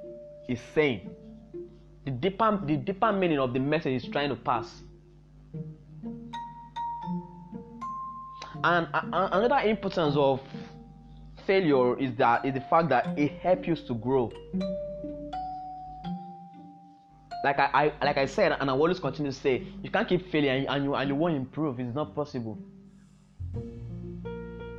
is 0.49 0.59
saying. 0.75 1.11
The 2.05 2.11
deeper 2.11 2.61
the 2.65 2.77
deeper 2.77 3.13
meaning 3.13 3.39
of 3.39 3.53
the 3.53 3.61
message 3.61 4.03
is 4.03 4.11
trying 4.11 4.31
to 4.31 4.37
pass. 4.37 4.83
And 8.65 8.89
uh, 8.95 9.29
another 9.33 9.69
importance 9.69 10.17
of 10.17 10.41
failure 11.47 11.99
is 12.01 12.17
that 12.17 12.45
is 12.45 12.55
the 12.55 12.61
fact 12.63 12.89
that 12.89 13.17
it 13.19 13.33
helps 13.33 13.69
you 13.69 13.77
to 13.77 13.95
grow 13.95 14.33
like 17.47 17.59
I, 17.61 17.93
I 18.01 18.05
like 18.05 18.19
I 18.19 18.27
said 18.27 18.57
and 18.59 18.69
I 18.69 18.73
always 18.73 18.99
continue 18.99 19.31
to 19.31 19.39
say 19.39 19.63
you 19.83 19.91
can't 19.91 20.09
keep 20.09 20.31
failing 20.31 20.51
and, 20.51 20.69
and 20.69 20.85
you 20.85 20.95
and 20.95 21.09
you 21.09 21.15
won't 21.15 21.37
improve. 21.37 21.79
It's 21.81 21.95
not 21.95 22.15
possible. 22.15 22.59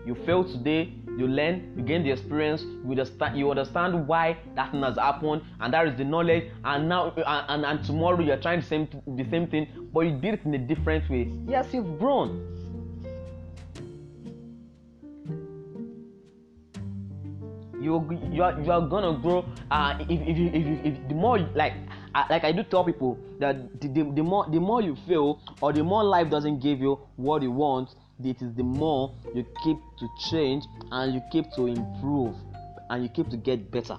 You 0.05 0.15
fail 0.25 0.43
today 0.43 0.93
you 1.17 1.27
learn 1.27 1.73
you 1.75 1.83
gain 1.83 2.03
the 2.03 2.11
experience 2.11 2.61
you 2.61 2.91
understand 2.91 3.37
you 3.37 3.49
understand 3.49 4.07
why 4.07 4.37
that 4.55 4.71
thing 4.71 4.83
has 4.83 4.97
happened 4.97 5.41
and 5.61 5.73
that 5.73 5.87
is 5.87 5.97
the 5.97 6.03
knowledge 6.03 6.51
and 6.63 6.87
now 6.87 7.11
and, 7.15 7.45
and, 7.49 7.65
and 7.65 7.83
tomorrow 7.83 8.19
you're 8.19 8.37
trying 8.37 8.59
the 8.59 8.65
same 8.65 8.87
the 9.15 9.25
same 9.31 9.47
thing 9.47 9.67
but 9.93 10.01
you 10.01 10.11
did 10.11 10.35
it 10.35 10.45
in 10.45 10.53
a 10.53 10.59
different 10.59 11.09
way. 11.09 11.31
Yes 11.47 11.73
you've 11.73 11.97
grown. 11.97 12.29
You 17.81 17.93
you 18.31 18.43
are, 18.43 18.59
you 18.61 18.71
are 18.71 18.81
gonna 18.81 19.17
grow 19.19 19.45
uh, 19.71 19.97
if, 20.01 20.09
if, 20.09 20.37
if, 20.37 20.53
if, 20.53 20.85
if 20.85 21.07
the 21.07 21.15
more 21.15 21.39
like 21.55 21.73
like 22.29 22.43
I 22.43 22.51
do 22.51 22.63
tell 22.63 22.83
people 22.83 23.17
that 23.39 23.79
the, 23.81 23.87
the, 23.87 24.03
the 24.11 24.23
more 24.23 24.45
the 24.49 24.59
more 24.59 24.81
you 24.81 24.95
fail 25.07 25.39
or 25.61 25.73
the 25.73 25.83
more 25.83 26.03
life 26.03 26.29
doesn't 26.29 26.59
give 26.59 26.79
you 26.79 26.99
what 27.15 27.41
you 27.41 27.51
want 27.51 27.89
it 28.23 28.41
is 28.41 28.53
the 28.55 28.63
more 28.63 29.13
you 29.35 29.45
keep 29.63 29.77
to 29.99 30.07
change 30.29 30.63
and 30.91 31.13
you 31.13 31.21
keep 31.31 31.51
to 31.55 31.67
improve 31.67 32.35
and 32.89 33.03
you 33.03 33.09
keep 33.09 33.29
to 33.29 33.37
get 33.37 33.69
better. 33.69 33.97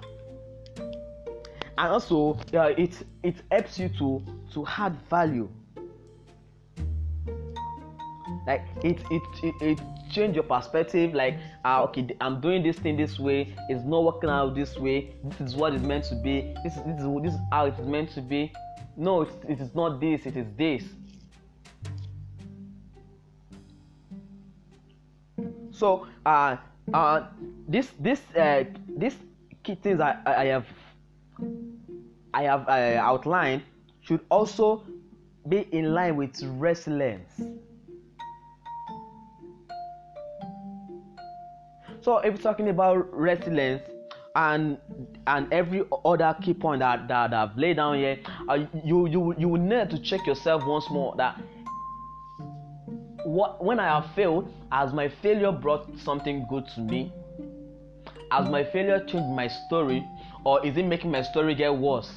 And 1.77 1.87
also 1.93 2.37
uh, 2.53 2.73
it 2.77 2.95
it 3.23 3.35
helps 3.49 3.79
you 3.79 3.89
to 3.99 4.21
to 4.53 4.65
add 4.67 4.97
value. 5.09 5.49
Like 8.45 8.65
it 8.83 8.99
it 9.09 9.21
it, 9.43 9.55
it 9.61 9.79
change 10.09 10.35
your 10.35 10.43
perspective 10.43 11.13
like 11.13 11.37
ah 11.65 11.83
okay 11.83 12.07
i'm 12.21 12.39
doing 12.41 12.63
this 12.63 12.77
thing 12.77 12.97
this 12.97 13.19
way 13.19 13.53
it's 13.69 13.83
not 13.83 14.03
working 14.03 14.29
out 14.29 14.55
this 14.55 14.77
way 14.77 15.13
this 15.23 15.49
is 15.49 15.55
what 15.55 15.73
it's 15.73 15.83
meant 15.83 16.03
to 16.03 16.15
be 16.15 16.53
this 16.63 16.75
is 16.77 16.83
this 16.83 16.99
is, 16.99 17.21
this 17.23 17.33
is 17.33 17.39
how 17.51 17.65
it 17.65 17.77
is 17.79 17.85
meant 17.85 18.09
to 18.09 18.21
be 18.21 18.51
no 18.97 19.21
it, 19.21 19.29
it 19.47 19.59
is 19.59 19.73
not 19.75 19.99
this 19.99 20.25
it 20.25 20.35
is 20.35 20.47
this 20.57 20.83
so 25.71 26.07
uh 26.25 26.57
uh 26.93 27.27
this 27.67 27.91
this 27.99 28.21
uh 28.35 28.63
this 28.97 29.15
key 29.63 29.75
things 29.75 29.99
i 29.99 30.17
i 30.25 30.45
have 30.45 30.65
I 32.33 32.43
have 32.43 32.67
uh, 32.67 32.99
outlined 33.01 33.63
should 34.01 34.21
also 34.29 34.83
be 35.47 35.67
in 35.71 35.93
line 35.93 36.15
with 36.15 36.41
resilience. 36.43 37.41
So 42.09 42.17
if 42.17 42.41
talking 42.41 42.69
about 42.69 43.15
resilience 43.15 43.83
and 44.33 44.79
and 45.27 45.53
every 45.53 45.83
other 46.03 46.35
key 46.41 46.55
point 46.55 46.79
that, 46.79 47.07
that, 47.07 47.29
that 47.29 47.51
I've 47.51 47.55
laid 47.55 47.75
down 47.75 47.97
here, 47.97 48.17
uh, 48.47 48.65
you 48.83 49.07
you 49.07 49.35
you 49.37 49.47
will 49.47 49.61
need 49.61 49.91
to 49.91 49.99
check 49.99 50.25
yourself 50.25 50.65
once 50.65 50.89
more 50.89 51.13
that 51.17 51.39
what 53.25 53.63
when 53.63 53.79
I 53.79 53.85
have 53.85 54.09
failed, 54.15 54.51
has 54.71 54.91
my 54.91 55.07
failure 55.21 55.51
brought 55.51 55.99
something 55.99 56.47
good 56.49 56.65
to 56.73 56.81
me? 56.81 57.13
Has 58.31 58.49
my 58.49 58.63
failure 58.63 59.05
changed 59.05 59.29
my 59.29 59.47
story, 59.47 60.03
or 60.45 60.65
is 60.65 60.77
it 60.77 60.87
making 60.87 61.11
my 61.11 61.21
story 61.21 61.53
get 61.53 61.75
worse? 61.75 62.11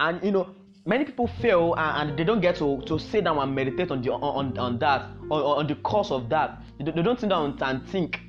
And 0.00 0.24
you 0.24 0.30
know, 0.30 0.54
many 0.86 1.04
people 1.04 1.26
fail 1.42 1.74
and, 1.76 2.08
and, 2.08 2.18
they 2.18 2.24
don't 2.24 2.40
get 2.40 2.56
to, 2.56 2.80
to 2.86 2.98
sit 2.98 3.24
down 3.24 3.36
and 3.36 3.54
meditate 3.54 3.90
on 3.90 4.00
the 4.00 4.10
on, 4.10 4.56
on 4.56 4.78
that 4.78 5.17
on, 5.30 5.58
on 5.60 5.66
the 5.66 5.74
cause 5.76 6.10
of 6.10 6.28
that. 6.30 6.62
They, 6.78 6.90
they 6.90 7.02
don't 7.02 7.18
sit 7.18 7.28
down 7.28 7.58
and 7.60 7.88
think 7.88 8.20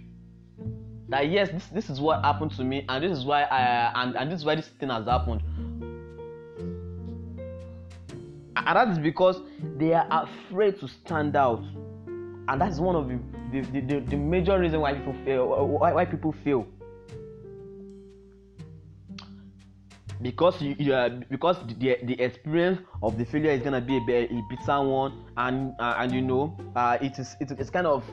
that 1.09 1.29
yes, 1.29 1.49
this, 1.49 1.65
this 1.67 1.89
is 1.89 1.99
what 1.99 2.23
happened 2.23 2.51
to 2.51 2.63
me, 2.63 2.85
and 2.87 3.03
this 3.03 3.17
is 3.17 3.25
why 3.25 3.43
I 3.43 4.03
and, 4.03 4.15
and 4.15 4.31
this 4.31 4.39
is 4.39 4.45
why 4.45 4.55
this 4.55 4.67
thing 4.67 4.89
has 4.89 5.05
happened. 5.05 5.41
And 8.55 8.75
that 8.75 8.89
is 8.89 8.99
because 8.99 9.41
they 9.77 9.93
are 9.93 10.07
afraid 10.09 10.79
to 10.81 10.87
stand 10.87 11.35
out, 11.35 11.63
and 12.05 12.61
that's 12.61 12.79
one 12.79 12.95
of 12.95 13.07
the 13.07 13.19
the, 13.51 13.81
the, 13.81 13.99
the 14.01 14.15
major 14.15 14.59
reason 14.59 14.79
why 14.81 14.93
people 14.93 15.15
fail. 15.25 15.67
Why, 15.67 15.93
why 15.93 16.05
people 16.05 16.35
fail. 16.43 16.67
Because 20.22 20.61
you, 20.61 20.76
you 20.80 20.93
uh, 20.93 21.09
because 21.30 21.57
the 21.80 21.97
the 22.03 22.20
experience 22.22 22.80
of 23.01 23.17
the 23.17 23.26
failure 23.26 23.51
is 23.51 23.61
gonna 23.61 23.82
be 23.82 23.97
a, 23.97 24.24
a 24.26 24.41
bitter 24.49 24.82
one 24.82 25.26
and 25.38 25.74
uh, 25.80 25.95
and 25.97 26.11
you 26.11 26.22
know 26.22 26.57
uh, 26.76 26.97
it 27.01 27.17
is 27.20 27.36
it, 27.39 27.51
it's 27.51 27.70
kind 27.70 27.88
of 27.88 28.03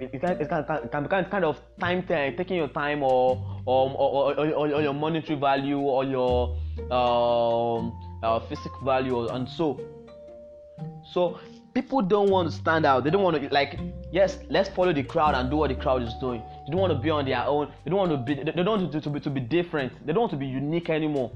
it 0.00 0.20
can, 0.20 0.40
it 0.40 0.48
can, 0.48 0.64
can 0.90 1.02
become 1.04 1.24
kind 1.24 1.44
of 1.44 1.60
time 1.80 2.02
t- 2.02 2.34
taking 2.36 2.56
your 2.56 2.68
time 2.68 3.02
or 3.02 3.62
or, 3.64 3.90
or, 3.90 4.34
or, 4.34 4.50
or, 4.50 4.72
or 4.74 4.82
your 4.82 4.92
monetary 4.92 5.38
value 5.38 5.78
or 5.78 6.04
your 6.04 6.56
um, 6.90 7.92
uh, 8.22 8.40
physical 8.40 8.80
value 8.84 9.28
and 9.28 9.48
so. 9.48 9.80
So 11.12 11.38
people 11.78 12.02
don't 12.02 12.28
want 12.28 12.50
to 12.50 12.54
stand 12.54 12.84
out. 12.84 13.04
They 13.04 13.10
don't 13.10 13.22
want 13.22 13.40
to 13.40 13.48
like 13.54 13.78
yes 14.10 14.38
let's 14.50 14.68
follow 14.68 14.92
the 14.92 15.04
crowd 15.04 15.34
and 15.36 15.48
do 15.48 15.56
what 15.56 15.68
the 15.68 15.76
crowd 15.76 16.02
is 16.02 16.14
doing. 16.14 16.42
They 16.66 16.72
don't 16.72 16.80
want 16.80 16.92
to 16.92 16.98
be 16.98 17.10
on 17.10 17.24
their 17.24 17.44
own. 17.44 17.70
They 17.84 17.90
don't 17.90 18.00
want 18.04 18.10
to 18.10 18.18
be 18.18 18.34
they 18.34 18.64
don't 18.64 18.66
want 18.66 18.92
to, 18.92 19.00
to, 19.00 19.10
be, 19.10 19.20
to 19.20 19.30
be 19.30 19.40
different. 19.40 19.92
They 20.04 20.12
don't 20.12 20.22
want 20.22 20.32
to 20.32 20.42
be 20.46 20.46
unique 20.46 20.90
anymore. 20.90 21.30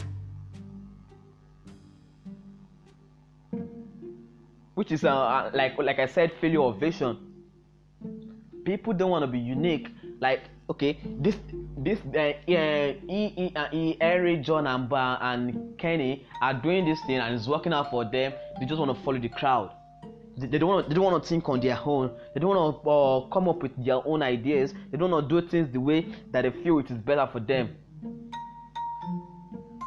Which 4.74 4.90
is 4.90 5.05
uh, 5.05 5.14
uh 5.14 5.51
like 5.55 5.78
like 5.78 6.01
i 6.01 6.07
said 6.07 6.32
failure 6.40 6.62
of 6.62 6.80
vision. 6.80 7.18
People 8.64 8.93
don't 8.95 9.11
want 9.11 9.22
to 9.22 9.30
be 9.38 9.38
unique. 9.38 9.90
Like 10.18 10.43
okay 10.70 10.99
this 11.20 11.36
this 11.76 12.01
uh, 12.14 12.18
uh, 12.18 12.95
e, 13.18 13.22
e, 13.45 13.53
uh, 13.55 13.68
e, 13.72 13.97
Eric, 14.01 14.43
John 14.43 14.66
and, 14.66 14.88
Ba 14.88 15.18
and 15.20 15.78
Kenny 15.78 16.26
are 16.40 16.55
doing 16.55 16.84
this 16.84 17.01
thing 17.07 17.18
and 17.18 17.32
it's 17.34 17.47
working 17.47 17.72
out 17.72 17.90
for 17.90 18.05
them. 18.05 18.32
They 18.59 18.66
just 18.66 18.80
want 18.80 18.97
to 18.97 19.05
follow 19.05 19.18
the 19.18 19.28
crowd 19.28 19.70
they 20.36 20.58
don't 20.58 20.68
want 20.68 20.88
they 20.88 20.94
don't 20.94 21.04
want 21.04 21.22
to 21.22 21.28
think 21.28 21.48
on 21.48 21.60
their 21.60 21.78
own. 21.84 22.10
They 22.34 22.40
don't 22.40 22.56
want 22.56 22.82
to 22.82 22.90
uh, 22.90 23.20
come 23.32 23.48
up 23.48 23.62
with 23.62 23.72
their 23.84 24.06
own 24.06 24.22
ideas. 24.22 24.72
They 24.90 24.98
don't 24.98 25.10
want 25.10 25.28
to 25.28 25.40
do 25.40 25.46
things 25.46 25.70
the 25.72 25.80
way 25.80 26.06
that 26.30 26.42
they 26.42 26.50
feel 26.50 26.78
it 26.78 26.90
is 26.90 26.98
better 26.98 27.28
for 27.30 27.40
them. 27.40 27.76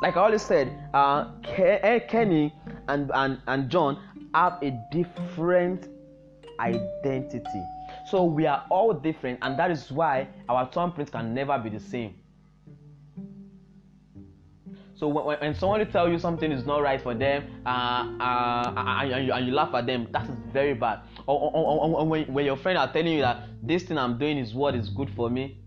Like 0.02 0.18
i 0.18 0.22
always 0.22 0.42
said 0.42 0.72
uh, 0.94 1.32
eh, 1.58 2.00
kenny 2.00 2.54
and, 2.90 3.10
and 3.14 3.42
and 3.48 3.70
john 3.70 3.98
have 4.36 4.62
a 4.62 4.72
different 4.92 5.88
identity. 6.60 7.64
So 8.12 8.24
we 8.26 8.46
are 8.46 8.66
all 8.70 8.94
different 8.94 9.40
and 9.42 9.58
that 9.58 9.72
is 9.72 9.92
why 9.92 10.28
our 10.50 10.70
thumbprints 10.70 11.12
can 11.12 11.34
never 11.34 11.58
be 11.58 11.70
the 11.70 11.80
same 11.80 12.16
so 14.96 15.10
when, 15.10 15.38
when 15.40 15.56
somebody 15.56 15.86
tell 15.86 16.10
you 16.10 16.18
something 16.18 16.52
is 16.52 16.66
not 16.66 16.82
right 16.82 17.02
for 17.02 17.14
them, 17.14 17.44
uh, 17.66 17.70
uh, 18.20 18.74
and, 18.78 19.28
you, 19.28 19.34
and 19.34 19.46
you 19.46 19.54
laugh 19.54 19.74
at 19.76 19.86
them, 19.86 20.08
that 20.12 20.30
is 20.30 20.38
very 20.54 20.74
bad. 20.74 21.02
Or, 21.28 21.40
or, 21.40 21.52
or, 21.54 22.00
or, 22.00 22.08
when, 22.08 22.34
when 22.34 22.46
your 22.46 22.56
friend 22.56 22.78
are 22.78 22.92
telling 22.92 23.12
you 23.14 23.22
that 23.22 23.48
this 23.62 23.84
thing 23.84 23.98
I'm 23.98 24.18
doing 24.18 24.38
is 24.38 24.54
what 24.54 24.74
is 24.74 24.90
good 24.90 25.10
for 25.16 25.30
me, 25.30 25.60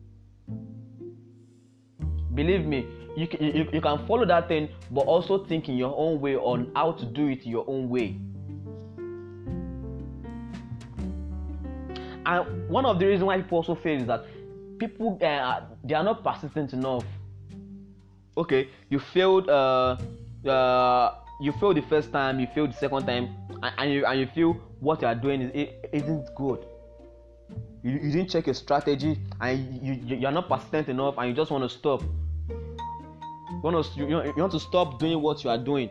believe 2.35 2.65
me, 2.65 2.87
you, 3.17 3.29
you, 3.39 3.69
you 3.73 3.81
can 3.83 4.07
follow 4.07 4.25
that 4.25 4.49
thing, 4.49 4.71
but 4.91 5.03
also 5.03 5.45
think 5.45 5.69
in 5.69 5.77
your 5.77 5.95
own 5.97 6.21
way 6.21 6.37
on 6.37 6.73
how 6.75 6.93
to 6.93 7.05
do 7.05 7.27
it 7.27 7.45
your 7.45 7.65
own 7.69 7.91
way. 7.91 8.17
And 12.25 12.69
one 12.69 12.87
of 12.87 12.99
the 12.99 13.07
reasons 13.07 13.25
why 13.25 13.41
people 13.43 13.59
also 13.59 13.75
fail 13.75 14.01
is 14.01 14.07
that 14.07 14.25
people 14.79 15.19
uh, 15.23 15.61
they 15.83 15.95
are 15.95 16.05
not 16.05 16.23
persistent 16.23 16.73
enough 16.73 17.05
okay 18.39 18.69
you 18.89 18.99
failed 18.99 19.49
uh, 19.51 19.97
uh, 20.47 21.15
you 21.41 21.53
failed 21.53 21.77
the 21.77 21.83
first 21.83 22.13
time 22.13 22.41
you 22.41 22.47
failed 22.55 22.71
the 22.71 22.77
second 22.77 23.05
time 23.05 23.35
and, 23.63 23.75
and 23.79 23.93
you 23.93 24.07
and 24.07 24.21
you 24.21 24.27
feel 24.27 24.57
what 24.81 25.03
you 25.03 25.09
are 25.09 25.15
doing 25.15 25.43
is 25.43 25.69
isn't 25.93 26.35
good. 26.37 26.65
You, 27.83 27.93
you 27.93 28.11
didn't 28.13 28.31
check 28.31 28.47
your 28.47 28.55
strategy 28.55 29.19
and 29.41 29.83
you, 29.83 29.95
you 30.05 30.17
you're 30.17 30.33
not 30.33 30.49
persistent 30.49 30.89
enough 30.89 31.17
and 31.19 31.29
you 31.29 31.35
just 31.35 31.51
want 31.51 31.65
to 31.65 31.69
stop. 31.69 32.03
You 32.03 33.61
want 33.63 33.85
to 33.85 33.99
you, 33.99 34.09
you 34.09 34.35
want 34.37 34.53
to 34.53 34.61
stop 34.61 34.99
doing 34.99 35.21
what 35.21 35.43
you 35.45 35.51
are 35.51 35.59
doing. 35.59 35.91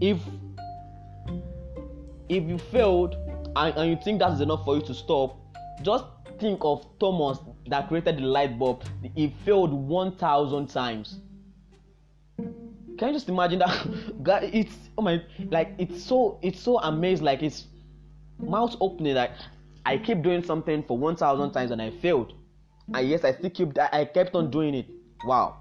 If 0.00 0.18
if 2.28 2.42
you 2.44 2.58
failed 2.58 3.14
and, 3.54 3.76
and 3.76 3.90
you 3.90 3.98
think 4.02 4.18
that 4.20 4.32
is 4.32 4.40
enough 4.40 4.64
for 4.64 4.76
you 4.76 4.82
to 4.82 4.94
stop 4.94 5.38
just 5.82 6.04
think 6.38 6.60
of 6.62 6.86
Thomas 6.98 7.38
that 7.68 7.88
created 7.88 8.18
the 8.18 8.22
light 8.22 8.58
bulb. 8.58 8.84
he 9.14 9.34
failed 9.44 9.72
1,000 9.72 10.68
times. 10.68 11.20
Can 12.38 13.08
you 13.08 13.12
just 13.14 13.28
imagine 13.28 13.58
that? 13.58 14.22
God, 14.22 14.44
it's 14.44 14.74
oh 14.96 15.02
my, 15.02 15.22
like 15.50 15.74
it's 15.78 16.02
so 16.02 16.38
it's 16.42 16.58
so 16.58 16.78
amazed, 16.80 17.22
like 17.22 17.42
it's 17.42 17.66
mouth 18.38 18.74
opening. 18.80 19.14
Like 19.14 19.32
I 19.84 19.98
keep 19.98 20.22
doing 20.22 20.42
something 20.42 20.82
for 20.82 20.96
1,000 20.96 21.52
times 21.52 21.70
and 21.72 21.82
I 21.82 21.90
failed, 21.90 22.32
and 22.94 23.06
yes, 23.06 23.22
I 23.24 23.32
still 23.32 23.50
keep 23.50 23.78
I 23.78 24.06
kept 24.06 24.34
on 24.34 24.50
doing 24.50 24.74
it. 24.74 24.86
Wow. 25.26 25.58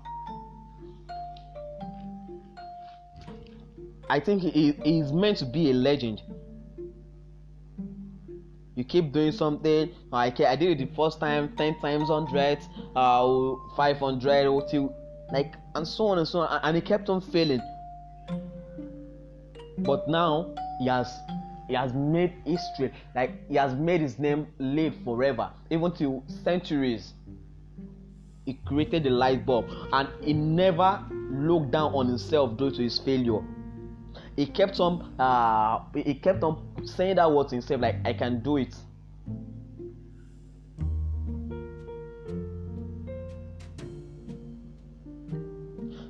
I 4.09 4.19
think 4.19 4.43
he 4.43 4.69
is 4.85 5.11
meant 5.11 5.37
to 5.39 5.45
be 5.45 5.71
a 5.71 5.73
legend 5.73 6.21
you 8.75 8.83
keep 8.83 9.11
doing 9.11 9.31
something 9.31 9.89
I, 10.11 10.25
I 10.25 10.55
did 10.55 10.79
it 10.81 10.89
the 10.89 10.95
first 10.95 11.19
time 11.19 11.55
10 11.55 11.79
times 11.79 12.09
100 12.09 12.59
uh 12.95 13.75
500 13.75 14.69
till 14.69 14.93
like 15.31 15.55
and 15.75 15.87
so 15.87 16.07
on 16.07 16.17
and 16.19 16.27
so 16.27 16.39
on 16.39 16.59
and 16.63 16.75
he 16.75 16.81
kept 16.81 17.09
on 17.09 17.21
failing. 17.21 17.61
But 19.79 20.07
now 20.07 20.53
he 20.79 20.87
has 20.87 21.19
he 21.67 21.73
has 21.73 21.93
made 21.93 22.33
history 22.45 22.93
like 23.15 23.31
he 23.49 23.55
has 23.55 23.73
made 23.73 24.01
his 24.01 24.19
name 24.19 24.47
live 24.59 24.93
forever. 25.03 25.49
Even 25.69 25.91
till 25.91 26.23
centuries 26.43 27.13
he 28.45 28.53
created 28.65 29.03
the 29.03 29.09
light 29.09 29.45
bulb 29.45 29.65
and 29.93 30.07
he 30.21 30.33
never 30.33 31.03
looked 31.31 31.71
down 31.71 31.93
on 31.93 32.07
himself 32.07 32.55
due 32.57 32.69
to 32.69 32.83
his 32.83 32.99
failure 32.99 33.41
he 34.35 34.45
kept 34.45 34.79
on 34.79 35.01
uh 35.19 35.79
he 35.93 36.13
kept 36.13 36.43
on 36.43 36.61
saying 36.85 37.15
that 37.15 37.31
word 37.31 37.47
to 37.49 37.55
himself 37.55 37.81
like 37.81 37.95
i 38.05 38.13
can 38.13 38.41
do 38.41 38.57
it. 38.57 38.75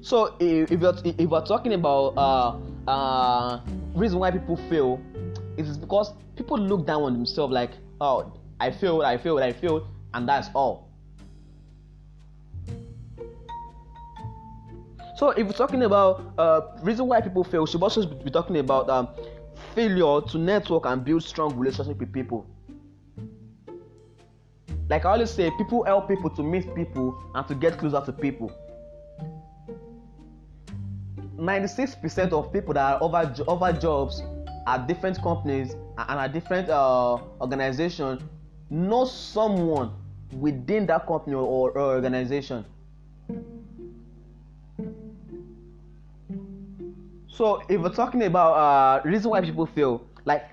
So 0.02 0.36
if 0.40 0.70
you're 0.70 0.94
if 1.04 1.30
we're 1.30 1.46
talking 1.46 1.74
about 1.74 2.14
uh 2.16 2.60
uh 2.88 3.60
reason 3.96 4.20
why 4.20 4.30
people 4.30 4.56
fail 4.70 5.02
it 5.58 5.66
is 5.66 5.78
because 5.78 6.14
people 6.36 6.60
look 6.60 6.86
down 6.86 7.02
on 7.02 7.14
themselves 7.14 7.52
like 7.52 7.72
oh 8.02 8.32
i 8.60 8.70
failed 8.70 9.04
i 9.04 9.18
failed 9.18 9.42
i 9.42 9.52
failed 9.52 9.88
and 10.14 10.30
that's 10.30 10.50
all 10.54 10.85
So 15.16 15.30
if 15.30 15.48
we're 15.48 15.54
talking 15.54 15.84
about 15.84 16.34
uh, 16.38 16.62
reason 16.82 17.08
why 17.08 17.22
people 17.22 17.46
fail, 17.46 17.62
we 17.62 17.68
should 17.68 17.82
also 17.82 18.06
be 18.06 18.30
talking 18.30 18.58
about 18.58 18.90
um, 18.90 19.08
failure 19.74 20.20
to 20.28 20.38
network 20.38 20.86
and 20.86 21.06
build 21.06 21.24
strong 21.24 21.58
relationship 21.58 21.98
with 22.00 22.12
people. 22.12 22.46
Like 24.90 25.06
I 25.06 25.12
always 25.12 25.32
say, 25.32 25.50
people 25.52 25.84
help 25.86 26.10
people 26.10 26.30
to 26.32 26.44
meet 26.44 26.76
people 26.76 27.18
and 27.34 27.48
to 27.48 27.56
get 27.56 27.78
closer 27.78 28.04
to 28.06 28.12
people. 28.12 28.52
96% 31.38 32.34
of 32.34 32.52
people 32.52 32.74
that 32.74 32.96
are 32.96 33.04
over, 33.04 33.34
over 33.48 33.72
jobs 33.72 34.22
at 34.68 34.86
different 34.86 35.22
companies 35.22 35.76
and 35.98 36.20
at 36.20 36.34
different 36.34 36.70
uh, 36.70 37.18
organizations 37.40 38.22
know 38.70 39.06
someone 39.06 39.94
within 40.34 40.86
that 40.88 41.08
company 41.08 41.36
or, 41.36 41.72
or 41.72 41.78
organization. 41.78 42.66
So 47.36 47.62
if 47.68 47.82
we're 47.82 47.90
talking 47.90 48.24
about 48.24 48.54
uh, 48.54 49.02
reason 49.04 49.30
why 49.30 49.42
people 49.42 49.66
feel 49.66 50.08
like 50.24 50.44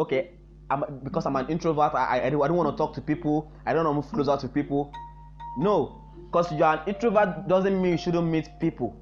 okay, 0.00 0.30
I'm, 0.68 1.00
because 1.04 1.26
I'm 1.26 1.36
an 1.36 1.46
introvert, 1.48 1.94
I, 1.94 2.18
I, 2.18 2.26
I 2.26 2.30
don't 2.30 2.56
want 2.56 2.70
to 2.70 2.76
talk 2.76 2.92
to 2.94 3.00
people, 3.00 3.52
I 3.64 3.72
don't 3.72 3.84
want 3.84 4.04
to 4.04 4.16
move 4.16 4.26
closer 4.26 4.40
to 4.40 4.52
people. 4.52 4.92
No, 5.58 6.02
because 6.26 6.50
you're 6.52 6.66
an 6.66 6.80
introvert 6.88 7.46
doesn't 7.46 7.80
mean 7.80 7.92
you 7.92 7.98
shouldn't 7.98 8.26
meet 8.26 8.48
people. 8.60 8.96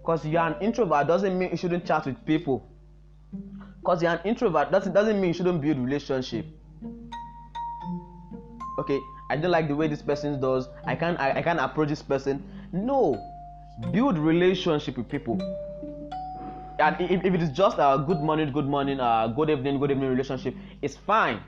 Because 0.00 0.24
you're 0.24 0.42
an 0.42 0.54
introvert 0.60 1.08
doesn't 1.08 1.36
mean 1.36 1.50
you 1.50 1.56
shouldn't 1.56 1.84
chat 1.84 2.06
with 2.06 2.24
people. 2.24 2.68
Because 3.80 4.00
you're 4.00 4.12
an 4.12 4.20
introvert 4.24 4.70
doesn't 4.70 4.92
doesn't 4.92 5.16
mean 5.20 5.28
you 5.28 5.34
shouldn't 5.34 5.60
build 5.60 5.78
relationship. 5.78 6.46
Okay, 8.78 9.00
I 9.28 9.36
don't 9.36 9.50
like 9.50 9.66
the 9.66 9.74
way 9.74 9.88
this 9.88 10.02
person 10.02 10.40
does. 10.40 10.68
I 10.86 10.94
can't 10.94 11.18
I, 11.18 11.38
I 11.38 11.42
can't 11.42 11.58
approach 11.58 11.88
this 11.88 12.02
person. 12.02 12.44
No, 12.72 13.20
build 13.90 14.18
relationship 14.18 14.96
with 14.96 15.08
people. 15.08 15.36
And 16.78 17.00
if, 17.00 17.24
if 17.24 17.34
it 17.34 17.42
is 17.42 17.50
just 17.50 17.76
a 17.78 18.04
good 18.06 18.20
morning, 18.20 18.52
good 18.52 18.68
morning, 18.68 19.00
uh, 19.00 19.26
good 19.26 19.50
evening, 19.50 19.80
good 19.80 19.90
evening 19.90 20.10
relationship, 20.10 20.54
it's 20.80 20.94
fine. 20.94 21.40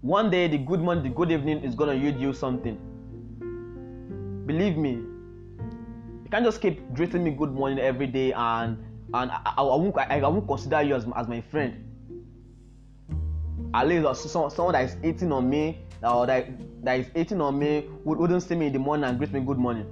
One 0.00 0.28
day 0.28 0.48
the 0.48 0.58
good 0.58 0.80
morning, 0.80 1.04
the 1.04 1.10
good 1.10 1.30
evening 1.30 1.62
is 1.62 1.76
gonna 1.76 1.94
yield 1.94 2.18
you 2.18 2.32
something. 2.32 2.76
Believe 4.46 4.76
me. 4.76 4.90
You 6.24 6.30
can't 6.32 6.44
just 6.44 6.60
keep 6.60 6.92
greeting 6.94 7.22
me 7.22 7.30
good 7.30 7.52
morning 7.52 7.78
every 7.78 8.08
day 8.08 8.32
and 8.32 8.76
and 9.14 9.30
I, 9.30 9.40
I, 9.44 9.62
I 9.62 9.76
won't 9.76 9.96
I, 9.96 10.20
I, 10.20 10.26
won't 10.26 10.48
consider 10.48 10.82
you 10.82 10.96
as, 10.96 11.06
as 11.14 11.28
my 11.28 11.40
friend. 11.40 11.80
At 13.72 13.86
least 13.86 14.32
someone, 14.32 14.50
someone 14.50 14.72
that 14.72 14.84
is 14.84 14.96
eating 15.04 15.30
on 15.30 15.48
me 15.48 15.78
or 16.02 16.26
that, 16.26 16.48
that 16.84 16.98
is 16.98 17.06
eating 17.14 17.40
on 17.40 17.56
me 17.58 17.88
would, 18.04 18.18
wouldn't 18.18 18.42
see 18.42 18.56
me 18.56 18.66
in 18.66 18.72
the 18.72 18.80
morning 18.80 19.04
and 19.04 19.16
greet 19.16 19.32
me 19.32 19.40
good 19.40 19.58
morning. 19.58 19.86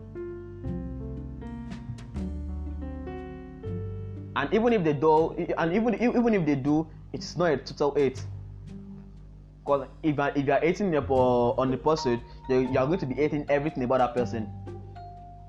And 4.35 4.53
even 4.55 4.72
if 4.72 4.85
they 4.85 4.93
do, 4.93 5.33
and 5.59 5.72
even 5.72 5.95
even 5.95 6.35
if 6.35 6.47
they 6.47 6.55
do, 6.55 6.87
it's 7.12 7.37
not 7.37 7.53
a 7.53 7.57
total 7.59 7.95
eight. 7.97 8.24
Because 9.64 9.87
if, 10.03 10.18
if 10.18 10.47
you 10.47 10.53
are 10.53 10.64
eating 10.64 10.97
on 10.97 11.70
the 11.70 11.76
person, 11.76 12.20
you, 12.49 12.61
you 12.61 12.78
are 12.78 12.87
going 12.87 12.99
to 12.99 13.07
be 13.07 13.22
eating 13.22 13.47
everything 13.49 13.85
about 13.85 13.99
that 13.99 14.14
person. 14.14 14.49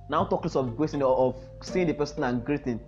Now 0.09 0.25
talk 0.25 0.43
less 0.43 0.55
of 0.55 0.75
greeting 0.77 1.01
of 1.01 1.35
seeing 1.61 1.87
the 1.87 1.93
person 1.93 2.23
and 2.23 2.43
greeting. 2.45 2.79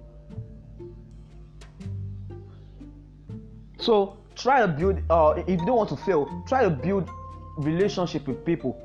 So 3.80 4.18
try 4.36 4.62
to 4.62 4.68
build. 4.68 5.02
Uh, 5.10 5.36
if 5.38 5.60
you 5.60 5.66
don't 5.66 5.78
want 5.78 5.90
to 5.90 5.98
fail, 5.98 6.44
try 6.48 6.64
to 6.64 6.70
build 6.70 7.10
relationship 7.58 8.28
with 8.28 8.46
people. 8.46 8.82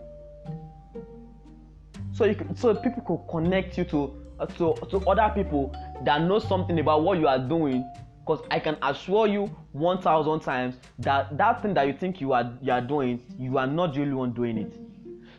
So 2.13 2.25
you 2.25 2.37
so 2.55 2.75
people 2.75 3.03
could 3.03 3.31
connect 3.31 3.79
you 3.79 3.85
to 3.85 4.05
uh, 4.05 4.09
to 4.47 4.75
to 4.91 4.99
other 5.09 5.33
people 5.35 5.75
that 6.05 6.23
know 6.23 6.39
something 6.39 6.79
about 6.79 7.03
what 7.03 7.19
you 7.19 7.29
are 7.29 7.39
doing. 7.39 7.85
Because 8.21 8.45
I 8.51 8.61
can 8.61 8.77
assure 8.83 9.27
you 9.27 9.47
one 9.73 10.01
thousand 10.01 10.41
times 10.41 10.77
that 10.99 11.37
that 11.37 11.63
thing 11.63 11.75
that 11.75 11.87
you 11.87 11.95
think 11.95 12.21
you 12.21 12.33
are 12.33 12.53
you 12.63 12.73
are 12.73 12.81
doing, 12.81 13.23
you 13.39 13.59
are 13.59 13.67
not 13.67 13.95
the 13.95 14.03
only 14.03 14.15
one 14.15 14.33
doing 14.33 14.59
it. 14.59 14.73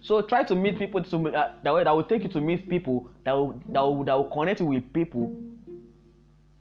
So 0.02 0.22
try 0.22 0.44
to 0.44 0.56
meet 0.56 0.80
people 0.80 1.04
to 1.04 1.30
uh, 1.30 1.52
that 1.64 1.74
way 1.74 1.84
that 1.84 1.96
will 1.96 2.04
take 2.04 2.24
you 2.24 2.30
to 2.30 2.42
meet 2.42 2.68
people 2.68 3.08
that 3.24 3.34
will 3.34 3.62
that 3.70 3.82
will, 3.82 4.04
that 4.04 4.16
will 4.16 4.30
connect 4.30 4.60
you 4.60 4.66
with 4.66 4.92
people 4.94 5.36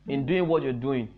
in 0.09 0.27
doing 0.27 0.47
what 0.47 0.63
you're 0.63 0.73
doing. 0.73 1.09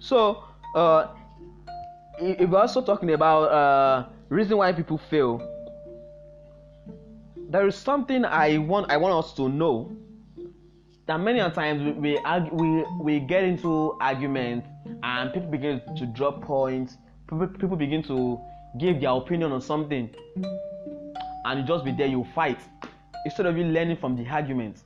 So, 0.00 0.44
uh, 0.74 1.08
if 2.18 2.48
we're 2.48 2.58
also 2.58 2.80
talking 2.82 3.12
about 3.12 3.44
uh, 3.44 4.08
reason 4.30 4.56
why 4.56 4.72
people 4.72 4.98
fail, 4.98 5.40
there 7.50 7.66
is 7.66 7.74
something 7.74 8.24
I 8.24 8.58
want 8.58 8.90
I 8.90 8.96
want 8.96 9.24
us 9.24 9.34
to 9.34 9.48
know 9.48 9.90
that 11.06 11.18
many 11.18 11.38
times 11.50 11.96
we 11.96 12.16
argue, 12.18 12.54
we 12.54 12.84
we 13.00 13.20
get 13.20 13.42
into 13.42 13.96
arguments 14.00 14.68
and 15.02 15.32
people 15.32 15.50
begin 15.50 15.82
to 15.96 16.06
drop 16.06 16.42
points. 16.42 16.96
People, 17.28 17.48
people 17.48 17.76
begin 17.76 18.02
to 18.04 18.40
give 18.78 19.00
their 19.00 19.10
opinion 19.10 19.50
on 19.50 19.60
something, 19.60 20.08
and 21.44 21.60
you 21.60 21.66
just 21.66 21.84
be 21.84 21.90
there. 21.90 22.06
You 22.06 22.24
fight 22.34 22.60
instead 23.24 23.46
of 23.46 23.56
you 23.56 23.64
learning 23.64 23.96
from 23.96 24.16
the 24.16 24.26
argument 24.28 24.84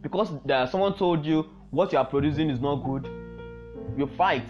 because 0.00 0.30
there, 0.44 0.66
someone 0.68 0.96
told 0.96 1.26
you 1.26 1.50
what 1.70 1.90
you 1.90 1.98
are 1.98 2.04
producing 2.04 2.50
is 2.50 2.60
not 2.60 2.76
good, 2.76 3.08
you 3.98 4.06
fight. 4.16 4.46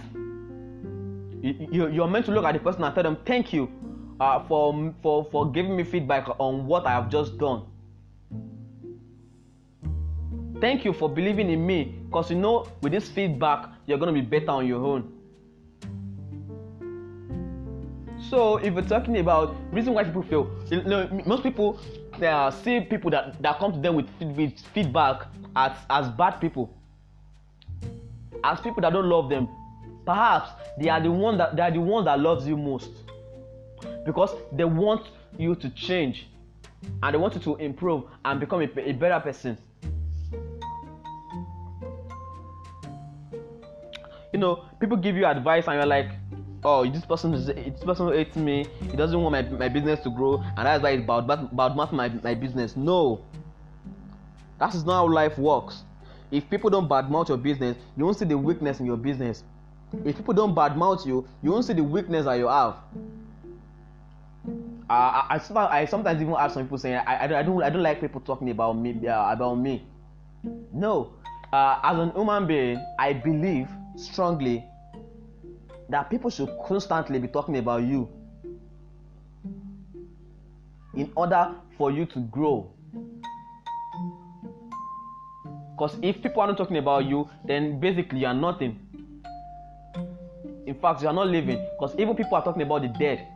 You, 1.43 1.69
you, 1.71 1.89
you're 1.89 2.09
meant 2.09 2.27
to 2.27 2.33
look 2.33 2.45
at 2.45 2.53
the 2.53 2.59
person 2.59 2.85
and 2.85 2.95
tell 2.95 3.05
them, 3.05 3.17
Thank 3.25 3.53
you 3.53 3.71
uh, 4.21 4.41
for, 4.47 4.95
for, 5.03 5.25
for 5.31 5.51
giving 5.51 5.77
me 5.77 5.85
feedback 5.85 6.29
on 6.39 6.67
what 6.67 6.87
I 6.87 6.93
have 6.93 7.11
just 7.11 7.39
done. 7.39 7.63
Thank 10.61 10.85
you 10.85 10.93
for 10.93 11.09
believing 11.09 11.51
in 11.51 11.67
me 11.67 11.95
because 12.07 12.31
you 12.31 12.37
know 12.37 12.67
with 12.81 12.93
this 12.93 13.09
feedback, 13.09 13.69
you're 13.87 13.99
going 13.99 14.15
to 14.15 14.21
be 14.21 14.27
better 14.27 14.51
on 14.51 14.67
your 14.67 14.85
own. 14.85 15.13
So, 18.31 18.57
if 18.57 18.75
we're 18.75 18.89
talking 18.89 19.19
about 19.19 19.55
reason 19.71 19.93
why 19.93 20.03
people 20.03 20.23
fail, 20.23 20.51
you 20.71 20.83
know, 20.83 21.07
most 21.27 21.43
people 21.43 21.79
uh, 22.23 22.51
see 22.51 22.81
people 22.81 23.11
that, 23.11 23.41
that 23.43 23.59
come 23.59 23.73
to 23.73 23.79
them 23.79 23.95
with, 23.95 24.09
with 24.21 24.59
feedback 24.73 25.27
as, 25.55 25.77
as 25.91 26.09
bad 26.11 26.41
people 26.41 26.73
as 28.45 28.61
people 28.61 28.81
that 28.81 28.93
don't 28.93 29.09
love 29.09 29.29
them 29.29 29.49
perhaps 30.05 30.51
they 30.79 30.89
are 30.89 31.01
the 31.01 31.11
one 31.11 31.37
that 31.37 31.57
they 31.57 31.63
are 31.63 31.71
the 31.71 31.81
ones 31.81 32.05
that 32.05 32.21
loves 32.21 32.47
you 32.47 32.57
most 32.57 32.91
because 34.05 34.35
they 34.53 34.65
want 34.65 35.07
you 35.39 35.55
to 35.55 35.69
change 35.71 36.27
and 37.03 37.15
they 37.15 37.19
want 37.19 37.35
you 37.35 37.41
to 37.41 37.57
improve 37.57 38.05
and 38.25 38.41
become 38.41 38.61
a, 38.63 38.81
a 38.81 38.93
better 38.93 39.21
person. 39.21 39.59
You 44.33 44.41
know 44.41 44.65
people 44.81 44.97
give 44.97 45.17
you 45.17 45.25
advice 45.27 45.67
and 45.67 45.77
you're 45.77 45.87
like 45.87 46.11
oh 46.63 46.89
this 46.91 47.05
person 47.05 47.33
is 47.35 47.47
this 47.47 47.85
person 47.85 48.13
hates 48.13 48.37
me. 48.37 48.67
He 48.91 48.97
doesn't 48.97 49.21
want 49.21 49.33
my, 49.33 49.43
my 49.43 49.69
business 49.69 50.01
to 50.01 50.11
grow 50.11 50.43
and 50.57 50.67
that's 50.67 50.83
why 50.83 50.91
it's 50.91 51.05
about 51.05 51.25
about 51.31 51.93
my, 51.95 52.09
my 52.09 52.35
business. 52.35 52.77
No. 52.77 53.25
That 54.59 54.75
is 54.75 54.85
not 54.85 54.95
how 54.95 55.09
life 55.09 55.39
works. 55.39 55.85
If 56.31 56.49
people 56.51 56.71
don't 56.71 56.89
badmouth 56.89 57.29
your 57.29 57.39
business, 57.39 57.77
you 57.97 58.05
won't 58.05 58.19
see 58.19 58.25
the 58.25 58.37
weakness 58.37 58.81
in 58.81 58.87
your 58.87 58.97
business. 58.97 59.45
If 60.05 60.17
people 60.17 60.35
don't 60.35 60.55
badmouth 60.55 61.07
you, 61.07 61.27
you 61.43 61.53
won't 61.53 61.65
see 61.65 61.75
the 61.75 61.85
weakness 61.85 62.25
that 62.25 62.35
you 62.35 62.49
have. 62.49 62.77
I, 64.89 65.39
I, 65.39 65.81
I 65.81 65.85
sometimes 65.85 66.23
even 66.23 66.35
ask 66.39 66.55
some 66.55 66.65
people 66.65 66.79
saying 66.79 67.03
I, 67.07 67.25
I, 67.25 67.43
don't 67.43 67.63
I 67.63 67.71
don't 67.71 67.83
like 67.83 68.01
people 68.01 68.21
talking 68.21 68.51
about 68.51 68.75
me 68.75 69.07
uh, 69.07 69.33
about 69.33 69.57
me. 69.57 69.85
No, 70.73 71.15
uh, 71.53 71.81
as 71.83 71.99
an 71.99 72.11
human 72.13 72.47
being, 72.47 72.85
I 72.99 73.13
believe 73.13 73.69
strongly 73.97 74.65
that 75.89 76.11
people 76.11 76.31
should 76.31 76.51
constantly 76.67 77.19
be 77.19 77.29
talking 77.29 77.57
about 77.59 77.83
you 77.83 78.09
in 80.95 81.11
order 81.17 81.55
for 81.77 81.91
you 81.91 82.07
to 82.07 82.21
grow 82.21 82.71
because 85.77 85.99
if 86.01 86.23
people 86.23 86.41
are 86.41 86.47
not 86.49 86.57
talking 86.57 86.79
about 86.79 87.05
you, 87.05 87.29
then 87.45 87.79
basically 87.79 88.21
you 88.21 88.27
are 88.27 88.33
nothing. 88.33 88.81
In 90.67 90.75
fact, 90.81 91.03
you 91.03 91.09
are 91.09 91.13
not 91.13 91.27
living. 91.29 91.59
Because 91.79 91.95
even 91.99 92.17
people 92.17 92.35
are 92.35 92.43
talking 92.43 92.63
about 92.63 92.81
the 92.81 92.89
dead. 92.89 93.29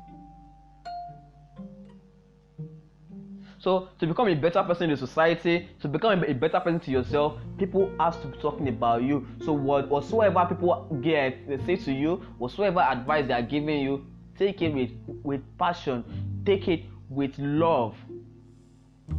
So 3.61 3.91
to 3.99 4.07
become 4.07 4.27
a 4.29 4.35
better 4.35 4.63
person 4.63 4.91
in 4.91 4.97
society, 4.97 5.69
to 5.81 5.89
become 5.89 6.25
a 6.25 6.33
better 6.33 6.61
person 6.61 6.81
to 6.81 6.91
yourself, 6.91 7.39
people 7.59 7.93
have 8.01 8.21
to 8.23 8.29
be 8.29 8.39
talking 8.39 8.69
about 8.69 9.03
you. 9.03 9.27
So 9.45 9.53
what 9.53 9.87
whatsoever 9.91 10.47
people 10.49 10.89
get 11.03 11.47
they 11.47 11.59
say 11.67 11.77
to 11.85 11.93
you, 11.93 12.17
whatsoever 12.39 12.81
advice 12.81 13.27
they 13.29 13.35
are 13.35 13.43
giving 13.43 13.81
you, 13.81 14.07
take 14.39 14.63
it 14.63 14.73
with 14.73 14.91
with 15.23 15.43
passion, 15.59 16.03
take 16.47 16.69
it 16.69 16.85
with 17.11 17.39
love, 17.39 17.95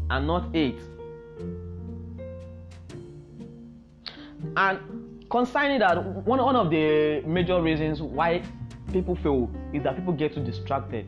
and 0.09 0.25
not 0.25 0.51
hate. 0.55 0.81
And 4.57 5.23
concerning 5.29 5.79
that, 5.79 6.03
one, 6.03 6.43
one 6.43 6.55
of 6.55 6.71
the 6.71 7.21
major 7.27 7.61
reasons 7.61 8.01
why 8.01 8.41
people 8.91 9.15
fail 9.17 9.51
is 9.71 9.83
that 9.83 9.95
people 9.95 10.13
get 10.13 10.33
too 10.33 10.43
distracted. 10.43 11.07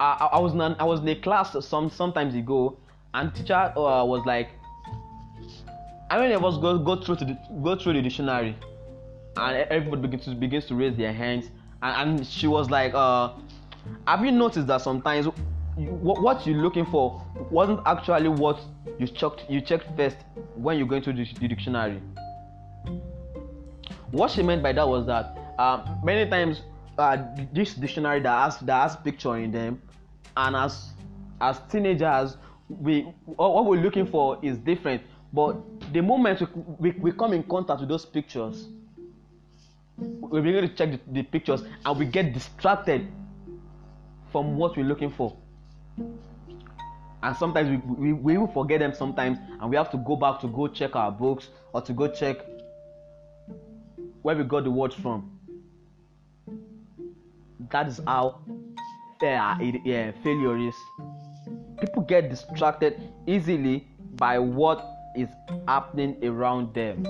I, 0.00 0.28
I 0.32 0.38
was 0.38 0.52
in 0.54 0.60
I 0.60 0.84
was 0.84 1.00
in 1.00 1.08
a 1.08 1.16
class 1.16 1.56
some 1.64 1.90
sometimes 1.90 2.34
ago, 2.34 2.76
and 3.14 3.34
teacher 3.34 3.54
uh, 3.54 4.04
was 4.04 4.24
like, 4.26 4.50
"How 6.10 6.20
many 6.20 6.34
of 6.34 6.44
us 6.44 6.56
go 6.58 6.78
go 6.78 6.96
through 6.96 7.16
to 7.16 7.24
the, 7.24 7.38
go 7.62 7.76
through 7.76 7.94
the 7.94 8.02
dictionary?" 8.02 8.56
And 9.36 9.56
everybody 9.70 10.02
begins 10.02 10.24
to 10.26 10.34
begins 10.34 10.66
to 10.66 10.74
raise 10.74 10.96
their 10.96 11.12
hands, 11.12 11.50
and, 11.82 12.18
and 12.18 12.26
she 12.26 12.46
was 12.46 12.70
like, 12.70 12.94
uh, 12.94 13.32
"Have 14.06 14.24
you 14.24 14.30
noticed 14.30 14.66
that 14.68 14.82
sometimes 14.82 15.26
what 15.76 16.46
you're 16.46 16.56
looking 16.56 16.86
for 16.86 17.24
wasn't 17.50 17.80
actually 17.86 18.28
what 18.28 18.60
you 18.98 19.06
checked 19.06 19.44
you 19.48 19.60
checked 19.60 19.86
first 19.96 20.16
when 20.56 20.76
you 20.76 20.84
go 20.84 20.96
into 20.96 21.12
the, 21.12 21.24
the 21.38 21.46
dictionary 21.46 22.02
what 24.10 24.28
she 24.28 24.42
meant 24.42 24.60
by 24.60 24.72
that 24.72 24.88
was 24.88 25.06
that 25.06 25.38
uh, 25.58 25.84
many 26.02 26.28
times 26.28 26.62
uh, 26.98 27.16
this 27.52 27.74
dictionary 27.74 28.20
that 28.20 28.44
has 28.44 28.58
that 28.60 28.82
has 28.82 28.96
picture 28.96 29.36
in 29.36 29.52
them, 29.52 29.80
and 30.36 30.56
as 30.56 30.90
as 31.40 31.60
teenagers, 31.70 32.36
we 32.68 33.02
what 33.24 33.64
we're 33.64 33.80
looking 33.80 34.06
for 34.06 34.38
is 34.42 34.58
different. 34.58 35.02
But 35.32 35.56
the 35.92 36.00
moment 36.00 36.40
we, 36.40 36.90
we, 36.90 36.98
we 36.98 37.12
come 37.12 37.32
in 37.34 37.42
contact 37.42 37.80
with 37.80 37.88
those 37.88 38.06
pictures, 38.06 38.68
we 39.96 40.40
begin 40.40 40.62
to 40.62 40.68
check 40.68 40.92
the, 40.92 41.00
the 41.12 41.22
pictures 41.22 41.62
and 41.84 41.98
we 41.98 42.06
get 42.06 42.32
distracted 42.32 43.06
from 44.32 44.56
what 44.56 44.76
we're 44.76 44.86
looking 44.86 45.10
for 45.10 45.36
and 47.22 47.36
sometimes 47.36 47.68
we, 47.68 48.12
we, 48.12 48.36
we 48.36 48.52
forget 48.52 48.80
them 48.80 48.94
sometimes 48.94 49.38
and 49.60 49.70
we 49.70 49.76
have 49.76 49.90
to 49.90 49.96
go 49.98 50.16
back 50.16 50.40
to 50.40 50.48
go 50.48 50.68
check 50.68 50.94
our 50.94 51.10
books 51.10 51.48
or 51.72 51.80
to 51.80 51.92
go 51.92 52.08
check 52.08 52.38
where 54.22 54.36
we 54.36 54.44
got 54.44 54.64
the 54.64 54.70
words 54.70 54.94
from 54.94 55.30
that 57.70 57.88
is 57.88 58.00
how 58.06 58.40
uh, 59.22 59.56
yeah, 59.84 60.12
failure 60.22 60.56
is 60.58 60.74
people 61.80 62.02
get 62.02 62.30
distracted 62.30 63.00
easily 63.26 63.86
by 64.16 64.38
what 64.38 64.84
is 65.16 65.28
happening 65.66 66.16
around 66.24 66.74
them. 66.74 67.06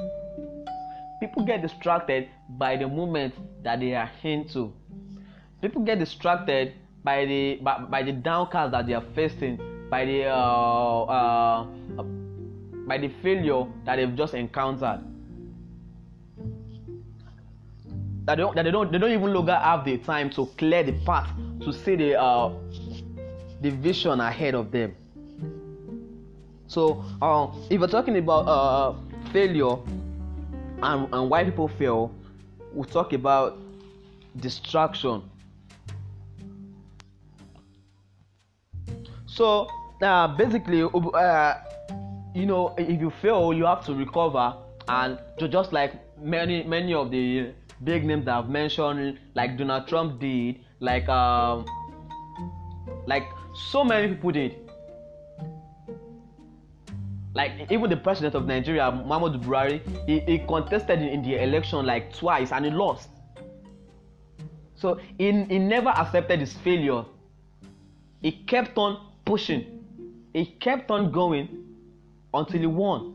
People 1.21 1.45
get 1.45 1.63
distracted 1.63 2.29
by 2.51 2.77
the 2.77 2.87
moment 2.87 3.35
that 3.65 3.81
they 3.81 3.95
are 3.95 4.11
into 4.23 4.73
people 5.61 5.83
get 5.83 5.99
distracted 5.99 6.75
by 7.05 7.25
the 7.25 7.57
by, 7.57 7.79
by 7.79 8.03
the 8.03 8.13
downcast 8.13 8.73
that 8.73 8.87
they 8.87 8.95
are 8.95 9.05
facing 9.15 9.59
by 9.91 10.05
the 10.05 10.25
uh, 10.27 11.03
uh, 11.05 11.65
by 12.87 12.99
the 12.99 13.09
failure 13.23 13.67
that 13.85 13.97
they've 13.97 14.17
just 14.17 14.35
encountered 14.35 15.01
that 18.29 18.37
they 18.37 18.43
don't 18.43 18.55
that 18.57 18.63
they 18.65 18.71
don't 18.71 18.93
they 18.93 18.99
don't 18.99 19.11
even 19.11 19.33
longer 19.33 19.57
have 19.57 19.87
the 19.87 19.97
time 19.97 20.29
to 20.29 20.45
clear 20.59 20.83
the 20.83 20.93
path 21.07 21.29
to 21.63 21.73
see 21.73 21.97
the 21.97 22.21
uh, 22.21 22.53
the 23.63 23.71
vision 23.71 24.21
ahead 24.21 24.55
of 24.55 24.71
them. 24.71 24.95
So 26.67 27.03
uh, 27.23 27.49
if 27.71 27.81
we're 27.81 27.87
talking 27.87 28.19
about 28.19 28.47
uh, 28.47 28.95
failure 29.33 29.77
and, 30.83 31.09
and 31.11 31.31
why 31.31 31.45
people 31.45 31.69
fail 31.69 32.13
we'll 32.75 32.85
talk 32.85 33.15
about 33.15 33.57
distraction. 34.37 35.23
So 39.27 39.69
uh, 40.03 40.37
basically 40.37 40.83
uh, 40.83 41.55
you 42.35 42.45
know 42.45 42.75
if 42.77 43.01
you 43.01 43.11
fail 43.23 43.55
you 43.55 43.65
have 43.65 43.87
to 43.87 43.95
recover 43.95 44.55
and 44.87 45.19
just 45.49 45.73
like 45.73 45.95
many 46.21 46.63
many 46.65 46.93
of 46.93 47.11
the 47.11 47.55
big 47.85 48.05
names 48.05 48.25
that 48.25 48.35
I've 48.37 48.49
mentioned 48.49 49.19
like 49.35 49.57
Donald 49.57 49.87
Trump 49.87 50.21
did 50.21 50.61
like 50.81 51.09
um 51.09 51.65
like 53.07 53.25
so 53.71 53.85
many 53.85 54.09
people 54.09 54.31
did. 54.33 54.57
Like 57.35 57.71
even 57.71 57.89
the 57.91 57.97
president 57.97 58.35
of 58.35 58.47
Nigeria 58.47 58.91
Muhammadu 58.91 59.43
Buhari 59.43 59.81
he, 60.07 60.21
he 60.21 60.39
contested 60.39 61.01
in, 61.01 61.09
in 61.09 61.23
the 61.23 61.43
election 61.43 61.87
like 61.87 62.13
twice 62.13 62.53
and 62.53 62.65
he 62.65 62.71
lost. 62.71 63.09
So 64.75 65.01
he, 65.19 65.33
he 65.45 65.59
never 65.59 65.89
accepted 65.91 66.41
his 66.41 66.53
failure. 66.53 67.05
He 68.23 68.33
kept 68.33 68.79
on 68.79 69.07
pushing. 69.25 69.85
He 70.33 70.47
kept 70.47 70.91
on 70.91 71.11
going 71.11 71.49
until 72.35 72.61
he 72.61 72.67
won. 72.67 73.15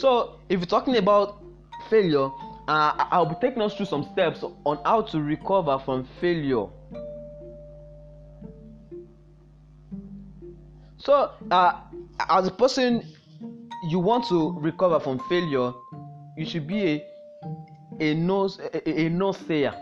So, 0.00 0.40
if 0.48 0.60
you're 0.60 0.66
talking 0.66 0.96
about 0.96 1.42
failure, 1.90 2.30
uh, 2.68 3.06
I'll 3.10 3.26
be 3.26 3.34
taking 3.38 3.60
us 3.60 3.74
through 3.76 3.84
some 3.84 4.02
steps 4.12 4.42
on 4.64 4.78
how 4.82 5.02
to 5.02 5.20
recover 5.20 5.78
from 5.78 6.08
failure. 6.22 6.64
So, 10.96 11.32
uh, 11.50 11.80
as 12.30 12.46
a 12.46 12.50
person, 12.50 13.04
you 13.90 13.98
want 13.98 14.26
to 14.28 14.58
recover 14.58 15.00
from 15.00 15.18
failure, 15.28 15.74
you 16.38 16.46
should 16.46 16.66
be 16.66 16.86
a 16.86 17.06
a 18.00 18.14
no 18.14 18.48
a, 18.72 19.00
a 19.02 19.08
no 19.10 19.32
sayer 19.32 19.74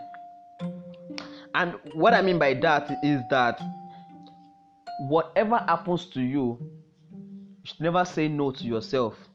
and 1.54 1.74
what 1.94 2.12
i 2.14 2.20
mean 2.20 2.36
by 2.36 2.52
that 2.52 2.90
is 3.04 3.22
that 3.30 3.60
whatever 5.08 5.58
happens 5.58 6.06
to 6.06 6.20
you 6.20 6.58
you 6.60 7.62
should 7.62 7.80
never 7.80 8.04
say 8.04 8.26
no 8.26 8.50
to 8.50 8.64
yourself 8.64 9.28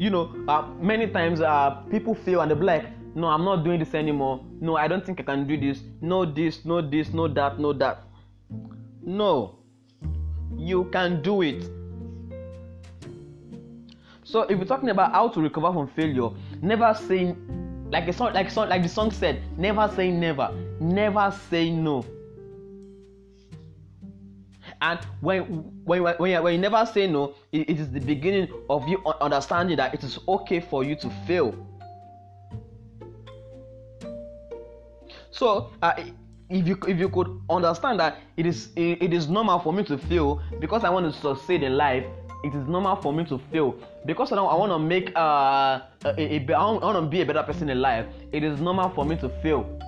you 0.00 0.08
know 0.08 0.34
uh, 0.48 0.66
many 0.80 1.06
times 1.06 1.42
uh, 1.42 1.82
people 1.90 2.14
feel 2.14 2.40
and 2.40 2.50
they 2.50 2.54
be 2.54 2.64
like 2.64 2.86
no 3.14 3.26
i'm 3.26 3.44
not 3.44 3.64
doing 3.64 3.78
this 3.78 3.94
anymore. 3.94 4.42
No 4.60 4.76
i 4.76 4.88
don't 4.88 5.04
think 5.04 5.20
i 5.20 5.22
can 5.22 5.46
do 5.46 5.60
this. 5.60 5.82
No 6.00 6.24
this 6.24 6.64
no 6.64 6.80
this 6.80 7.12
no 7.12 7.28
that 7.28 7.58
no 7.60 7.74
that. 7.74 8.04
No. 9.02 9.58
You 10.56 10.84
can 10.92 11.20
do 11.22 11.42
it. 11.42 11.68
So 14.24 14.42
if 14.42 14.56
you're 14.56 14.64
talking 14.64 14.88
about 14.90 15.12
how 15.12 15.28
to 15.28 15.40
recover 15.40 15.72
from 15.72 15.88
failure, 15.88 16.30
never 16.62 16.94
saying 16.94 17.36
like 17.90 18.08
a 18.08 18.12
song, 18.12 18.32
like 18.32 18.50
song, 18.50 18.68
like 18.68 18.82
the 18.82 18.88
song 18.88 19.10
said, 19.10 19.42
never 19.58 19.92
say 19.96 20.10
never, 20.10 20.50
never 20.80 21.34
say 21.50 21.70
no. 21.70 22.06
And 24.82 24.98
when 25.20 25.42
when 25.84 26.02
when 26.02 26.30
you, 26.30 26.42
when 26.42 26.54
you 26.54 26.60
never 26.60 26.86
say 26.86 27.06
no, 27.06 27.34
it, 27.52 27.68
it 27.68 27.80
is 27.80 27.90
the 27.90 28.00
beginning 28.00 28.48
of 28.70 28.88
you 28.88 29.02
understanding 29.20 29.76
that 29.76 29.92
it 29.92 30.02
is 30.02 30.18
okay 30.26 30.60
for 30.60 30.84
you 30.84 30.96
to 30.96 31.10
fail. 31.26 31.54
So 35.30 35.70
uh, 35.82 35.92
if 36.48 36.66
you 36.66 36.78
if 36.88 36.98
you 36.98 37.08
could 37.08 37.40
understand 37.50 38.00
that 38.00 38.18
it 38.36 38.46
is 38.46 38.70
it, 38.74 39.02
it 39.02 39.12
is 39.12 39.28
normal 39.28 39.58
for 39.58 39.72
me 39.72 39.84
to 39.84 39.98
fail 39.98 40.42
because 40.60 40.82
I 40.82 40.90
want 40.90 41.12
to 41.12 41.20
succeed 41.20 41.62
in 41.62 41.76
life, 41.76 42.04
it 42.42 42.54
is 42.54 42.66
normal 42.66 42.96
for 42.96 43.12
me 43.12 43.24
to 43.26 43.38
fail 43.52 43.74
because 44.06 44.32
I, 44.32 44.36
I 44.36 44.54
want 44.56 44.72
to 44.72 44.78
make 44.78 45.12
uh, 45.14 45.80
a, 46.04 46.14
a, 46.18 46.46
a, 46.46 46.54
I 46.54 46.72
want 46.72 46.96
to 46.96 47.02
be 47.02 47.20
a 47.20 47.26
better 47.26 47.42
person 47.42 47.68
in 47.68 47.80
life. 47.82 48.06
It 48.32 48.42
is 48.44 48.60
normal 48.60 48.88
for 48.90 49.04
me 49.04 49.16
to 49.16 49.28
fail. 49.42 49.78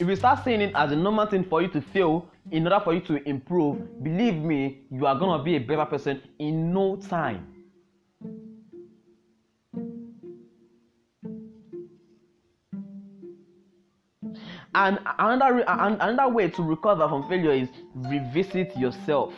If 0.00 0.08
you 0.08 0.16
start 0.16 0.42
seeing 0.44 0.62
it 0.62 0.72
as 0.74 0.92
a 0.92 0.96
normal 0.96 1.26
thing 1.26 1.44
for 1.44 1.60
you 1.60 1.68
to 1.68 1.82
fail 1.82 2.26
oh, 2.26 2.30
in 2.50 2.66
order 2.66 2.82
for 2.82 2.94
you 2.94 3.00
to 3.02 3.28
improve, 3.28 4.02
believe 4.02 4.36
me, 4.36 4.86
you 4.90 5.04
are 5.04 5.14
gonna 5.14 5.44
be 5.44 5.56
a 5.56 5.58
better 5.58 5.84
person 5.84 6.22
in 6.38 6.72
no 6.72 6.96
time. 6.96 7.46
And 14.74 15.00
another 15.18 15.64
another 15.68 16.28
way 16.32 16.48
to 16.48 16.62
recover 16.62 17.06
from 17.06 17.28
failure 17.28 17.52
is 17.52 17.68
revisit 17.94 18.74
yourself. 18.78 19.34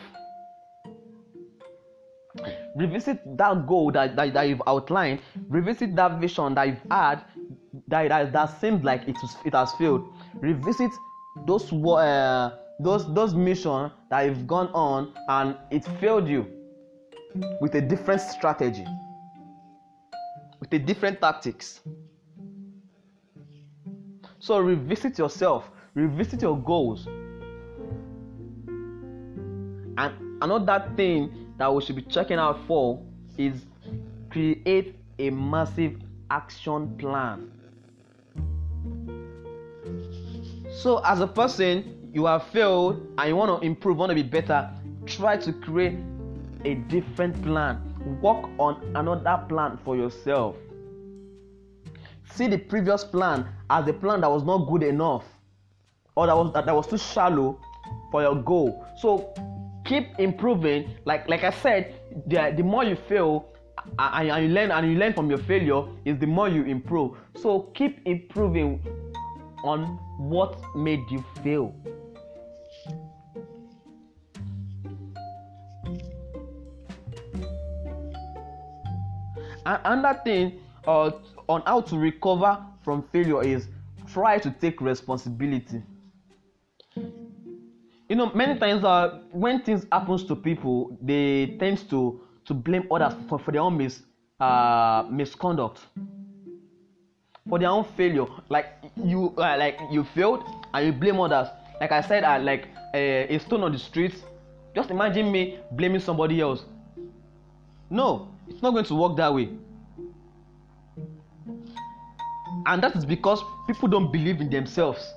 Revisit 2.77 3.37
that 3.37 3.67
goal 3.67 3.91
that, 3.91 4.15
that, 4.15 4.33
that 4.33 4.43
you've 4.45 4.63
outlined. 4.69 5.21
Revisit 5.49 5.97
that 5.97 6.21
vision 6.21 6.55
that 6.55 6.69
you've 6.69 6.87
had 6.89 7.25
that, 7.89 8.09
that, 8.09 8.33
that 8.33 8.61
seemed 8.61 8.85
like 8.85 9.09
it, 9.09 9.17
was, 9.21 9.37
it 9.45 9.55
has 9.55 9.73
failed. 9.73 10.07
Revisit 10.41 10.93
those 11.47 11.73
uh, 11.73 12.57
those 12.81 13.13
those 13.15 13.35
missions 13.35 13.93
that 14.11 14.23
you've 14.23 14.47
gone 14.47 14.69
on 14.75 15.13
and 15.29 15.57
it 15.71 15.85
failed 16.01 16.29
you 16.29 16.47
with 17.61 17.75
a 17.75 17.81
different 17.81 18.21
strategy, 18.21 18.87
with 20.61 20.73
a 20.73 20.79
different 20.79 21.21
tactics. 21.21 21.81
So 24.39 24.59
revisit 24.59 25.19
yourself, 25.19 25.71
revisit 25.95 26.43
your 26.43 26.59
goals. 26.59 27.07
And 29.97 30.43
another 30.43 30.91
thing 30.97 31.55
that 31.59 31.73
we 31.73 31.81
should 31.83 31.97
be 31.97 32.03
checking 32.03 32.39
out 32.39 32.59
for 32.67 33.01
is 33.39 33.65
create 34.31 34.97
a 35.19 35.31
massive 35.31 35.97
action 36.31 36.97
plan. 36.97 37.53
So, 40.83 40.99
as 41.05 41.21
a 41.21 41.29
person, 41.29 42.11
you 42.13 42.27
have 42.27 42.49
failed 42.49 43.07
and 43.17 43.29
you 43.29 43.37
want 43.37 43.63
to 43.63 43.65
improve, 43.65 43.99
want 43.99 44.11
to 44.11 44.17
be 44.17 44.25
better, 44.25 44.69
try 45.07 45.37
to 45.37 45.53
create 45.53 45.97
a 46.65 46.75
different 46.75 47.41
plan. 47.45 47.79
Work 48.21 48.51
on 48.59 48.83
another 48.97 49.45
plan 49.49 49.79
for 49.85 49.95
yourself. 49.95 50.57
See 52.35 52.49
the 52.49 52.59
previous 52.59 53.05
plan 53.05 53.47
as 53.71 53.87
a 53.87 53.93
plan 53.93 54.23
that 54.23 54.31
was 54.33 54.43
not 54.43 54.69
good 54.69 54.83
enough 54.83 55.23
or 56.17 56.27
that 56.27 56.37
was 56.37 56.53
that, 56.53 56.67
that 56.67 56.75
was 56.75 56.89
too 56.89 56.99
shallow 56.99 57.61
for 58.11 58.23
your 58.23 58.35
goal. 58.35 58.85
So 58.99 59.33
keep 59.85 60.19
improving. 60.19 60.97
Like 61.05 61.29
like 61.29 61.45
i 61.45 61.51
said 61.51 61.95
the, 62.27 62.55
the 62.57 62.65
more 62.65 62.83
you 62.83 62.97
fail 62.97 63.55
and, 64.01 64.31
and 64.33 64.49
you 64.49 64.53
learn 64.53 64.73
and 64.73 64.91
you 64.91 64.99
learn 64.99 65.13
from 65.13 65.31
your 65.31 65.39
failure 65.39 65.85
is 66.05 66.19
the 66.19 66.27
more 66.27 66.49
you 66.49 66.65
improve. 66.65 67.17
So 67.37 67.71
keep 67.73 68.01
improving 68.05 68.85
on 69.65 69.99
what 70.19 70.57
made 70.75 71.11
you 71.11 71.25
fail. 71.43 71.75
And 79.65 79.81
another 79.85 80.21
thing 80.25 80.61
uh, 80.87 81.13
on 81.49 81.63
how 81.63 81.81
to 81.83 81.97
recover 81.97 82.59
from 82.83 83.03
failure 83.13 83.43
is 83.43 83.69
try 84.13 84.39
to 84.39 84.51
take 84.51 84.81
responsibility. 84.81 85.83
You 88.09 88.17
know, 88.17 88.31
many 88.35 88.59
times 88.59 88.85
uh, 88.85 89.21
when 89.31 89.63
things 89.63 89.87
happens 89.91 90.25
to 90.25 90.37
people, 90.37 90.99
they 91.01 91.57
tend 91.59 91.89
to 91.91 92.21
to 92.45 92.55
blame 92.55 92.89
others 92.91 93.15
for, 93.29 93.39
for 93.39 93.53
their 93.53 93.61
own 93.61 93.77
mis, 93.77 94.03
uh, 94.41 95.05
misconduct, 95.09 95.79
for 97.49 97.59
their 97.59 97.69
own 97.69 97.85
failure. 97.85 98.27
Like 98.49 98.82
you, 98.97 99.35
uh, 99.37 99.57
like 99.59 99.79
you 99.91 100.05
failed 100.15 100.45
and 100.75 100.87
you 100.87 100.93
blame 100.93 101.21
others. 101.21 101.49
Like 101.81 101.93
I 101.93 102.01
said, 102.01 102.25
uh, 102.25 102.39
like 102.39 102.69
uh, 102.95 102.99
a 102.99 103.39
stone 103.39 103.63
on 103.63 103.73
the 103.73 103.79
street. 103.79 104.15
Just 104.75 104.91
imagine 104.91 105.31
me 105.31 105.59
blaming 105.73 106.01
somebody 106.01 106.41
else. 106.41 106.65
No, 107.91 108.29
it's 108.49 108.63
not 108.63 108.71
going 108.71 108.85
to 108.87 108.95
work 108.95 109.17
that 109.17 109.35
way. 109.35 109.51
And 112.65 112.83
that 112.83 112.95
is 112.97 113.05
because 113.05 113.43
people 113.67 113.89
don't 113.89 114.13
believe 114.13 114.41
in 114.41 114.49
themselves. 114.49 115.13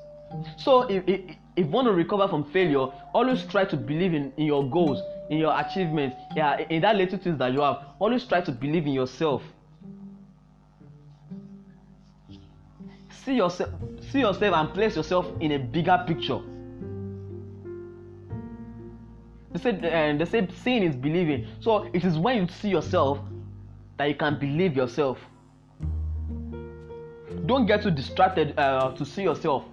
So 0.58 0.82
if, 0.84 1.04
if, 1.08 1.22
if 1.56 1.66
you 1.66 1.72
want 1.72 1.88
to 1.88 1.94
recover 1.94 2.28
from 2.28 2.44
failure, 2.52 2.88
always 3.14 3.44
try 3.44 3.66
to 3.66 3.78
believe 3.78 4.14
in, 4.14 4.34
in 4.38 4.46
your 4.46 4.70
goals, 4.70 5.02
in 5.30 5.38
your 5.38 5.58
achievements, 5.58 6.16
yeah, 6.36 6.58
in 6.70 6.82
that 6.82 6.96
little 6.96 7.18
things 7.20 7.38
that 7.40 7.54
you 7.54 7.62
have. 7.62 7.78
Always 8.00 8.26
try 8.26 8.42
to 8.42 8.52
believe 8.52 8.86
in 8.86 8.94
yourself. 8.94 9.42
See 13.26 13.36
yourself, 13.38 13.72
see 14.12 14.20
yourself 14.20 14.54
and 14.54 14.72
place 14.72 14.96
yourself 14.96 15.26
in 15.40 15.54
a 15.54 15.58
bigger 15.58 16.04
picture. 16.06 16.40
They 19.52 19.60
said, 19.60 19.84
uh, 19.84 20.18
they 20.18 20.30
said 20.30 20.54
seeing 20.64 20.84
is 20.84 20.96
believing. 20.96 21.48
So 21.60 21.90
it 21.92 22.04
is 22.04 22.20
when 22.20 22.38
you 22.38 22.48
see 22.48 22.70
yourself 22.70 23.18
that 23.98 24.06
you 24.06 24.16
can 24.16 24.38
believe 24.38 24.76
yourself. 24.76 25.18
Don't 27.48 27.66
get 27.66 27.82
too 27.82 27.90
distracted 27.90 28.54
uh, 28.60 28.92
to 28.92 29.04
see 29.04 29.24
yourself. 29.24 29.64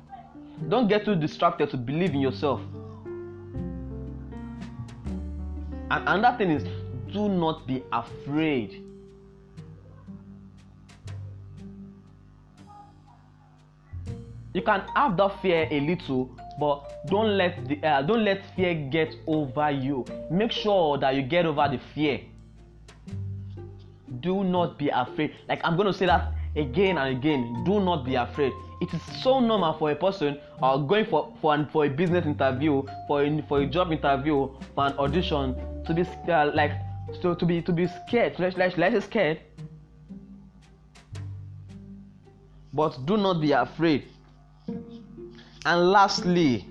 Don't 0.69 0.89
get 0.89 1.05
too 1.05 1.15
distracted 1.15 1.69
to 1.71 1.77
believe 1.77 2.15
in 2.15 2.21
yourself. 2.21 2.61
And 5.91 6.09
another 6.09 6.39
thing 6.39 6.51
is, 6.53 6.65
do 7.13 7.29
not 7.29 7.67
be 7.67 7.83
afraid. 7.93 8.83
You 14.55 14.61
can 14.61 14.83
have 14.95 15.17
that 15.17 15.41
fear 15.41 15.67
a 15.71 15.81
little, 15.81 16.31
but 16.61 17.07
don't 17.07 17.39
let 17.39 17.67
the 17.67 17.83
uh, 17.83 18.03
don't 18.03 18.25
let 18.25 18.45
fear 18.55 18.75
get 18.75 19.15
over 19.27 19.71
you. 19.71 20.05
Make 20.31 20.53
sure 20.53 20.99
that 20.99 21.15
you 21.15 21.23
get 21.23 21.47
over 21.47 21.67
the 21.71 21.81
fear. 21.95 22.21
Do 24.21 24.45
not 24.45 24.79
be 24.79 24.91
afraid. 24.91 25.35
Like 25.49 25.61
I'm 25.65 25.77
going 25.77 25.87
to 25.87 25.95
say 25.95 26.05
that 26.05 26.33
again 26.55 26.99
and 26.99 27.17
again. 27.17 27.65
Do 27.65 27.81
not 27.81 28.05
be 28.05 28.17
afraid. 28.17 28.53
It 28.83 28.93
is 28.93 29.01
so 29.23 29.41
normal 29.41 29.73
for 29.79 29.91
a 29.91 29.95
person 29.97 30.39
uh, 30.63 30.77
going 30.77 31.07
for 31.07 31.33
for, 31.41 31.55
an, 31.55 31.67
for 31.73 31.87
a 31.87 31.89
business 31.89 32.27
interview, 32.27 32.83
for 33.09 33.23
a, 33.25 33.43
for 33.49 33.63
a 33.63 33.67
job 33.67 33.91
interview, 33.91 34.51
for 34.75 34.87
an 34.87 34.93
audition 34.99 35.57
to 35.87 35.95
be 35.95 36.03
uh, 36.31 36.51
like 36.53 36.73
to, 37.23 37.35
to 37.37 37.47
be 37.47 37.63
to 37.63 37.73
be 37.73 37.87
scared. 37.87 38.39
Let's 38.39 38.59
let's 38.59 38.77
let's 38.77 39.07
scared. 39.07 39.41
But 42.75 43.07
do 43.07 43.17
not 43.17 43.41
be 43.41 43.53
afraid. 43.53 44.12
And 44.69 45.91
lastly, 45.91 46.67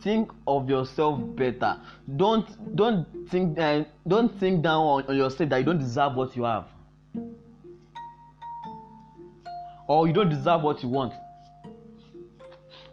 think 0.00 0.30
of 0.46 0.68
yourself 0.68 1.20
better. 1.36 1.78
Don't 2.16 2.76
don't 2.76 3.06
think 3.28 3.58
uh, 3.58 3.84
don't 4.06 4.38
think 4.40 4.62
down 4.62 4.82
on, 4.82 5.04
on 5.06 5.16
yourself 5.16 5.50
that 5.50 5.58
you 5.58 5.64
don't 5.64 5.78
deserve 5.78 6.14
what 6.14 6.36
you 6.36 6.44
have. 6.44 6.66
Or 9.86 10.06
you 10.06 10.12
don't 10.12 10.28
deserve 10.28 10.62
what 10.62 10.82
you 10.82 10.88
want. 10.88 11.14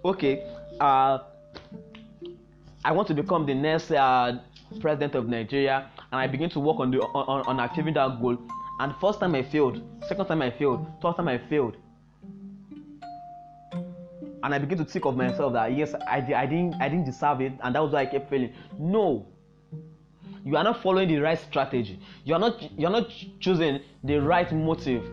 Okay, 0.03 0.43
uh, 0.79 1.19
I 2.83 2.91
want 2.91 3.07
to 3.07 3.13
become 3.13 3.45
the 3.45 3.53
next 3.53 3.91
uh, 3.91 4.39
president 4.79 5.15
of 5.15 5.27
Nigeria, 5.27 5.89
and 6.11 6.19
I 6.19 6.27
begin 6.27 6.49
to 6.51 6.59
work 6.59 6.79
on 6.79 6.91
the 6.91 6.99
on, 7.01 7.45
on 7.47 7.59
achieving 7.59 7.93
that 7.95 8.21
goal. 8.21 8.37
And 8.79 8.93
first 8.99 9.19
time 9.21 9.35
I 9.35 9.43
failed, 9.43 9.81
second 10.07 10.25
time 10.25 10.41
I 10.41 10.51
failed, 10.51 10.85
third 11.01 11.15
time 11.15 11.29
I 11.29 11.37
failed. 11.37 11.77
And 14.45 14.53
I 14.53 14.59
begin 14.59 14.77
to 14.77 14.85
think 14.85 15.05
of 15.05 15.17
myself 15.17 15.53
that 15.53 15.73
yes, 15.73 15.95
I, 16.07 16.17
I 16.17 16.45
didn't 16.45 16.75
I 16.75 16.87
didn't 16.87 17.05
deserve 17.05 17.41
it, 17.41 17.53
and 17.63 17.73
that 17.73 17.81
was 17.81 17.93
why 17.93 18.01
I 18.01 18.05
kept 18.05 18.29
failing. 18.29 18.53
No, 18.77 19.25
you 20.43 20.55
are 20.55 20.63
not 20.63 20.83
following 20.83 21.07
the 21.07 21.17
right 21.17 21.39
strategy. 21.39 21.99
You 22.25 22.35
are 22.35 22.39
not 22.39 22.61
you 22.77 22.85
are 22.85 22.91
not 22.91 23.09
choosing 23.39 23.79
the 24.03 24.19
right 24.19 24.51
motive. 24.51 25.03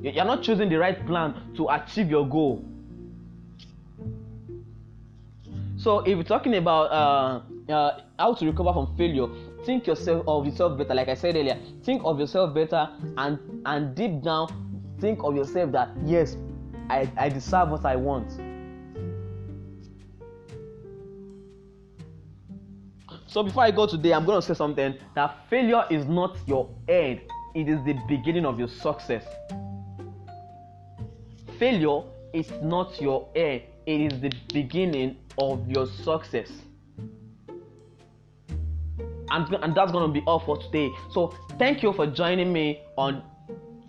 You 0.00 0.18
are 0.18 0.24
not 0.24 0.42
choosing 0.42 0.70
the 0.70 0.76
right 0.76 1.06
plan 1.06 1.34
to 1.56 1.68
achieve 1.68 2.08
your 2.08 2.26
goal. 2.26 2.64
So 5.76 5.98
if 5.98 6.08
you're 6.08 6.24
talking 6.24 6.54
about 6.54 6.90
uh, 6.90 7.70
uh, 7.70 8.00
how 8.18 8.32
to 8.32 8.46
recover 8.46 8.72
from 8.72 8.96
failure, 8.96 9.26
think 9.66 9.86
yourself 9.86 10.24
of 10.26 10.46
yourself 10.46 10.78
better. 10.78 10.94
Like 10.94 11.08
I 11.08 11.14
said 11.16 11.36
earlier, 11.36 11.58
think 11.82 12.00
of 12.02 12.18
yourself 12.18 12.54
better, 12.54 12.88
and 13.18 13.38
and 13.66 13.94
deep 13.94 14.22
down, 14.22 14.48
think 15.00 15.22
of 15.22 15.36
yourself 15.36 15.70
that 15.72 15.90
yes, 16.06 16.38
I, 16.92 17.10
I 17.16 17.28
deserve 17.30 17.70
what 17.70 17.86
I 17.86 17.96
want. 17.96 18.30
So 23.26 23.42
before 23.42 23.62
I 23.62 23.70
go 23.70 23.86
today, 23.86 24.12
I'm 24.12 24.26
going 24.26 24.38
to 24.42 24.46
say 24.46 24.52
something 24.52 24.94
that 25.14 25.48
failure 25.48 25.84
is 25.88 26.04
not 26.04 26.36
your 26.46 26.68
end, 26.86 27.20
it 27.54 27.66
is 27.66 27.82
the 27.86 27.94
beginning 28.06 28.44
of 28.44 28.58
your 28.58 28.68
success. 28.68 29.24
Failure 31.58 32.02
is 32.34 32.50
not 32.62 33.00
your 33.00 33.26
end, 33.34 33.62
it 33.86 34.12
is 34.12 34.20
the 34.20 34.30
beginning 34.52 35.16
of 35.38 35.66
your 35.70 35.86
success. 35.86 36.50
And, 39.30 39.50
and 39.62 39.74
that's 39.74 39.92
going 39.92 40.12
to 40.12 40.12
be 40.12 40.22
all 40.26 40.40
for 40.40 40.58
today. 40.58 40.90
So, 41.10 41.34
thank 41.58 41.82
you 41.82 41.94
for 41.94 42.06
joining 42.06 42.52
me 42.52 42.82
on 42.98 43.22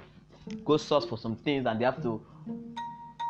go 0.66 0.78
source 0.78 1.06
for 1.06 1.18
some 1.18 1.36
things 1.36 1.68
and 1.68 1.80
they 1.80 1.86
have 1.86 2.02
to 2.02 2.20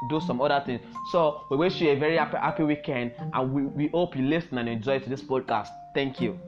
do 0.09 0.21
some 0.21 0.39
other 0.39 0.63
things. 0.65 0.81
So 1.11 1.43
we 1.49 1.57
wish 1.57 1.81
you 1.81 1.89
a 1.89 1.95
very 1.95 2.17
happy 2.17 2.37
happy 2.37 2.63
weekend. 2.63 3.11
And 3.33 3.51
we, 3.53 3.63
we 3.63 3.87
hope 3.87 4.15
you 4.15 4.23
listen 4.23 4.57
and 4.59 4.69
enjoy 4.69 4.99
to 4.99 5.09
this 5.09 5.21
podcast. 5.21 5.67
Thank 5.93 6.21
you 6.21 6.39